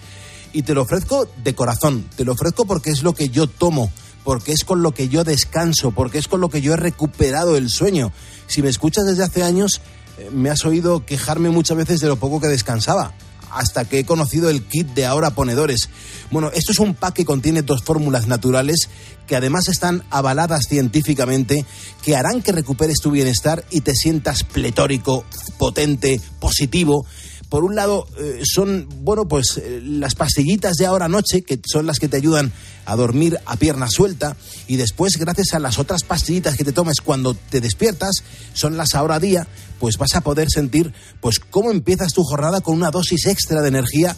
Y 0.53 0.62
te 0.62 0.74
lo 0.74 0.82
ofrezco 0.82 1.28
de 1.43 1.55
corazón. 1.55 2.05
Te 2.16 2.24
lo 2.24 2.32
ofrezco 2.32 2.66
porque 2.66 2.91
es 2.91 3.03
lo 3.03 3.14
que 3.14 3.28
yo 3.28 3.47
tomo, 3.47 3.91
porque 4.22 4.53
es 4.53 4.64
con 4.64 4.82
lo 4.82 4.93
que 4.93 5.09
yo 5.09 5.24
descanso, 5.24 5.91
porque 5.93 6.18
es 6.18 6.28
con 6.28 6.41
lo 6.41 6.49
que 6.49 6.61
yo 6.61 6.74
he 6.74 6.76
recuperado 6.76 7.57
el 7.57 7.70
sueño. 7.70 8.12
Si 8.47 8.62
me 8.62 8.68
escuchas 8.68 9.05
desde 9.07 9.24
hace 9.24 9.43
años, 9.43 9.80
eh, 10.18 10.28
me 10.32 10.51
has 10.51 10.64
oído 10.64 11.05
quejarme 11.07 11.51
muchas 11.51 11.76
veces 11.76 12.01
de 12.01 12.09
lo 12.09 12.16
poco 12.16 12.41
que 12.41 12.49
descansaba 12.49 13.14
hasta 13.55 13.85
que 13.85 14.01
he 14.01 14.05
conocido 14.05 14.51
el 14.51 14.63
kit 14.65 14.89
de 14.89 15.07
ahora 15.07 15.31
ponedores. 15.31 15.89
Bueno, 16.31 16.51
esto 16.53 16.73
es 16.73 16.79
un 16.79 16.95
pack 16.95 17.15
que 17.15 17.25
contiene 17.25 17.63
dos 17.63 17.83
fórmulas 17.83 18.27
naturales 18.27 18.89
que 19.27 19.37
además 19.37 19.69
están 19.69 20.05
avaladas 20.11 20.67
científicamente, 20.69 21.65
que 22.03 22.17
harán 22.17 22.43
que 22.43 22.53
recuperes 22.53 22.99
tu 23.01 23.11
bienestar 23.11 23.65
y 23.71 23.81
te 23.81 23.95
sientas 23.95 24.45
pletórico, 24.45 25.25
potente, 25.59 26.21
positivo. 26.41 27.07
Por 27.55 27.63
un 27.63 27.77
lado, 27.77 28.09
eh, 28.19 28.43
son, 28.43 28.89
bueno, 29.05 29.29
pues 29.29 29.59
eh, 29.63 29.81
las 29.81 30.17
pastillitas 30.17 30.75
de 30.75 30.87
ahora 30.87 31.07
noche, 31.07 31.43
que 31.43 31.61
son 31.65 31.87
las 31.87 32.01
que 32.01 32.09
te 32.09 32.17
ayudan 32.17 32.51
a 32.85 32.97
dormir 32.97 33.39
a 33.47 33.55
pierna 33.55 33.87
suelta, 33.89 34.37
y 34.67 34.75
después, 34.75 35.19
gracias 35.19 35.55
a 35.55 35.61
las 35.61 35.79
otras 35.79 36.03
pastillitas 36.03 36.57
que 36.57 36.65
te 36.65 36.73
tomes 36.73 37.01
cuando 37.01 37.35
te 37.35 37.61
despiertas, 37.61 38.25
son 38.55 38.77
las 38.77 38.97
ahora 38.97 39.21
día, 39.21 39.47
pues 39.79 39.99
vas 39.99 40.17
a 40.17 40.23
poder 40.23 40.49
sentir, 40.51 40.93
pues, 41.21 41.39
cómo 41.39 41.71
empiezas 41.71 42.13
tu 42.13 42.25
jornada 42.25 42.61
con 42.61 42.75
una 42.75 42.91
dosis 42.91 43.25
extra 43.27 43.63
de 43.63 43.69
energía, 43.69 44.17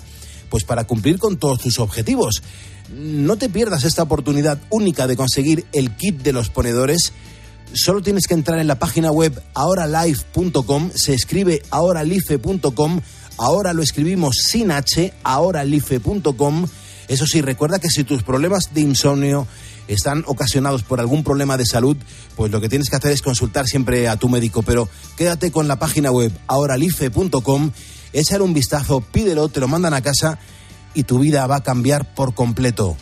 pues, 0.49 0.65
para 0.65 0.85
cumplir 0.85 1.19
con 1.19 1.37
todos 1.37 1.61
tus 1.61 1.79
objetivos. 1.79 2.43
No 2.89 3.37
te 3.37 3.51
pierdas 3.51 3.85
esta 3.85 4.05
oportunidad 4.05 4.59
única 4.71 5.07
de 5.07 5.19
conseguir 5.19 5.67
el 5.75 5.95
kit 5.95 6.23
de 6.23 6.33
los 6.33 6.49
ponedores 6.49 7.13
solo 7.75 8.03
tienes 8.03 8.27
que 8.27 8.35
entrar 8.35 8.59
en 8.59 8.67
la 8.67 8.79
página 8.79 9.11
web 9.11 9.43
ahoralife.com, 9.55 10.91
se 10.95 11.15
escribe 11.15 11.63
ahoralife.com, 11.71 13.01
ahora 13.39 13.73
lo 13.73 13.83
escribimos 13.83 14.37
sin 14.37 14.71
H, 14.71 15.13
ahoralife.com. 15.25 16.67
Eso 17.09 17.27
sí, 17.27 17.41
recuerda 17.41 17.79
que 17.79 17.89
si 17.89 18.05
tus 18.05 18.23
problemas 18.23 18.75
de 18.75 18.81
insomnio 18.81 19.47
están 19.89 20.25
ocasionados 20.27 20.83
por 20.83 21.01
algún 21.01 21.23
problema 21.23 21.57
de 21.57 21.65
salud, 21.65 21.97
pues 22.35 22.51
lo 22.51 22.61
que 22.61 22.69
tienes 22.69 22.91
que 22.91 22.97
hacer 22.97 23.13
es 23.13 23.23
consultar 23.23 23.67
siempre 23.67 24.09
a 24.09 24.17
tu 24.17 24.29
médico, 24.29 24.63
pero 24.63 24.89
quédate 25.17 25.53
con 25.53 25.69
la 25.69 25.79
página 25.79 26.11
web 26.11 26.33
ahoralife.com, 26.49 27.71
échale 28.13 28.43
un 28.43 28.55
vistazo, 28.55 29.01
pídelo, 29.01 29.49
te 29.49 29.61
lo 29.61 29.69
mandan 29.69 29.95
a 29.95 30.03
casa 30.03 30.39
y 30.95 31.05
tu 31.05 31.19
vida 31.19 31.47
va 31.47 31.57
a 31.57 31.63
cambiar 31.63 32.15
por 32.15 32.35
completo. 32.35 32.97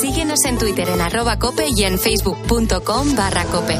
Síguenos 0.00 0.44
en 0.44 0.58
Twitter 0.58 0.88
en 0.88 1.00
arroba 1.00 1.38
cope 1.38 1.66
y 1.74 1.84
en 1.84 1.98
facebook.com 1.98 3.16
barra 3.16 3.44
cope. 3.46 3.78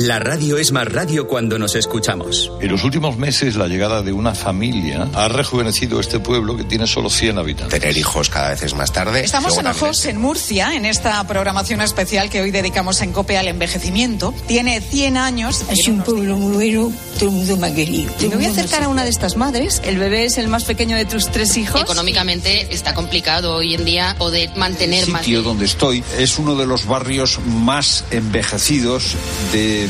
La 0.00 0.18
radio 0.18 0.56
es 0.56 0.72
más 0.72 0.90
radio 0.90 1.26
cuando 1.26 1.58
nos 1.58 1.74
escuchamos. 1.74 2.50
En 2.58 2.70
los 2.70 2.84
últimos 2.84 3.18
meses, 3.18 3.56
la 3.56 3.68
llegada 3.68 4.00
de 4.00 4.14
una 4.14 4.34
familia 4.34 5.06
ha 5.12 5.28
rejuvenecido 5.28 6.00
este 6.00 6.18
pueblo 6.18 6.56
que 6.56 6.64
tiene 6.64 6.86
solo 6.86 7.10
100 7.10 7.36
habitantes. 7.36 7.78
Tener 7.78 7.98
hijos 7.98 8.30
cada 8.30 8.48
vez 8.48 8.62
es 8.62 8.72
más 8.72 8.94
tarde. 8.94 9.22
Estamos 9.22 9.58
en 9.58 9.66
Ojos, 9.66 10.06
en 10.06 10.16
Murcia, 10.16 10.74
en 10.74 10.86
esta 10.86 11.22
programación 11.26 11.82
especial 11.82 12.30
que 12.30 12.40
hoy 12.40 12.50
dedicamos 12.50 13.02
en 13.02 13.12
COPE 13.12 13.36
al 13.36 13.48
envejecimiento. 13.48 14.32
Tiene 14.46 14.80
100 14.80 15.18
años. 15.18 15.66
Es 15.68 15.86
un 15.86 16.00
pueblo 16.00 16.38
muy 16.38 16.54
bueno, 16.54 16.90
todo 17.18 17.28
el 17.28 17.34
mundo 17.36 17.58
me 17.58 17.66
ha 17.66 17.74
querido. 17.74 18.10
Me 18.22 18.36
voy 18.36 18.46
a 18.46 18.50
acercar 18.52 18.84
a 18.84 18.88
una 18.88 19.04
de 19.04 19.10
estas 19.10 19.36
madres. 19.36 19.82
El 19.84 19.98
bebé 19.98 20.24
es 20.24 20.38
el 20.38 20.48
más 20.48 20.64
pequeño 20.64 20.96
de 20.96 21.04
tus 21.04 21.26
tres 21.30 21.58
hijos. 21.58 21.78
Económicamente 21.78 22.68
está 22.74 22.94
complicado 22.94 23.54
hoy 23.54 23.74
en 23.74 23.84
día 23.84 24.16
poder 24.16 24.56
mantener 24.56 25.04
El 25.04 25.10
más. 25.10 25.26
sitio 25.26 25.42
donde 25.42 25.66
estoy 25.66 26.02
es 26.18 26.38
uno 26.38 26.56
de 26.56 26.66
los 26.66 26.86
barrios 26.86 27.38
más 27.44 28.06
envejecidos 28.10 29.14
de 29.52 29.89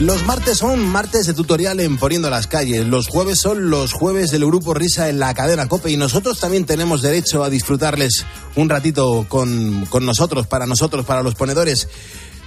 Los 0.00 0.26
martes 0.26 0.58
son 0.58 0.84
martes 0.84 1.26
de 1.26 1.34
tutorial 1.34 1.78
en 1.78 1.96
Poniendo 1.98 2.28
las 2.28 2.48
calles. 2.48 2.84
Los 2.84 3.06
jueves 3.06 3.38
son 3.38 3.70
los 3.70 3.92
jueves 3.92 4.32
del 4.32 4.44
grupo 4.44 4.74
Risa 4.74 5.08
en 5.08 5.20
la 5.20 5.32
cadena 5.34 5.68
Cope. 5.68 5.90
Y 5.90 5.96
nosotros 5.96 6.40
también 6.40 6.64
tenemos 6.64 7.00
derecho 7.00 7.44
a 7.44 7.50
disfrutarles 7.50 8.26
un 8.56 8.68
ratito 8.68 9.24
con, 9.28 9.86
con 9.86 10.04
nosotros, 10.04 10.48
para 10.48 10.66
nosotros, 10.66 11.06
para 11.06 11.22
los 11.22 11.36
ponedores. 11.36 11.88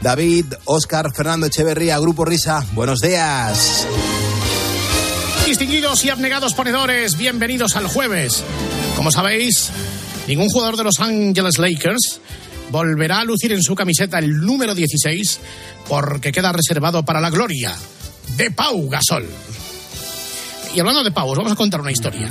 David, 0.02 0.46
Oscar, 0.66 1.14
Fernando 1.16 1.48
Echeverría, 1.48 1.98
Grupo 2.00 2.26
Risa, 2.26 2.66
buenos 2.74 3.00
días. 3.00 3.88
Distinguidos 5.46 6.04
y 6.04 6.10
abnegados 6.10 6.54
ponedores, 6.54 7.18
bienvenidos 7.18 7.78
al 7.78 7.88
jueves. 7.88 8.44
Como 8.98 9.10
sabéis, 9.10 9.70
ningún 10.28 10.50
jugador 10.50 10.76
de 10.76 10.84
Los 10.84 11.00
Angeles 11.00 11.58
Lakers 11.58 12.20
volverá 12.72 13.20
a 13.20 13.24
lucir 13.24 13.52
en 13.54 13.64
su 13.64 13.76
camiseta 13.76 14.20
el 14.20 14.38
número 14.38 14.76
16 14.76 15.40
porque 15.88 16.32
queda 16.32 16.52
reservado 16.52 17.04
para 17.04 17.22
la 17.22 17.30
gloria 17.30 17.76
de 18.36 18.52
Pau 18.52 18.90
Gasol. 18.90 19.28
Y 20.76 20.80
hablando 20.80 21.04
de 21.04 21.12
Pau, 21.12 21.30
os 21.30 21.38
vamos 21.38 21.54
a 21.54 21.56
contar 21.56 21.82
una 21.82 21.92
historia. 21.92 22.30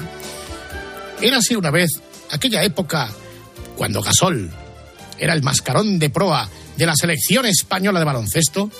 Era 1.20 1.38
así 1.38 1.56
una 1.56 1.70
vez 1.70 1.90
aquella 2.30 2.62
época 2.62 3.10
cuando 3.76 4.02
Gasol 4.02 4.50
era 5.18 5.32
el 5.32 5.42
mascarón 5.42 5.98
de 5.98 6.10
proa 6.10 6.48
de 6.76 6.86
la 6.86 6.94
selección 6.94 7.46
española 7.46 7.98
de 7.98 8.04
baloncesto. 8.04 8.70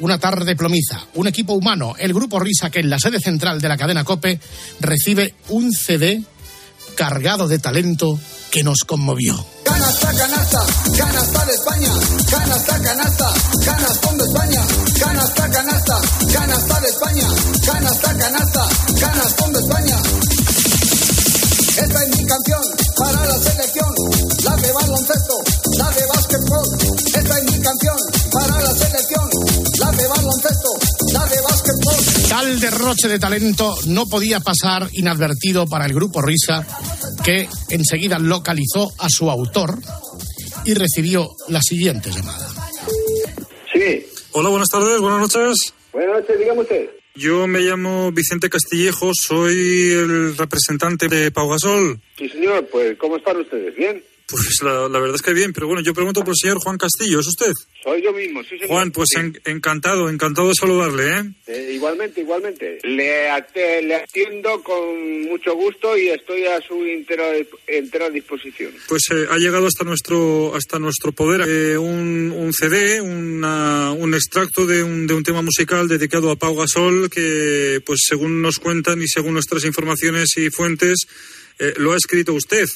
Una 0.00 0.18
tarde 0.18 0.56
plomiza, 0.56 1.04
un 1.14 1.28
equipo 1.28 1.52
humano, 1.52 1.94
el 1.98 2.14
grupo 2.14 2.40
Risa, 2.40 2.70
que 2.70 2.80
en 2.80 2.88
la 2.88 2.98
sede 2.98 3.20
central 3.20 3.60
de 3.60 3.68
la 3.68 3.76
cadena 3.76 4.02
Cope 4.02 4.40
recibe 4.80 5.34
un 5.48 5.72
CD 5.72 6.22
cargado 7.00 7.48
de 7.48 7.58
talento 7.58 8.20
que 8.50 8.62
nos 8.62 8.80
conmovió. 8.86 9.34
Canasta, 9.64 10.12
canasta, 10.12 10.66
canasta 10.98 11.46
de 11.46 11.52
España, 11.54 11.92
canasta, 12.30 12.78
canasta, 12.78 13.34
canastón 13.64 14.18
de 14.18 14.24
España, 14.24 14.66
canasta, 15.00 15.50
canasta, 15.50 16.00
canasta 16.30 16.80
de 16.80 16.88
España, 16.88 17.28
canasta, 17.64 18.18
canasta, 18.18 18.68
canastón 19.00 19.52
de 19.54 19.60
España. 19.60 19.96
Esta 21.80 22.04
es 22.04 22.18
mi 22.18 22.26
canción 22.26 22.60
para 22.94 23.24
la 23.24 23.38
selección, 23.38 23.94
la 24.44 24.56
de 24.56 24.72
baloncesto, 24.72 25.34
la 25.78 25.90
de 25.92 26.06
básquetbol. 26.06 26.68
Esta 27.14 27.38
es 27.38 27.44
mi 27.44 27.60
canción 27.60 27.96
para 28.30 28.60
la 28.60 28.72
selección, 28.74 29.30
la 29.78 29.90
de 29.90 30.06
baloncesto. 30.06 30.79
Tal 32.50 32.58
derroche 32.58 33.06
de 33.06 33.20
talento 33.20 33.76
no 33.86 34.06
podía 34.06 34.40
pasar 34.40 34.88
inadvertido 34.94 35.68
para 35.68 35.86
el 35.86 35.94
grupo 35.94 36.20
Risa, 36.20 36.66
que 37.24 37.48
enseguida 37.68 38.18
localizó 38.18 38.88
a 38.98 39.06
su 39.08 39.30
autor 39.30 39.78
y 40.64 40.74
recibió 40.74 41.28
la 41.46 41.62
siguiente 41.62 42.10
llamada. 42.10 42.48
Sí. 43.72 44.04
Hola, 44.32 44.48
buenas 44.48 44.68
tardes, 44.68 44.98
buenas 44.98 45.20
noches. 45.20 45.74
Buenas 45.92 46.22
noches, 46.22 46.38
dígame 46.40 46.62
usted. 46.62 46.90
Yo 47.14 47.46
me 47.46 47.60
llamo 47.60 48.10
Vicente 48.10 48.50
Castillejo, 48.50 49.12
soy 49.14 49.92
el 49.92 50.36
representante 50.36 51.06
de 51.06 51.30
Pau 51.30 51.50
Gasol. 51.50 52.00
Sí, 52.18 52.28
señor, 52.30 52.66
pues 52.66 52.98
¿cómo 52.98 53.18
están 53.18 53.36
ustedes? 53.36 53.76
¿Bien? 53.76 54.02
Pues 54.30 54.62
la, 54.62 54.88
la 54.88 54.98
verdad 55.00 55.16
es 55.16 55.22
que 55.22 55.32
bien, 55.32 55.52
pero 55.52 55.66
bueno, 55.66 55.82
yo 55.82 55.92
pregunto 55.94 56.20
por 56.20 56.30
el 56.30 56.36
señor 56.40 56.58
Juan 56.58 56.78
Castillo, 56.78 57.20
¿es 57.20 57.26
usted? 57.26 57.52
Soy 57.82 58.02
yo 58.02 58.12
mismo, 58.12 58.42
sí, 58.42 58.50
señor. 58.50 58.68
Juan, 58.68 58.90
pues 58.92 59.08
en- 59.16 59.40
encantado, 59.44 60.08
encantado 60.08 60.48
de 60.48 60.54
saludarle, 60.54 61.08
¿eh? 61.18 61.22
Eh, 61.48 61.72
igualmente, 61.74 62.20
igualmente. 62.20 62.78
Le, 62.84 63.28
ate- 63.30 63.82
le 63.82 63.96
atiendo 63.96 64.62
con 64.62 65.22
mucho 65.22 65.54
gusto 65.54 65.96
y 65.98 66.08
estoy 66.08 66.44
a 66.46 66.60
su 66.60 66.84
entera, 66.84 67.24
entera 67.66 68.10
disposición. 68.10 68.72
Pues 68.88 69.02
eh, 69.10 69.26
ha 69.30 69.38
llegado 69.38 69.66
hasta 69.66 69.84
nuestro 69.84 70.54
hasta 70.54 70.78
nuestro 70.78 71.12
poder 71.12 71.42
eh, 71.48 71.76
un, 71.78 72.32
un 72.36 72.52
CD, 72.52 73.00
una- 73.00 73.92
un 73.92 74.14
extracto 74.14 74.66
de 74.66 74.82
un, 74.82 75.06
de 75.06 75.14
un 75.14 75.22
tema 75.22 75.42
musical 75.42 75.88
dedicado 75.88 76.30
a 76.30 76.36
Pau 76.36 76.54
Gasol 76.56 77.08
que, 77.10 77.80
pues 77.84 78.00
según 78.06 78.42
nos 78.42 78.58
cuentan 78.58 79.00
y 79.02 79.08
según 79.08 79.32
nuestras 79.34 79.64
informaciones 79.64 80.36
y 80.36 80.50
fuentes, 80.50 80.98
eh, 81.58 81.74
lo 81.78 81.92
ha 81.92 81.96
escrito 81.96 82.32
usted. 82.34 82.66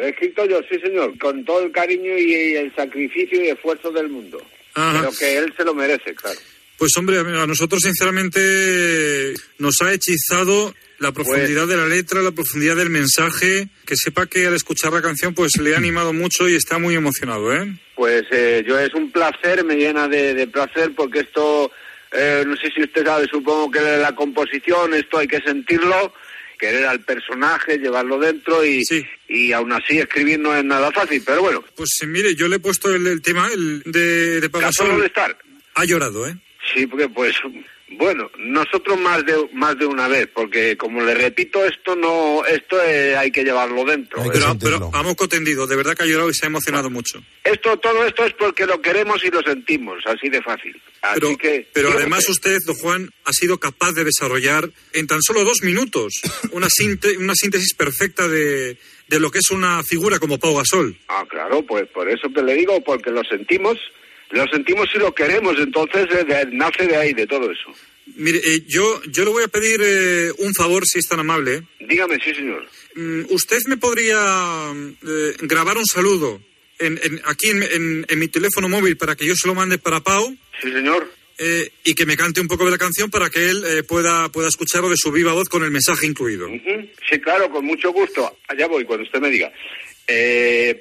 Lo 0.00 0.06
he 0.06 0.10
escrito 0.10 0.46
yo, 0.46 0.60
sí, 0.62 0.80
señor, 0.80 1.18
con 1.18 1.44
todo 1.44 1.62
el 1.62 1.72
cariño 1.72 2.16
y 2.16 2.56
el 2.56 2.74
sacrificio 2.74 3.44
y 3.44 3.48
esfuerzo 3.48 3.90
del 3.90 4.08
mundo. 4.08 4.42
Ajá. 4.72 5.00
Pero 5.00 5.12
que 5.18 5.36
él 5.36 5.52
se 5.54 5.62
lo 5.62 5.74
merece, 5.74 6.14
claro. 6.14 6.40
Pues 6.78 6.92
hombre, 6.96 7.18
a 7.18 7.20
a 7.20 7.46
nosotros 7.46 7.82
sinceramente 7.82 9.34
nos 9.58 9.74
ha 9.82 9.92
hechizado 9.92 10.74
la 11.00 11.12
profundidad 11.12 11.66
de 11.66 11.76
la 11.76 11.86
letra, 11.86 12.22
la 12.22 12.32
profundidad 12.32 12.76
del 12.76 12.88
mensaje, 12.88 13.68
que 13.84 13.94
sepa 13.94 14.24
que 14.24 14.46
al 14.46 14.54
escuchar 14.54 14.90
la 14.90 15.02
canción 15.02 15.34
pues 15.34 15.58
le 15.60 15.74
ha 15.74 15.76
animado 15.76 16.14
mucho 16.14 16.48
y 16.48 16.54
está 16.54 16.78
muy 16.78 16.94
emocionado, 16.94 17.54
¿eh? 17.54 17.70
Pues 17.94 18.22
eh, 18.30 18.64
yo 18.66 18.78
es 18.78 18.94
un 18.94 19.10
placer, 19.10 19.64
me 19.64 19.76
llena 19.76 20.08
de, 20.08 20.32
de 20.32 20.46
placer 20.46 20.92
porque 20.96 21.20
esto, 21.20 21.70
eh, 22.12 22.42
no 22.46 22.56
sé 22.56 22.70
si 22.74 22.82
usted 22.82 23.04
sabe, 23.04 23.26
supongo 23.30 23.70
que 23.70 23.80
la 23.80 24.14
composición, 24.14 24.94
esto 24.94 25.18
hay 25.18 25.28
que 25.28 25.42
sentirlo, 25.42 26.14
querer 26.60 26.84
al 26.86 27.00
personaje, 27.00 27.78
llevarlo 27.78 28.18
dentro 28.18 28.64
y, 28.64 28.84
y 29.28 29.52
aún 29.52 29.72
así 29.72 29.98
escribir 29.98 30.38
no 30.38 30.54
es 30.54 30.62
nada 30.64 30.92
fácil, 30.92 31.22
pero 31.24 31.40
bueno. 31.40 31.64
Pues 31.74 31.90
eh, 32.02 32.06
mire, 32.06 32.34
yo 32.34 32.46
le 32.48 32.56
he 32.56 32.60
puesto 32.60 32.94
el, 32.94 33.06
el 33.06 33.22
tema 33.22 33.48
el 33.52 33.82
de, 33.86 34.40
de 34.40 34.50
Pau 34.50 34.60
Gasol 34.60 34.86
Gasol. 34.88 35.00
de 35.00 35.06
estar. 35.06 35.38
Ha 35.74 35.84
llorado, 35.86 36.28
¿eh? 36.28 36.36
Sí, 36.74 36.86
porque 36.86 37.08
pues, 37.08 37.34
bueno, 37.90 38.30
nosotros 38.38 38.98
más 38.98 39.24
de 39.26 39.34
más 39.52 39.76
de 39.78 39.86
una 39.86 40.08
vez, 40.08 40.28
porque 40.32 40.76
como 40.76 41.02
le 41.02 41.14
repito, 41.14 41.64
esto 41.64 41.96
no, 41.96 42.44
esto 42.46 42.82
eh, 42.82 43.16
hay 43.16 43.30
que 43.30 43.42
llevarlo 43.44 43.84
dentro. 43.84 44.22
Pero, 44.32 44.56
pero 44.58 44.90
a 44.92 45.02
moco 45.02 45.28
tendido, 45.28 45.66
de 45.66 45.76
verdad 45.76 45.94
que 45.96 46.04
ha 46.04 46.06
llorado 46.06 46.30
y 46.30 46.34
se 46.34 46.46
ha 46.46 46.48
emocionado 46.48 46.88
mucho. 46.90 47.22
Esto, 47.44 47.76
todo 47.78 48.04
esto 48.06 48.24
es 48.24 48.32
porque 48.34 48.66
lo 48.66 48.80
queremos 48.80 49.24
y 49.24 49.30
lo 49.30 49.42
sentimos, 49.42 49.98
así 50.06 50.28
de 50.28 50.40
fácil. 50.42 50.80
Así 51.02 51.20
Pero, 51.20 51.36
que, 51.38 51.68
pero 51.72 51.90
además 51.92 52.28
usted, 52.28 52.58
don 52.66 52.76
Juan, 52.76 53.10
ha 53.24 53.32
sido 53.32 53.58
capaz 53.58 53.92
de 53.92 54.04
desarrollar 54.04 54.70
en 54.92 55.06
tan 55.06 55.22
solo 55.22 55.44
dos 55.44 55.62
minutos 55.62 56.20
una, 56.52 56.68
sínte- 56.68 57.16
una 57.18 57.34
síntesis 57.34 57.74
perfecta 57.74 58.28
de, 58.28 58.76
de 59.08 59.20
lo 59.20 59.30
que 59.30 59.38
es 59.38 59.50
una 59.50 59.82
figura 59.82 60.18
como 60.18 60.38
Pau 60.38 60.56
Gasol. 60.56 60.96
Ah, 61.08 61.24
claro, 61.28 61.62
pues 61.66 61.88
por 61.88 62.08
eso 62.10 62.28
te 62.34 62.42
le 62.42 62.54
digo, 62.54 62.82
porque 62.84 63.10
lo 63.10 63.22
sentimos, 63.24 63.78
lo 64.30 64.46
sentimos 64.48 64.88
y 64.94 64.98
lo 64.98 65.14
queremos, 65.14 65.56
entonces 65.58 66.06
eh, 66.10 66.24
de- 66.24 66.46
nace 66.52 66.86
de 66.86 66.96
ahí, 66.96 67.12
de 67.12 67.26
todo 67.26 67.50
eso. 67.50 67.72
Mire, 68.16 68.38
eh, 68.44 68.64
yo, 68.66 69.00
yo 69.08 69.24
le 69.24 69.30
voy 69.30 69.44
a 69.44 69.48
pedir 69.48 69.80
eh, 69.82 70.30
un 70.38 70.52
favor, 70.54 70.84
si 70.86 70.98
es 70.98 71.06
tan 71.08 71.20
amable. 71.20 71.62
Dígame, 71.80 72.16
sí, 72.24 72.34
señor. 72.34 72.66
Mm, 72.96 73.22
¿Usted 73.30 73.58
me 73.68 73.76
podría 73.76 74.72
eh, 75.06 75.34
grabar 75.42 75.76
un 75.78 75.86
saludo 75.86 76.40
en, 76.78 76.98
en- 77.02 77.20
aquí 77.26 77.50
en, 77.50 77.62
en- 77.62 78.06
en 78.08 78.18
mi 78.18 78.28
teléfono 78.28 78.68
móvil 78.68 78.96
para 78.96 79.14
que 79.16 79.26
yo 79.26 79.34
se 79.36 79.46
lo 79.46 79.54
mande 79.54 79.78
para 79.78 80.00
Pau? 80.00 80.36
Sí, 80.60 80.72
señor. 80.72 81.08
Eh, 81.38 81.70
y 81.84 81.94
que 81.94 82.04
me 82.04 82.16
cante 82.18 82.40
un 82.40 82.48
poco 82.48 82.66
de 82.66 82.72
la 82.72 82.78
canción 82.78 83.08
para 83.10 83.30
que 83.30 83.48
él 83.48 83.84
pueda, 83.88 84.28
pueda 84.30 84.48
escucharlo 84.48 84.90
de 84.90 84.96
su 84.98 85.10
viva 85.10 85.32
voz 85.32 85.48
con 85.48 85.62
el 85.64 85.70
mensaje 85.70 86.06
incluido. 86.06 86.48
Sí, 87.08 87.18
claro, 87.20 87.50
con 87.50 87.64
mucho 87.64 87.92
gusto. 87.92 88.36
Allá 88.48 88.66
voy, 88.66 88.84
cuando 88.84 89.04
usted 89.04 89.20
me 89.20 89.30
diga. 89.30 89.50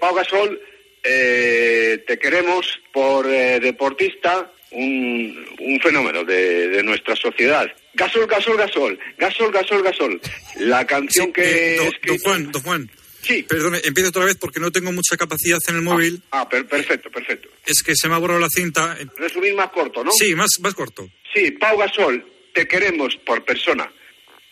Pau 0.01 0.13
Gasol, 0.15 0.59
eh, 1.03 2.03
te 2.07 2.17
queremos 2.19 2.79
por 2.91 3.27
eh, 3.27 3.59
deportista, 3.59 4.51
un, 4.71 5.45
un 5.59 5.79
fenómeno 5.81 6.23
de, 6.23 6.67
de 6.69 6.83
nuestra 6.83 7.15
sociedad. 7.15 7.67
Gasol, 7.93 8.27
Gasol, 8.27 8.57
Gasol, 8.57 8.99
Gasol, 9.17 9.51
Gasol, 9.51 9.83
Gasol. 9.83 10.21
La 10.59 10.85
canción 10.85 11.33
que... 11.33 11.41
Eh, 11.41 11.73
he 11.75 11.77
don, 11.77 11.87
escrito- 11.87 12.07
don 12.13 12.17
Juan, 12.19 12.51
don 12.51 12.61
Juan, 12.63 12.91
Sí. 13.21 13.43
Perdone, 13.43 13.81
empiezo 13.83 14.09
otra 14.09 14.23
vez 14.23 14.37
porque 14.37 14.61
no 14.61 14.71
tengo 14.71 14.93
mucha 14.93 15.17
capacidad 15.17 15.57
en 15.67 15.75
el 15.75 15.81
móvil. 15.81 16.21
Ah, 16.31 16.47
per- 16.47 16.65
perfecto, 16.65 17.11
perfecto. 17.11 17.49
Es 17.65 17.83
que 17.83 17.93
se 17.93 18.07
me 18.07 18.15
ha 18.15 18.17
borrado 18.17 18.39
la 18.39 18.47
cinta. 18.49 18.97
Resumir 19.17 19.53
más 19.55 19.69
corto, 19.71 20.05
¿no? 20.05 20.11
Sí, 20.13 20.33
más, 20.35 20.47
más 20.61 20.73
corto. 20.73 21.09
Sí, 21.33 21.51
Pau 21.51 21.77
Gasol, 21.77 22.25
te 22.53 22.65
queremos 22.65 23.17
por 23.17 23.43
persona. 23.43 23.91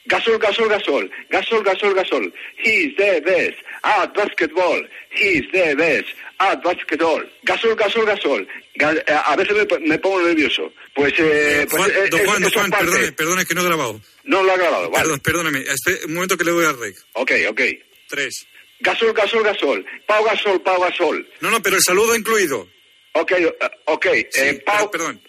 Gasol, 0.07 0.37
Gasol, 0.39 0.69
Gasol, 0.69 1.09
Gasol, 1.29 1.63
Gasol, 1.63 1.93
Gasol. 1.93 2.33
He's 2.63 2.95
the 2.97 3.21
best 3.25 3.57
at 3.83 4.13
basketball. 4.13 4.81
He's 5.11 5.43
the 5.51 5.75
best 5.75 6.07
at 6.39 6.63
basketball. 6.63 7.21
Gasol, 7.45 7.75
Gasol, 7.75 8.05
Gasol. 8.05 8.47
Ga- 8.77 8.93
eh, 9.05 9.21
a 9.25 9.35
veces 9.35 9.55
me, 9.57 9.65
po- 9.65 9.79
me 9.79 9.97
pongo 9.99 10.21
nervioso. 10.21 10.71
Pues, 10.95 11.13
eh, 11.17 11.67
pues 11.69 11.81
Juan, 11.83 11.91
eh, 11.91 12.09
don 12.09 12.19
eh, 12.21 12.25
Juan, 12.25 12.41
don 12.41 12.51
Juan, 12.51 12.71
perdone, 12.71 13.11
perdone 13.11 13.45
que 13.45 13.53
no 13.53 13.61
he 13.61 13.65
grabado. 13.65 14.01
No 14.23 14.43
lo 14.43 14.51
ha 14.53 14.57
grabado, 14.57 14.89
vale. 14.89 15.03
Perdón, 15.03 15.19
perdóneme. 15.19 15.59
Este, 15.61 16.05
un 16.05 16.13
momento 16.13 16.37
que 16.37 16.43
le 16.45 16.51
doy 16.51 16.65
al 16.65 16.79
rec. 16.79 16.95
Ok, 17.13 17.31
ok. 17.49 17.61
Tres. 18.07 18.47
Gasol, 18.79 19.13
Gasol, 19.13 19.43
Gasol. 19.43 19.85
Pau 20.05 20.23
Gasol, 20.23 20.61
Pau 20.61 20.79
Gasol. 20.81 21.27
No, 21.41 21.49
no, 21.51 21.61
pero 21.61 21.75
el 21.75 21.81
saludo 21.83 22.15
incluido. 22.15 22.67
Ok, 23.13 23.31
eh, 23.31 23.55
ok. 23.85 24.05
eh, 24.05 24.61
Pau, 24.65 24.89
Perdón. 24.91 25.19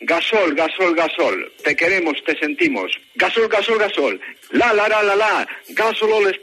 Gasol, 0.00 0.54
Gasol, 0.54 0.94
Gasol, 0.94 1.52
te 1.62 1.74
queremos, 1.76 2.22
te 2.24 2.38
sentimos. 2.38 2.92
Gasol, 3.14 3.48
Gasol, 3.48 3.78
Gasol, 3.78 4.20
la 4.52 4.72
la 4.72 4.88
la 4.88 5.02
la 5.02 5.16
la, 5.16 5.48
Gasol 5.68 6.12
All 6.12 6.40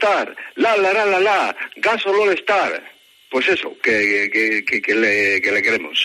la 0.55 0.77
la 0.77 0.93
la 0.93 1.05
la 1.05 1.19
la, 1.19 1.55
Gasol 1.77 2.15
All. 2.19 2.35
Pues 3.29 3.47
eso, 3.49 3.75
que 3.81 3.91
le, 3.91 5.41
que 5.41 5.51
le 5.51 5.61
queremos. 5.61 5.99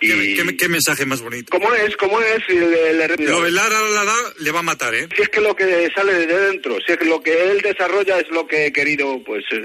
Y 0.00 0.08
¿Qué, 0.08 0.42
qué- 0.44 0.56
qué 0.56 0.68
mensaje 0.68 1.06
más 1.06 1.22
bonito? 1.22 1.50
como 1.50 1.72
es, 1.72 1.96
como 1.96 2.20
es, 2.20 2.46
le, 2.48 2.92
le. 2.92 3.08
Lo 3.26 3.42
de 3.42 3.50
la, 3.50 3.66
la, 3.68 3.80
la, 3.80 4.04
la, 4.04 4.14
le 4.38 4.50
va 4.50 4.58
a 4.58 4.62
matar, 4.62 4.94
¿eh? 4.94 5.08
Si 5.16 5.22
es 5.22 5.28
que 5.30 5.40
lo 5.40 5.56
que 5.56 5.88
sale 5.94 6.12
de 6.26 6.26
dentro, 6.26 6.76
si 6.86 6.92
es 6.92 6.98
que 6.98 7.06
lo 7.06 7.22
que 7.22 7.32
él 7.50 7.62
desarrolla 7.62 8.18
es 8.20 8.28
lo 8.30 8.46
que 8.46 8.66
he 8.66 8.72
querido, 8.72 9.22
pues... 9.24 9.42
eh, 9.52 9.62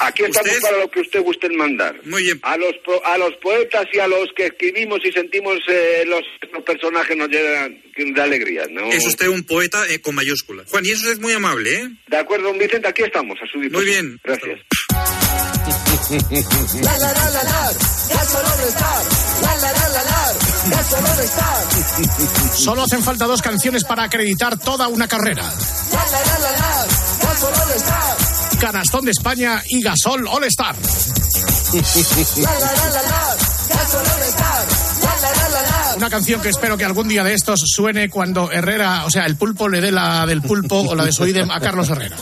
a- 0.00 0.06
aquí 0.08 0.24
estamos 0.24 0.50
usted- 0.50 0.60
para 0.62 0.78
lo 0.78 0.90
que 0.90 1.00
usted 1.00 1.20
guste 1.20 1.48
mandar. 1.50 2.00
Muy 2.04 2.24
bien. 2.24 2.40
A 2.42 2.56
los, 2.56 2.74
a 3.04 3.18
los 3.18 3.36
poetas 3.36 3.86
y 3.92 4.00
a 4.00 4.08
los 4.08 4.28
que 4.36 4.46
escribimos 4.46 4.98
y 5.04 5.12
sentimos 5.12 5.58
eh, 5.68 6.02
los, 6.08 6.22
los 6.52 6.64
personajes 6.64 7.16
nos 7.16 7.28
llenan 7.28 7.80
de 7.96 8.20
alegría, 8.22 8.64
¿no? 8.68 8.90
Es 8.90 9.06
usted 9.06 9.28
un 9.28 9.44
poeta 9.44 9.86
eh, 9.88 10.00
con 10.00 10.16
mayúscula. 10.16 10.64
Juan, 10.66 10.84
y 10.84 10.90
eso 10.90 11.08
es 11.12 11.20
muy 11.20 11.32
amable, 11.34 11.72
¿eh? 11.72 11.88
De 12.08 12.16
acuerdo, 12.16 12.48
don 12.48 12.58
Vicente, 12.58 12.88
aquí 12.88 13.02
estamos, 13.02 13.38
a 13.40 13.46
su 13.46 13.60
disposición. 13.60 13.72
Muy 13.72 13.84
bien. 13.84 14.20
Gracias. 14.24 14.58
Solo 22.54 22.82
hacen 22.82 23.02
falta 23.02 23.26
dos 23.26 23.42
canciones 23.42 23.84
para 23.84 24.04
acreditar 24.04 24.58
toda 24.58 24.88
una 24.88 25.08
carrera. 25.08 25.42
Canastón 28.60 29.04
de 29.06 29.12
España 29.12 29.62
y 29.68 29.82
Gasol 29.82 30.26
All 30.26 30.44
Star. 30.44 30.76
Una 35.96 36.10
canción 36.10 36.40
que 36.40 36.48
espero 36.48 36.76
que 36.76 36.84
algún 36.84 37.08
día 37.08 37.24
de 37.24 37.34
estos 37.34 37.60
suene 37.64 38.08
cuando 38.08 38.50
Herrera, 38.50 39.04
o 39.06 39.10
sea, 39.10 39.26
el 39.26 39.36
pulpo 39.36 39.68
le 39.68 39.80
dé 39.80 39.92
la 39.92 40.26
del 40.26 40.42
pulpo 40.42 40.80
o 40.80 40.94
la 40.94 41.04
de 41.04 41.12
su 41.12 41.26
idem 41.26 41.50
a 41.50 41.60
Carlos 41.60 41.88
Herrera. 41.90 42.16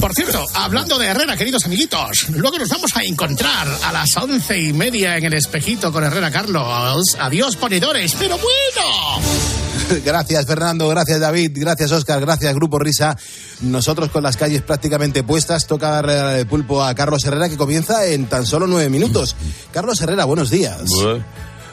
Por 0.00 0.14
cierto, 0.14 0.44
hablando 0.54 0.98
de 0.98 1.06
Herrera, 1.06 1.36
queridos 1.36 1.64
amiguitos, 1.64 2.28
luego 2.30 2.58
nos 2.58 2.68
vamos 2.68 2.90
a 2.94 3.02
encontrar 3.02 3.66
a 3.84 3.92
las 3.92 4.16
once 4.16 4.58
y 4.58 4.72
media 4.72 5.16
en 5.16 5.24
el 5.24 5.34
espejito 5.34 5.92
con 5.92 6.04
Herrera 6.04 6.30
Carlos. 6.30 7.16
Adiós, 7.18 7.56
ponedores, 7.56 8.14
pero 8.18 8.36
bueno. 8.36 9.20
Gracias 10.04 10.46
Fernando, 10.46 10.88
gracias 10.88 11.20
David, 11.20 11.52
gracias 11.54 11.92
Oscar, 11.92 12.20
gracias 12.20 12.54
Grupo 12.54 12.78
Risa. 12.78 13.16
Nosotros 13.60 14.10
con 14.10 14.22
las 14.22 14.36
calles 14.36 14.62
prácticamente 14.62 15.22
puestas, 15.22 15.66
toca 15.66 15.90
darle 15.90 16.40
el 16.40 16.46
pulpo 16.46 16.82
a 16.82 16.94
Carlos 16.94 17.24
Herrera 17.24 17.48
que 17.48 17.56
comienza 17.56 18.04
en 18.06 18.26
tan 18.26 18.44
solo 18.46 18.66
nueve 18.66 18.90
minutos. 18.90 19.36
Carlos 19.72 20.00
Herrera, 20.00 20.24
buenos 20.24 20.50
días. 20.50 20.82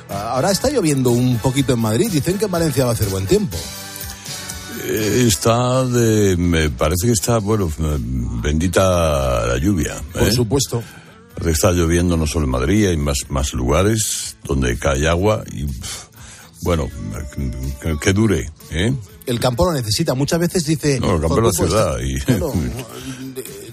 Ahora 0.10 0.52
está 0.52 0.70
lloviendo 0.70 1.10
un 1.12 1.40
poquito 1.40 1.74
en 1.74 1.80
Madrid, 1.80 2.10
dicen 2.12 2.38
que 2.38 2.46
en 2.46 2.52
Valencia 2.52 2.86
va 2.86 2.92
a 2.92 2.94
hacer 2.94 3.08
buen 3.10 3.26
tiempo. 3.26 3.58
Eh, 4.86 5.26
Está 5.28 5.86
de. 5.86 6.36
Me 6.38 6.70
parece 6.70 7.08
que 7.08 7.14
está, 7.14 7.40
bueno, 7.40 7.72
bendita 8.42 9.46
la 9.48 9.58
lluvia. 9.58 10.02
Por 10.12 10.24
¿eh? 10.24 10.32
supuesto. 10.32 10.84
Parece 11.34 11.46
que 11.46 11.52
Está 11.52 11.72
lloviendo 11.72 12.16
no 12.18 12.28
solo 12.28 12.46
en 12.46 12.52
Madrid, 12.52 12.88
hay 12.88 12.98
más, 12.98 13.18
más 13.30 13.54
lugares 13.54 14.36
donde 14.44 14.78
cae 14.78 15.08
agua 15.08 15.44
y. 15.52 15.66
Bueno, 16.62 16.90
que, 17.82 17.98
que 18.00 18.14
dure, 18.14 18.50
¿eh? 18.72 18.94
El 19.26 19.40
campo 19.40 19.66
lo 19.66 19.74
necesita. 19.74 20.14
Muchas 20.14 20.40
veces 20.40 20.66
dice. 20.66 21.00
No, 21.00 21.16
el 21.16 21.22
campo 21.22 21.38
es 21.38 21.44
la 21.44 21.52
"Pues, 21.58 21.70
ciudad 21.70 22.00
y. 22.00 22.18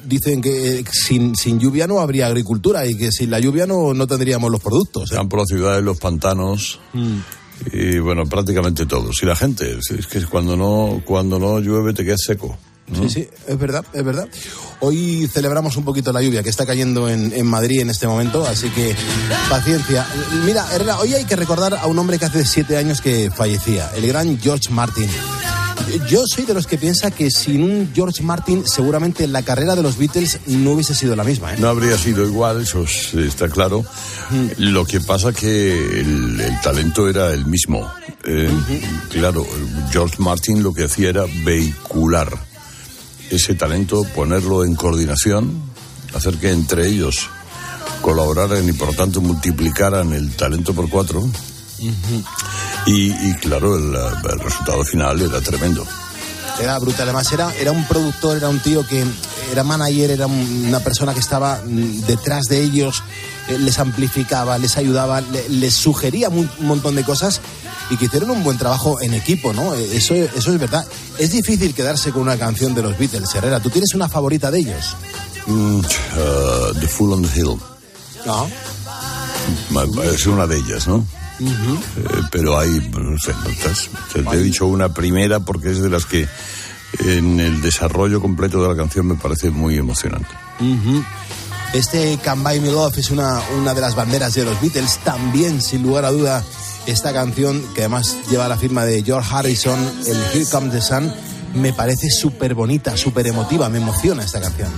dicen 0.10 0.40
que 0.40 0.84
sin, 0.90 1.36
sin 1.36 1.60
lluvia 1.60 1.86
no 1.86 2.00
habría 2.00 2.26
agricultura 2.26 2.84
y 2.86 2.96
que 2.96 3.12
sin 3.12 3.30
la 3.30 3.38
lluvia 3.38 3.66
no, 3.66 3.94
no 3.94 4.06
tendríamos 4.08 4.50
los 4.50 4.60
productos. 4.60 5.12
¿eh? 5.12 5.14
campo, 5.14 5.36
las 5.36 5.46
ciudades, 5.48 5.84
los 5.84 5.98
pantanos. 5.98 6.80
Mm. 6.92 7.18
Y 7.72 7.98
bueno, 7.98 8.24
prácticamente 8.26 8.86
todos. 8.86 9.22
Y 9.22 9.26
la 9.26 9.36
gente, 9.36 9.78
es 9.78 10.06
que 10.06 10.24
cuando 10.26 10.56
no, 10.56 11.02
cuando 11.04 11.38
no 11.38 11.60
llueve 11.60 11.92
te 11.92 12.04
quedas 12.04 12.22
seco. 12.24 12.56
Sí, 12.92 13.08
sí, 13.08 13.28
es 13.46 13.58
verdad, 13.58 13.84
es 13.92 14.04
verdad. 14.04 14.28
Hoy 14.80 15.28
celebramos 15.32 15.76
un 15.76 15.84
poquito 15.84 16.12
la 16.12 16.22
lluvia 16.22 16.42
que 16.42 16.48
está 16.48 16.66
cayendo 16.66 17.08
en, 17.08 17.32
en 17.32 17.46
Madrid 17.46 17.80
en 17.80 17.90
este 17.90 18.08
momento, 18.08 18.44
así 18.44 18.68
que 18.70 18.96
paciencia. 19.48 20.04
Mira, 20.44 20.66
Herrera, 20.74 20.98
hoy 20.98 21.14
hay 21.14 21.24
que 21.24 21.36
recordar 21.36 21.74
a 21.74 21.86
un 21.86 21.98
hombre 21.98 22.18
que 22.18 22.24
hace 22.24 22.44
siete 22.44 22.76
años 22.76 23.00
que 23.00 23.30
fallecía, 23.30 23.90
el 23.94 24.08
gran 24.08 24.40
George 24.40 24.70
Martin. 24.70 25.08
Yo 26.08 26.22
soy 26.26 26.44
de 26.44 26.54
los 26.54 26.66
que 26.66 26.78
piensa 26.78 27.10
que 27.10 27.30
sin 27.30 27.62
un 27.62 27.90
George 27.94 28.22
Martin 28.22 28.66
seguramente 28.66 29.26
la 29.26 29.42
carrera 29.42 29.74
de 29.74 29.82
los 29.82 29.96
Beatles 29.98 30.40
no 30.46 30.72
hubiese 30.72 30.94
sido 30.94 31.16
la 31.16 31.24
misma. 31.24 31.52
¿eh? 31.54 31.56
No 31.58 31.68
habría 31.68 31.96
sido 31.98 32.24
igual, 32.26 32.62
eso 32.62 32.84
es- 32.84 33.14
está 33.14 33.48
claro. 33.48 33.84
Lo 34.58 34.84
que 34.84 35.00
pasa 35.00 35.32
que 35.32 35.72
el, 36.00 36.40
el 36.40 36.60
talento 36.60 37.08
era 37.08 37.32
el 37.32 37.46
mismo. 37.46 37.90
Eh, 38.24 38.50
Claro, 39.10 39.46
George 39.90 40.16
Martin 40.18 40.62
lo 40.62 40.72
que 40.72 40.84
hacía 40.84 41.08
era 41.10 41.24
vehicular 41.44 42.28
ese 43.30 43.54
talento, 43.54 44.04
ponerlo 44.14 44.64
en 44.64 44.74
coordinación, 44.74 45.62
hacer 46.14 46.36
que 46.36 46.50
entre 46.50 46.88
ellos 46.88 47.28
colaboraran 48.02 48.68
y 48.68 48.72
por 48.72 48.88
lo 48.88 48.94
tanto 48.94 49.20
multiplicaran 49.20 50.12
el 50.12 50.30
talento 50.36 50.72
por 50.74 50.88
cuatro. 50.88 51.28
Y, 52.86 53.10
y 53.12 53.34
claro, 53.40 53.76
el, 53.76 53.94
el 53.94 54.38
resultado 54.40 54.84
final 54.84 55.20
era 55.20 55.40
tremendo. 55.40 55.86
Era 56.60 56.78
brutal. 56.78 57.02
Además, 57.08 57.30
era, 57.32 57.54
era 57.54 57.72
un 57.72 57.84
productor, 57.86 58.36
era 58.36 58.48
un 58.48 58.60
tío 58.60 58.86
que 58.86 59.04
era 59.50 59.64
manager, 59.64 60.10
era 60.10 60.26
un- 60.26 60.64
una 60.68 60.80
persona 60.80 61.14
que 61.14 61.20
estaba 61.20 61.62
mm, 61.64 62.02
detrás 62.06 62.44
de 62.46 62.60
ellos, 62.62 63.02
eh, 63.48 63.58
les 63.58 63.78
amplificaba, 63.78 64.58
les 64.58 64.76
ayudaba, 64.76 65.20
le- 65.22 65.48
les 65.48 65.74
sugería 65.74 66.28
un 66.28 66.50
montón 66.60 66.94
de 66.96 67.04
cosas 67.04 67.40
y 67.88 67.96
que 67.96 68.04
hicieron 68.06 68.30
un 68.30 68.44
buen 68.44 68.58
trabajo 68.58 69.00
en 69.00 69.14
equipo, 69.14 69.52
¿no? 69.54 69.74
Eh, 69.74 69.96
Eso, 69.96 70.14
eso 70.14 70.52
es 70.52 70.58
verdad. 70.58 70.84
Es 71.18 71.32
difícil 71.32 71.74
quedarse 71.74 72.12
con 72.12 72.22
una 72.22 72.36
canción 72.36 72.74
de 72.74 72.82
los 72.82 72.96
Beatles, 72.98 73.34
Herrera. 73.34 73.60
¿Tú 73.60 73.70
tienes 73.70 73.94
una 73.94 74.08
favorita 74.08 74.50
de 74.50 74.58
ellos? 74.60 74.96
Mm, 75.46 75.78
uh, 75.78 75.82
the 76.78 76.86
Fool 76.88 77.12
on 77.14 77.22
the 77.22 77.38
Hill. 77.40 77.56
No. 78.26 78.48
Ma- 79.70 79.84
Es 80.04 80.26
una 80.26 80.46
de 80.46 80.58
ellas, 80.58 80.86
¿no? 80.86 81.04
Eh, 81.48 82.22
pero 82.30 82.58
hay, 82.58 82.90
no 82.92 83.18
sé, 83.18 83.32
otras. 83.32 83.90
Te, 84.12 84.22
te 84.22 84.36
he 84.36 84.42
dicho 84.42 84.66
una 84.66 84.92
primera 84.92 85.40
porque 85.40 85.70
es 85.70 85.80
de 85.80 85.90
las 85.90 86.06
que 86.06 86.28
en 86.98 87.40
el 87.40 87.62
desarrollo 87.62 88.20
completo 88.20 88.62
de 88.62 88.68
la 88.68 88.76
canción 88.76 89.06
me 89.06 89.14
parece 89.14 89.50
muy 89.50 89.76
emocionante. 89.76 90.28
Ujú. 90.60 91.04
Este 91.72 92.18
Can 92.22 92.42
Buy 92.42 92.60
Me 92.60 92.70
Love 92.72 92.98
es 92.98 93.10
una, 93.10 93.40
una 93.56 93.74
de 93.74 93.80
las 93.80 93.94
banderas 93.94 94.34
de 94.34 94.44
los 94.44 94.60
Beatles. 94.60 94.98
También, 95.04 95.62
sin 95.62 95.82
lugar 95.82 96.04
a 96.04 96.10
duda, 96.10 96.44
esta 96.86 97.12
canción, 97.12 97.62
que 97.74 97.82
además 97.82 98.16
lleva 98.28 98.48
la 98.48 98.56
firma 98.56 98.84
de 98.84 99.02
George 99.02 99.28
Harrison, 99.32 99.78
el 100.06 100.16
Here 100.32 100.46
Comes 100.50 100.72
the 100.72 100.80
Sun, 100.80 101.12
me 101.54 101.72
parece 101.72 102.10
súper 102.10 102.54
bonita, 102.54 102.96
súper 102.96 103.28
emotiva. 103.28 103.68
Me 103.68 103.78
emociona 103.78 104.24
esta 104.24 104.40
canción. 104.40 104.70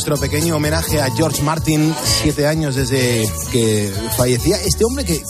Nuestro 0.00 0.16
pequeño 0.16 0.56
homenaje 0.56 0.98
a 0.98 1.10
George 1.14 1.42
Martin, 1.42 1.94
siete 2.22 2.46
años 2.46 2.74
desde 2.74 3.30
que 3.52 3.92
fallecía. 4.16 4.56
Este 4.56 4.86
hombre 4.86 5.04
que, 5.04 5.22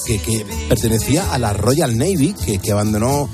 pertenecía 0.69 1.33
a 1.33 1.39
la 1.39 1.53
Royal 1.53 1.99
Navy, 1.99 2.37
que, 2.63 2.71
abandonó 2.71 3.29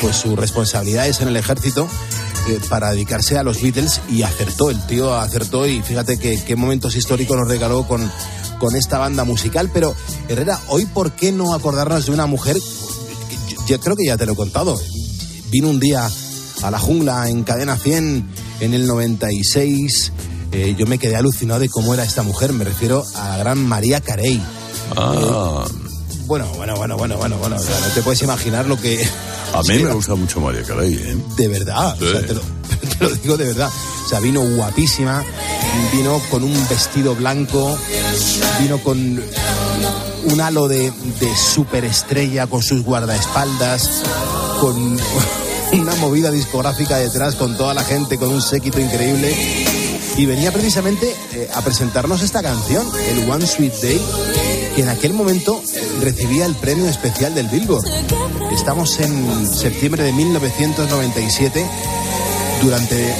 pues, 0.00 0.16
sus 0.16 0.36
responsabilidades 0.36 1.20
en 1.20 1.28
el 1.28 1.36
ejército 1.36 1.86
eh, 2.48 2.58
para 2.68 2.90
dedicarse 2.90 3.38
a 3.38 3.44
los 3.44 3.62
Beatles 3.62 4.00
y 4.10 4.22
acertó, 4.22 4.70
el 4.70 4.84
tío 4.88 5.14
acertó 5.14 5.64
y 5.64 5.80
fíjate 5.80 6.18
qué 6.18 6.56
momentos 6.56 6.96
históricos 6.96 7.36
nos 7.36 7.46
regaló 7.46 7.86
con, 7.86 8.10
con 8.58 8.74
esta 8.74 8.98
banda 8.98 9.22
musical. 9.22 9.70
Pero 9.72 9.94
Herrera, 10.28 10.58
hoy 10.66 10.86
¿por 10.86 11.12
qué 11.12 11.30
no 11.30 11.54
acordarnos 11.54 12.06
de 12.06 12.10
una 12.10 12.26
mujer? 12.26 12.56
yo 13.68 13.78
creo 13.78 13.94
que 13.94 14.06
ya 14.06 14.16
te 14.16 14.26
lo 14.26 14.32
he 14.32 14.36
contado. 14.36 14.76
Vino 15.52 15.68
un 15.68 15.78
día 15.78 16.10
a 16.62 16.70
la 16.72 16.80
jungla 16.80 17.28
en 17.28 17.44
Cadena 17.44 17.76
100 17.76 18.28
en 18.58 18.74
el 18.74 18.88
96. 18.88 20.12
Eh, 20.52 20.74
yo 20.76 20.86
me 20.86 20.98
quedé 20.98 21.16
alucinado 21.16 21.60
de 21.60 21.68
cómo 21.68 21.94
era 21.94 22.04
esta 22.04 22.22
mujer. 22.22 22.52
Me 22.52 22.64
refiero 22.64 23.04
a 23.14 23.28
la 23.30 23.36
gran 23.38 23.64
María 23.64 24.00
Carey. 24.00 24.42
Ah, 24.96 25.64
Bueno, 26.26 26.46
bueno, 26.56 26.74
bueno, 26.76 26.96
bueno, 26.96 27.16
bueno, 27.16 27.36
bueno. 27.38 27.56
o 27.56 27.58
sea, 27.60 27.78
no 27.80 27.86
te 27.94 28.02
puedes 28.02 28.22
imaginar 28.22 28.66
lo 28.66 28.76
que. 28.80 29.06
a 29.54 29.62
mí 29.62 29.78
me 29.82 29.92
gusta 29.92 30.14
mucho 30.14 30.40
María 30.40 30.62
Carey, 30.62 30.94
¿eh? 30.94 31.16
De 31.36 31.48
verdad, 31.48 31.94
o 32.00 32.10
sea, 32.10 32.20
Sí. 32.20 32.26
te, 32.26 32.34
lo, 32.34 32.40
te 32.98 33.04
lo 33.04 33.10
digo 33.16 33.36
de 33.36 33.44
verdad. 33.46 33.70
O 34.04 34.08
sea, 34.08 34.18
vino 34.20 34.40
guapísima, 34.42 35.24
vino 35.92 36.20
con 36.30 36.42
un 36.42 36.68
vestido 36.68 37.14
blanco, 37.14 37.76
vino 38.60 38.78
con 38.78 39.22
un 40.24 40.40
halo 40.40 40.66
de, 40.68 40.90
de 41.20 41.36
superestrella 41.36 42.46
con 42.48 42.60
sus 42.62 42.82
guardaespaldas, 42.82 44.02
con 44.60 44.98
una 45.72 45.94
movida 45.96 46.30
discográfica 46.32 46.96
detrás, 46.96 47.36
con 47.36 47.56
toda 47.56 47.72
la 47.74 47.84
gente, 47.84 48.18
con 48.18 48.30
un 48.30 48.42
séquito 48.42 48.80
increíble. 48.80 49.32
Y 50.16 50.26
venía 50.26 50.52
precisamente 50.52 51.14
eh, 51.32 51.48
a 51.54 51.62
presentarnos 51.62 52.22
esta 52.22 52.42
canción, 52.42 52.86
el 53.08 53.30
One 53.30 53.46
Sweet 53.46 53.74
Day, 53.80 54.00
que 54.76 54.82
en 54.82 54.88
aquel 54.88 55.14
momento 55.14 55.62
recibía 56.00 56.46
el 56.46 56.54
premio 56.56 56.86
especial 56.88 57.34
del 57.34 57.48
Billboard. 57.48 57.84
Estamos 58.52 58.98
en 59.00 59.46
septiembre 59.46 60.02
de 60.02 60.12
1997. 60.12 61.66
Durante 62.62 63.14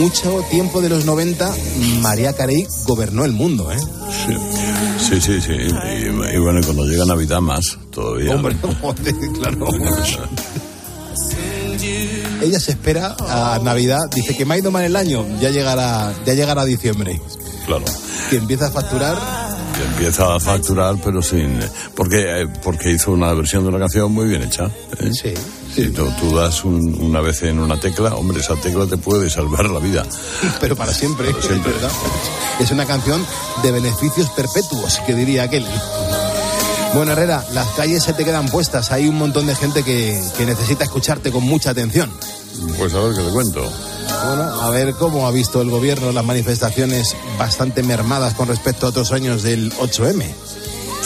mucho 0.00 0.42
tiempo 0.50 0.80
de 0.80 0.88
los 0.88 1.04
90, 1.04 1.54
María 2.00 2.32
Carey 2.32 2.66
gobernó 2.86 3.26
el 3.26 3.32
mundo, 3.32 3.70
¿eh? 3.70 3.78
Sí, 4.98 5.20
sí, 5.20 5.38
sí. 5.40 5.52
Y, 5.52 6.34
y 6.34 6.38
bueno, 6.38 6.60
cuando 6.64 6.84
llega 6.86 7.04
Navidad 7.04 7.42
más, 7.42 7.76
todavía. 7.90 8.34
Hombre, 8.34 8.56
joder, 8.80 9.14
claro. 9.34 9.66
Ella 12.42 12.60
se 12.60 12.72
espera 12.72 13.16
a 13.20 13.58
Navidad, 13.62 13.98
dice 14.14 14.36
que 14.36 14.44
me 14.44 14.54
ha 14.54 14.58
ido 14.58 14.70
mal 14.70 14.84
el 14.84 14.94
año, 14.96 15.24
ya 15.40 15.50
llegará, 15.50 16.12
ya 16.24 16.34
llegará 16.34 16.64
diciembre. 16.64 17.20
Claro. 17.66 17.84
Que 18.30 18.36
empieza 18.36 18.66
a 18.66 18.70
facturar. 18.70 19.16
Y 19.78 19.82
empieza 19.92 20.34
a 20.34 20.40
facturar, 20.40 20.96
pero 21.04 21.22
sin. 21.22 21.58
Porque, 21.94 22.42
eh, 22.42 22.46
porque 22.62 22.90
hizo 22.92 23.12
una 23.12 23.32
versión 23.34 23.62
de 23.64 23.68
una 23.70 23.78
canción 23.78 24.12
muy 24.12 24.26
bien 24.28 24.42
hecha. 24.42 24.66
¿eh? 24.98 25.10
Sí. 25.12 25.34
Si 25.74 25.90
tú, 25.90 26.08
tú 26.18 26.34
das 26.34 26.64
un- 26.64 26.96
una 27.02 27.20
vez 27.20 27.42
en 27.42 27.58
una 27.58 27.78
tecla, 27.78 28.14
hombre, 28.14 28.40
esa 28.40 28.54
tecla 28.56 28.86
te 28.86 28.96
puede 28.96 29.28
salvar 29.28 29.66
la 29.68 29.78
vida. 29.80 30.04
pero 30.60 30.74
para 30.76 30.92
siempre, 30.94 31.30
Para 31.30 31.42
siempre. 31.46 31.70
es 31.72 31.80
verdad. 31.80 31.96
Es 32.60 32.70
una 32.70 32.86
canción 32.86 33.24
de 33.62 33.72
beneficios 33.72 34.30
perpetuos, 34.30 34.98
que 35.06 35.14
diría 35.14 35.42
aquel. 35.42 35.66
Bueno, 36.96 37.12
Herrera, 37.12 37.44
las 37.52 37.68
calles 37.72 38.02
se 38.02 38.14
te 38.14 38.24
quedan 38.24 38.48
puestas. 38.48 38.90
Hay 38.90 39.06
un 39.06 39.18
montón 39.18 39.46
de 39.46 39.54
gente 39.54 39.82
que, 39.82 40.18
que 40.38 40.46
necesita 40.46 40.84
escucharte 40.84 41.30
con 41.30 41.44
mucha 41.44 41.68
atención. 41.68 42.10
Pues 42.78 42.94
a 42.94 43.00
ver 43.00 43.14
qué 43.14 43.22
te 43.22 43.30
cuento. 43.30 43.70
Bueno, 44.24 44.62
a 44.62 44.70
ver 44.70 44.94
cómo 44.94 45.26
ha 45.26 45.30
visto 45.30 45.60
el 45.60 45.68
gobierno 45.68 46.10
las 46.10 46.24
manifestaciones 46.24 47.14
bastante 47.38 47.82
mermadas 47.82 48.32
con 48.32 48.48
respecto 48.48 48.86
a 48.86 48.88
otros 48.88 49.12
años 49.12 49.42
del 49.42 49.74
8M. 49.74 50.22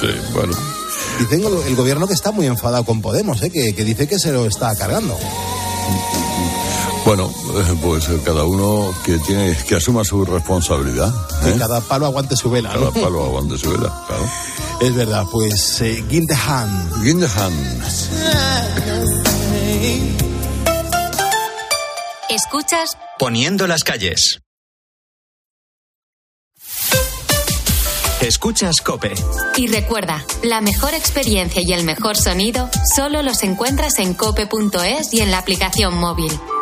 Sí, 0.01 0.07
bueno. 0.33 0.53
Dicen 1.19 1.45
el, 1.45 1.55
el 1.67 1.75
gobierno 1.75 2.07
que 2.07 2.15
está 2.15 2.31
muy 2.31 2.47
enfadado 2.47 2.85
con 2.85 3.03
Podemos, 3.03 3.43
¿eh? 3.43 3.51
que, 3.51 3.75
que 3.75 3.83
dice 3.83 4.07
que 4.07 4.21
se 4.21 4.31
lo 4.31 4.47
está 4.47 4.73
cargando. 4.77 5.19
Bueno, 7.11 7.29
eh, 7.29 7.77
pues 7.83 8.09
eh, 8.09 8.21
cada 8.25 8.45
uno 8.45 8.95
que 9.05 9.19
tiene 9.19 9.57
que 9.67 9.75
asuma 9.75 10.05
su 10.05 10.25
responsabilidad. 10.25 11.13
Que 11.43 11.51
¿eh? 11.51 11.57
cada 11.59 11.81
palo 11.81 12.07
aguante 12.07 12.37
su 12.37 12.49
vela. 12.49 12.69
Cada 12.69 12.85
¿no? 12.85 12.93
palo 12.93 13.25
aguante 13.25 13.59
su 13.59 13.69
vela, 13.69 13.93
claro. 14.07 14.31
Es 14.81 14.95
verdad, 14.95 15.25
pues 15.33 15.81
eh, 15.81 16.05
hand. 16.47 17.83
Escuchas 22.29 22.97
Poniendo 23.19 23.67
las 23.67 23.83
calles. 23.83 24.39
Escuchas 28.21 28.81
Cope. 28.83 29.15
y 29.57 29.67
recuerda, 29.67 30.25
la 30.45 30.61
mejor 30.61 30.95
experiencia 30.95 31.61
y 31.61 31.73
el 31.73 31.83
mejor 31.83 32.17
sonido 32.17 32.71
solo 32.95 33.23
los 33.23 33.43
encuentras 33.43 33.99
en 33.99 34.15
cope.es 34.15 35.13
y 35.13 35.23
en 35.23 35.33
la 35.33 35.39
aplicación 35.39 35.97
móvil. 35.97 36.31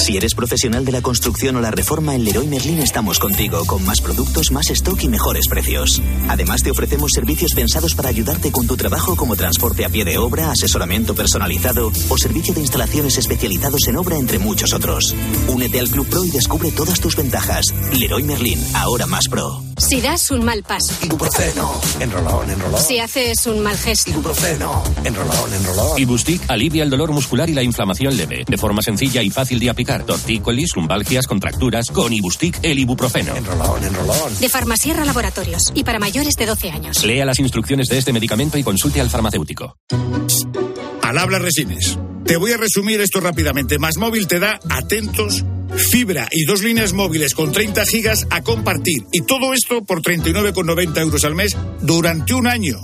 Si 0.00 0.16
eres 0.16 0.34
profesional 0.34 0.86
de 0.86 0.92
la 0.92 1.02
construcción 1.02 1.56
o 1.56 1.60
la 1.60 1.70
reforma, 1.70 2.14
en 2.14 2.24
Leroy 2.24 2.46
Merlin 2.46 2.78
estamos 2.78 3.18
contigo, 3.18 3.66
con 3.66 3.84
más 3.84 4.00
productos, 4.00 4.50
más 4.50 4.70
stock 4.70 4.98
y 5.02 5.08
mejores 5.08 5.46
precios. 5.46 6.00
Además, 6.26 6.62
te 6.62 6.70
ofrecemos 6.70 7.10
servicios 7.14 7.52
pensados 7.52 7.94
para 7.94 8.08
ayudarte 8.08 8.50
con 8.50 8.66
tu 8.66 8.78
trabajo, 8.78 9.14
como 9.14 9.36
transporte 9.36 9.84
a 9.84 9.90
pie 9.90 10.06
de 10.06 10.16
obra, 10.16 10.50
asesoramiento 10.52 11.14
personalizado 11.14 11.92
o 12.08 12.16
servicio 12.16 12.54
de 12.54 12.60
instalaciones 12.62 13.18
especializados 13.18 13.86
en 13.88 13.98
obra, 13.98 14.16
entre 14.16 14.38
muchos 14.38 14.72
otros. 14.72 15.14
Únete 15.48 15.78
al 15.78 15.90
Club 15.90 16.08
Pro 16.08 16.24
y 16.24 16.30
descubre 16.30 16.72
todas 16.72 16.98
tus 16.98 17.14
ventajas. 17.14 17.66
Leroy 17.92 18.22
Merlin, 18.22 18.58
ahora 18.72 19.04
más 19.06 19.28
pro. 19.28 19.62
Si 19.76 20.00
das 20.00 20.30
un 20.30 20.44
mal 20.44 20.62
paso, 20.62 20.94
Ibuprofeno. 21.02 21.80
Enrolón, 22.00 22.50
enrolón. 22.50 22.80
si 22.80 22.98
haces 22.98 23.46
un 23.46 23.60
mal 23.60 23.76
gesto, 23.76 24.10
Ibuprofeno. 24.10 24.82
Enrolón, 25.04 25.54
enrolón. 25.54 25.98
Ibustic 25.98 26.42
alivia 26.48 26.84
el 26.84 26.90
dolor 26.90 27.12
muscular 27.12 27.48
y 27.48 27.54
la 27.54 27.62
inflamación 27.62 28.16
leve, 28.16 28.44
de 28.46 28.58
forma 28.58 28.82
sencilla 28.82 29.22
y 29.22 29.30
fácil 29.30 29.58
de 29.58 29.70
aplicar. 29.70 29.89
Tortícolis, 29.98 30.76
lumbalgias, 30.76 31.26
contracturas, 31.26 31.90
con 31.90 32.12
Ibustic 32.12 32.58
el 32.62 32.78
ibuprofeno. 32.78 33.36
Enrolón, 33.36 33.82
enrolón. 33.84 34.38
de 34.40 34.48
Farmasierra 34.48 35.04
Laboratorios 35.04 35.72
y 35.74 35.84
para 35.84 35.98
mayores 35.98 36.34
de 36.36 36.46
12 36.46 36.70
años. 36.70 37.04
Lea 37.04 37.24
las 37.24 37.40
instrucciones 37.40 37.88
de 37.88 37.98
este 37.98 38.12
medicamento 38.12 38.56
y 38.58 38.62
consulte 38.62 39.00
al 39.00 39.10
farmacéutico. 39.10 39.76
Al 41.02 41.18
habla 41.18 41.38
Resines. 41.38 41.98
Te 42.24 42.36
voy 42.36 42.52
a 42.52 42.56
resumir 42.56 43.00
esto 43.00 43.20
rápidamente. 43.20 43.78
Más 43.78 43.96
móvil 43.96 44.28
te 44.28 44.38
da 44.38 44.60
atentos, 44.68 45.44
fibra 45.74 46.28
y 46.30 46.44
dos 46.44 46.62
líneas 46.62 46.92
móviles 46.92 47.34
con 47.34 47.50
30 47.50 47.84
gigas 47.86 48.26
a 48.30 48.42
compartir. 48.42 49.04
Y 49.10 49.22
todo 49.22 49.52
esto 49.52 49.84
por 49.84 50.02
39,90 50.02 51.00
euros 51.00 51.24
al 51.24 51.34
mes 51.34 51.56
durante 51.80 52.34
un 52.34 52.46
año. 52.46 52.78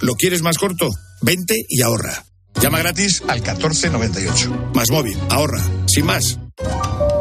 ¿Lo 0.00 0.14
quieres 0.14 0.42
más 0.42 0.58
corto? 0.58 0.90
Vente 1.22 1.64
y 1.68 1.80
ahorra. 1.80 2.24
Llama 2.60 2.80
gratis 2.80 3.22
al 3.28 3.40
1498. 3.40 4.72
Más 4.74 4.90
móvil, 4.90 5.16
ahorra. 5.30 5.62
Sin 5.86 6.04
más. 6.04 6.38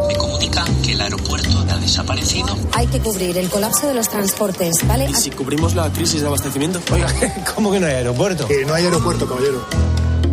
Me 0.08 0.16
comunican 0.16 0.82
que 0.82 0.94
el 0.94 1.02
aeropuerto 1.02 1.50
ha 1.70 1.78
desaparecido. 1.78 2.56
Hay 2.74 2.88
que 2.88 3.00
cubrir 3.00 3.38
el 3.38 3.50
colapso 3.50 3.88
de 3.88 3.94
los 3.94 4.10
transportes, 4.10 4.86
¿vale? 4.88 5.10
¿Y 5.10 5.14
si 5.14 5.32
cubrimos 5.32 5.74
la 5.76 5.92
crisis 5.92 6.22
de 6.22 6.28
abastecimiento? 6.28 6.82
Oiga, 6.92 7.08
¿cómo 7.56 7.72
que 7.72 7.80
no 7.80 7.88
hay 7.88 7.94
aeropuerto? 7.94 8.48
Que 8.48 8.66
no 8.66 8.74
hay 8.74 8.86
aeropuerto, 8.86 9.28
caballero. 9.28 9.66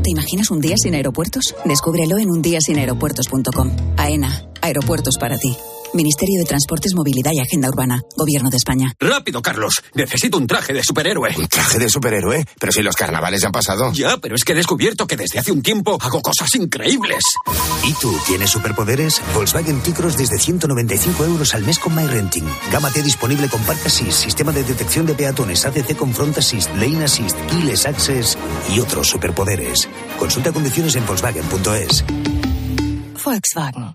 ¿Te 0.03 0.11
imaginas 0.11 0.51
un 0.51 0.61
día 0.61 0.75
sin 0.77 0.95
aeropuertos? 0.95 1.55
Descúbrelo 1.65 2.19
en 2.19 2.31
undiasinaeropuertos.com. 2.31 3.71
AENA, 3.97 4.45
aeropuertos 4.63 5.17
para 5.19 5.37
ti. 5.39 5.57
Ministerio 5.95 6.39
de 6.41 6.45
Transportes, 6.47 6.95
Movilidad 6.95 7.33
y 7.33 7.41
Agenda 7.41 7.69
Urbana. 7.69 8.03
Gobierno 8.17 8.51
de 8.51 8.57
España. 8.57 8.93
Rápido, 8.99 9.43
Carlos. 9.43 9.83
Necesito 9.95 10.39
un 10.39 10.47
traje 10.47 10.73
de 10.73 10.83
superhéroe. 10.83 11.35
¿Un 11.37 11.49
traje 11.49 11.79
de 11.79 11.89
superhéroe? 11.89 12.45
Pero 12.59 12.73
si 12.73 12.83
los 12.83 12.95
carnavales 12.97 13.41
ya 13.41 13.49
han 13.49 13.53
pasado. 13.53 13.93
Ya, 13.93 14.19
pero 14.19 14.35
es 14.35 14.45
que 14.45 14.53
he 14.53 14.57
descubierto 14.57 15.07
que 15.07 15.17
desde 15.17 15.39
hace 15.39 15.53
un 15.53 15.63
tiempo 15.63 15.99
hago 16.01 16.21
cosas 16.21 16.55
increíbles. 16.55 17.25
¿Y 17.85 17.93
tú 17.95 18.15
tienes 18.27 18.51
superpoderes? 18.51 19.21
Volkswagen 19.35 19.81
T-Cross 19.81 20.17
desde 20.17 20.39
195 20.39 21.25
euros 21.25 21.55
al 21.55 21.65
mes 21.65 21.79
con 21.79 21.95
MyRenting. 21.95 22.47
Gama 22.71 22.91
T 22.91 23.03
disponible 23.03 23.49
con 23.49 23.63
Park 23.63 23.81
Assist, 23.87 24.25
sistema 24.25 24.53
de 24.53 24.65
detección 24.65 25.07
de 25.07 25.15
peatones, 25.15 25.65
ACC 25.65 25.97
con 25.97 26.13
Front 26.13 26.39
Assist, 26.39 26.69
Lane 26.77 27.05
Assist, 27.05 27.37
Keyless 27.51 27.87
Access 27.87 28.39
y 28.75 28.81
otros 28.81 29.09
superpoderes. 29.09 29.89
Consulta 30.19 30.53
condiciones 30.53 30.97
en 30.97 31.07
Volkswagen.es. 31.07 32.05
Volkswagen. 33.25 33.95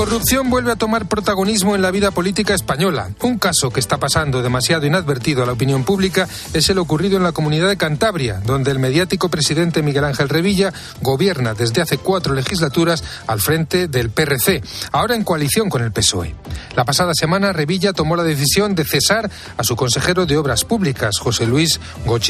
Corrupción 0.00 0.48
vuelve 0.48 0.72
a 0.72 0.76
tomar 0.76 1.08
protagonismo 1.08 1.76
en 1.76 1.82
la 1.82 1.90
vida 1.90 2.10
política 2.10 2.54
española. 2.54 3.10
Un 3.20 3.38
caso 3.38 3.68
que 3.68 3.80
está 3.80 3.98
pasando 3.98 4.40
demasiado 4.40 4.86
inadvertido 4.86 5.42
a 5.42 5.46
la 5.46 5.52
opinión 5.52 5.84
pública 5.84 6.26
es 6.54 6.70
el 6.70 6.78
ocurrido 6.78 7.18
en 7.18 7.22
la 7.22 7.32
comunidad 7.32 7.68
de 7.68 7.76
Cantabria, 7.76 8.40
donde 8.46 8.70
el 8.70 8.78
mediático 8.78 9.28
presidente 9.28 9.82
Miguel 9.82 10.06
Ángel 10.06 10.30
Revilla 10.30 10.72
gobierna 11.02 11.52
desde 11.52 11.82
hace 11.82 11.98
cuatro 11.98 12.34
legislaturas 12.34 13.04
al 13.26 13.42
frente 13.42 13.88
del 13.88 14.08
PRC, 14.08 14.62
ahora 14.90 15.16
en 15.16 15.22
coalición 15.22 15.68
con 15.68 15.82
el 15.82 15.92
PSOE. 15.92 16.34
La 16.76 16.86
pasada 16.86 17.12
semana 17.12 17.52
Revilla 17.52 17.92
tomó 17.92 18.16
la 18.16 18.24
decisión 18.24 18.74
de 18.74 18.86
cesar 18.86 19.30
a 19.58 19.64
su 19.64 19.76
consejero 19.76 20.24
de 20.24 20.38
Obras 20.38 20.64
Públicas, 20.64 21.18
José 21.18 21.46
Luis 21.46 21.78
Gochi 22.06 22.28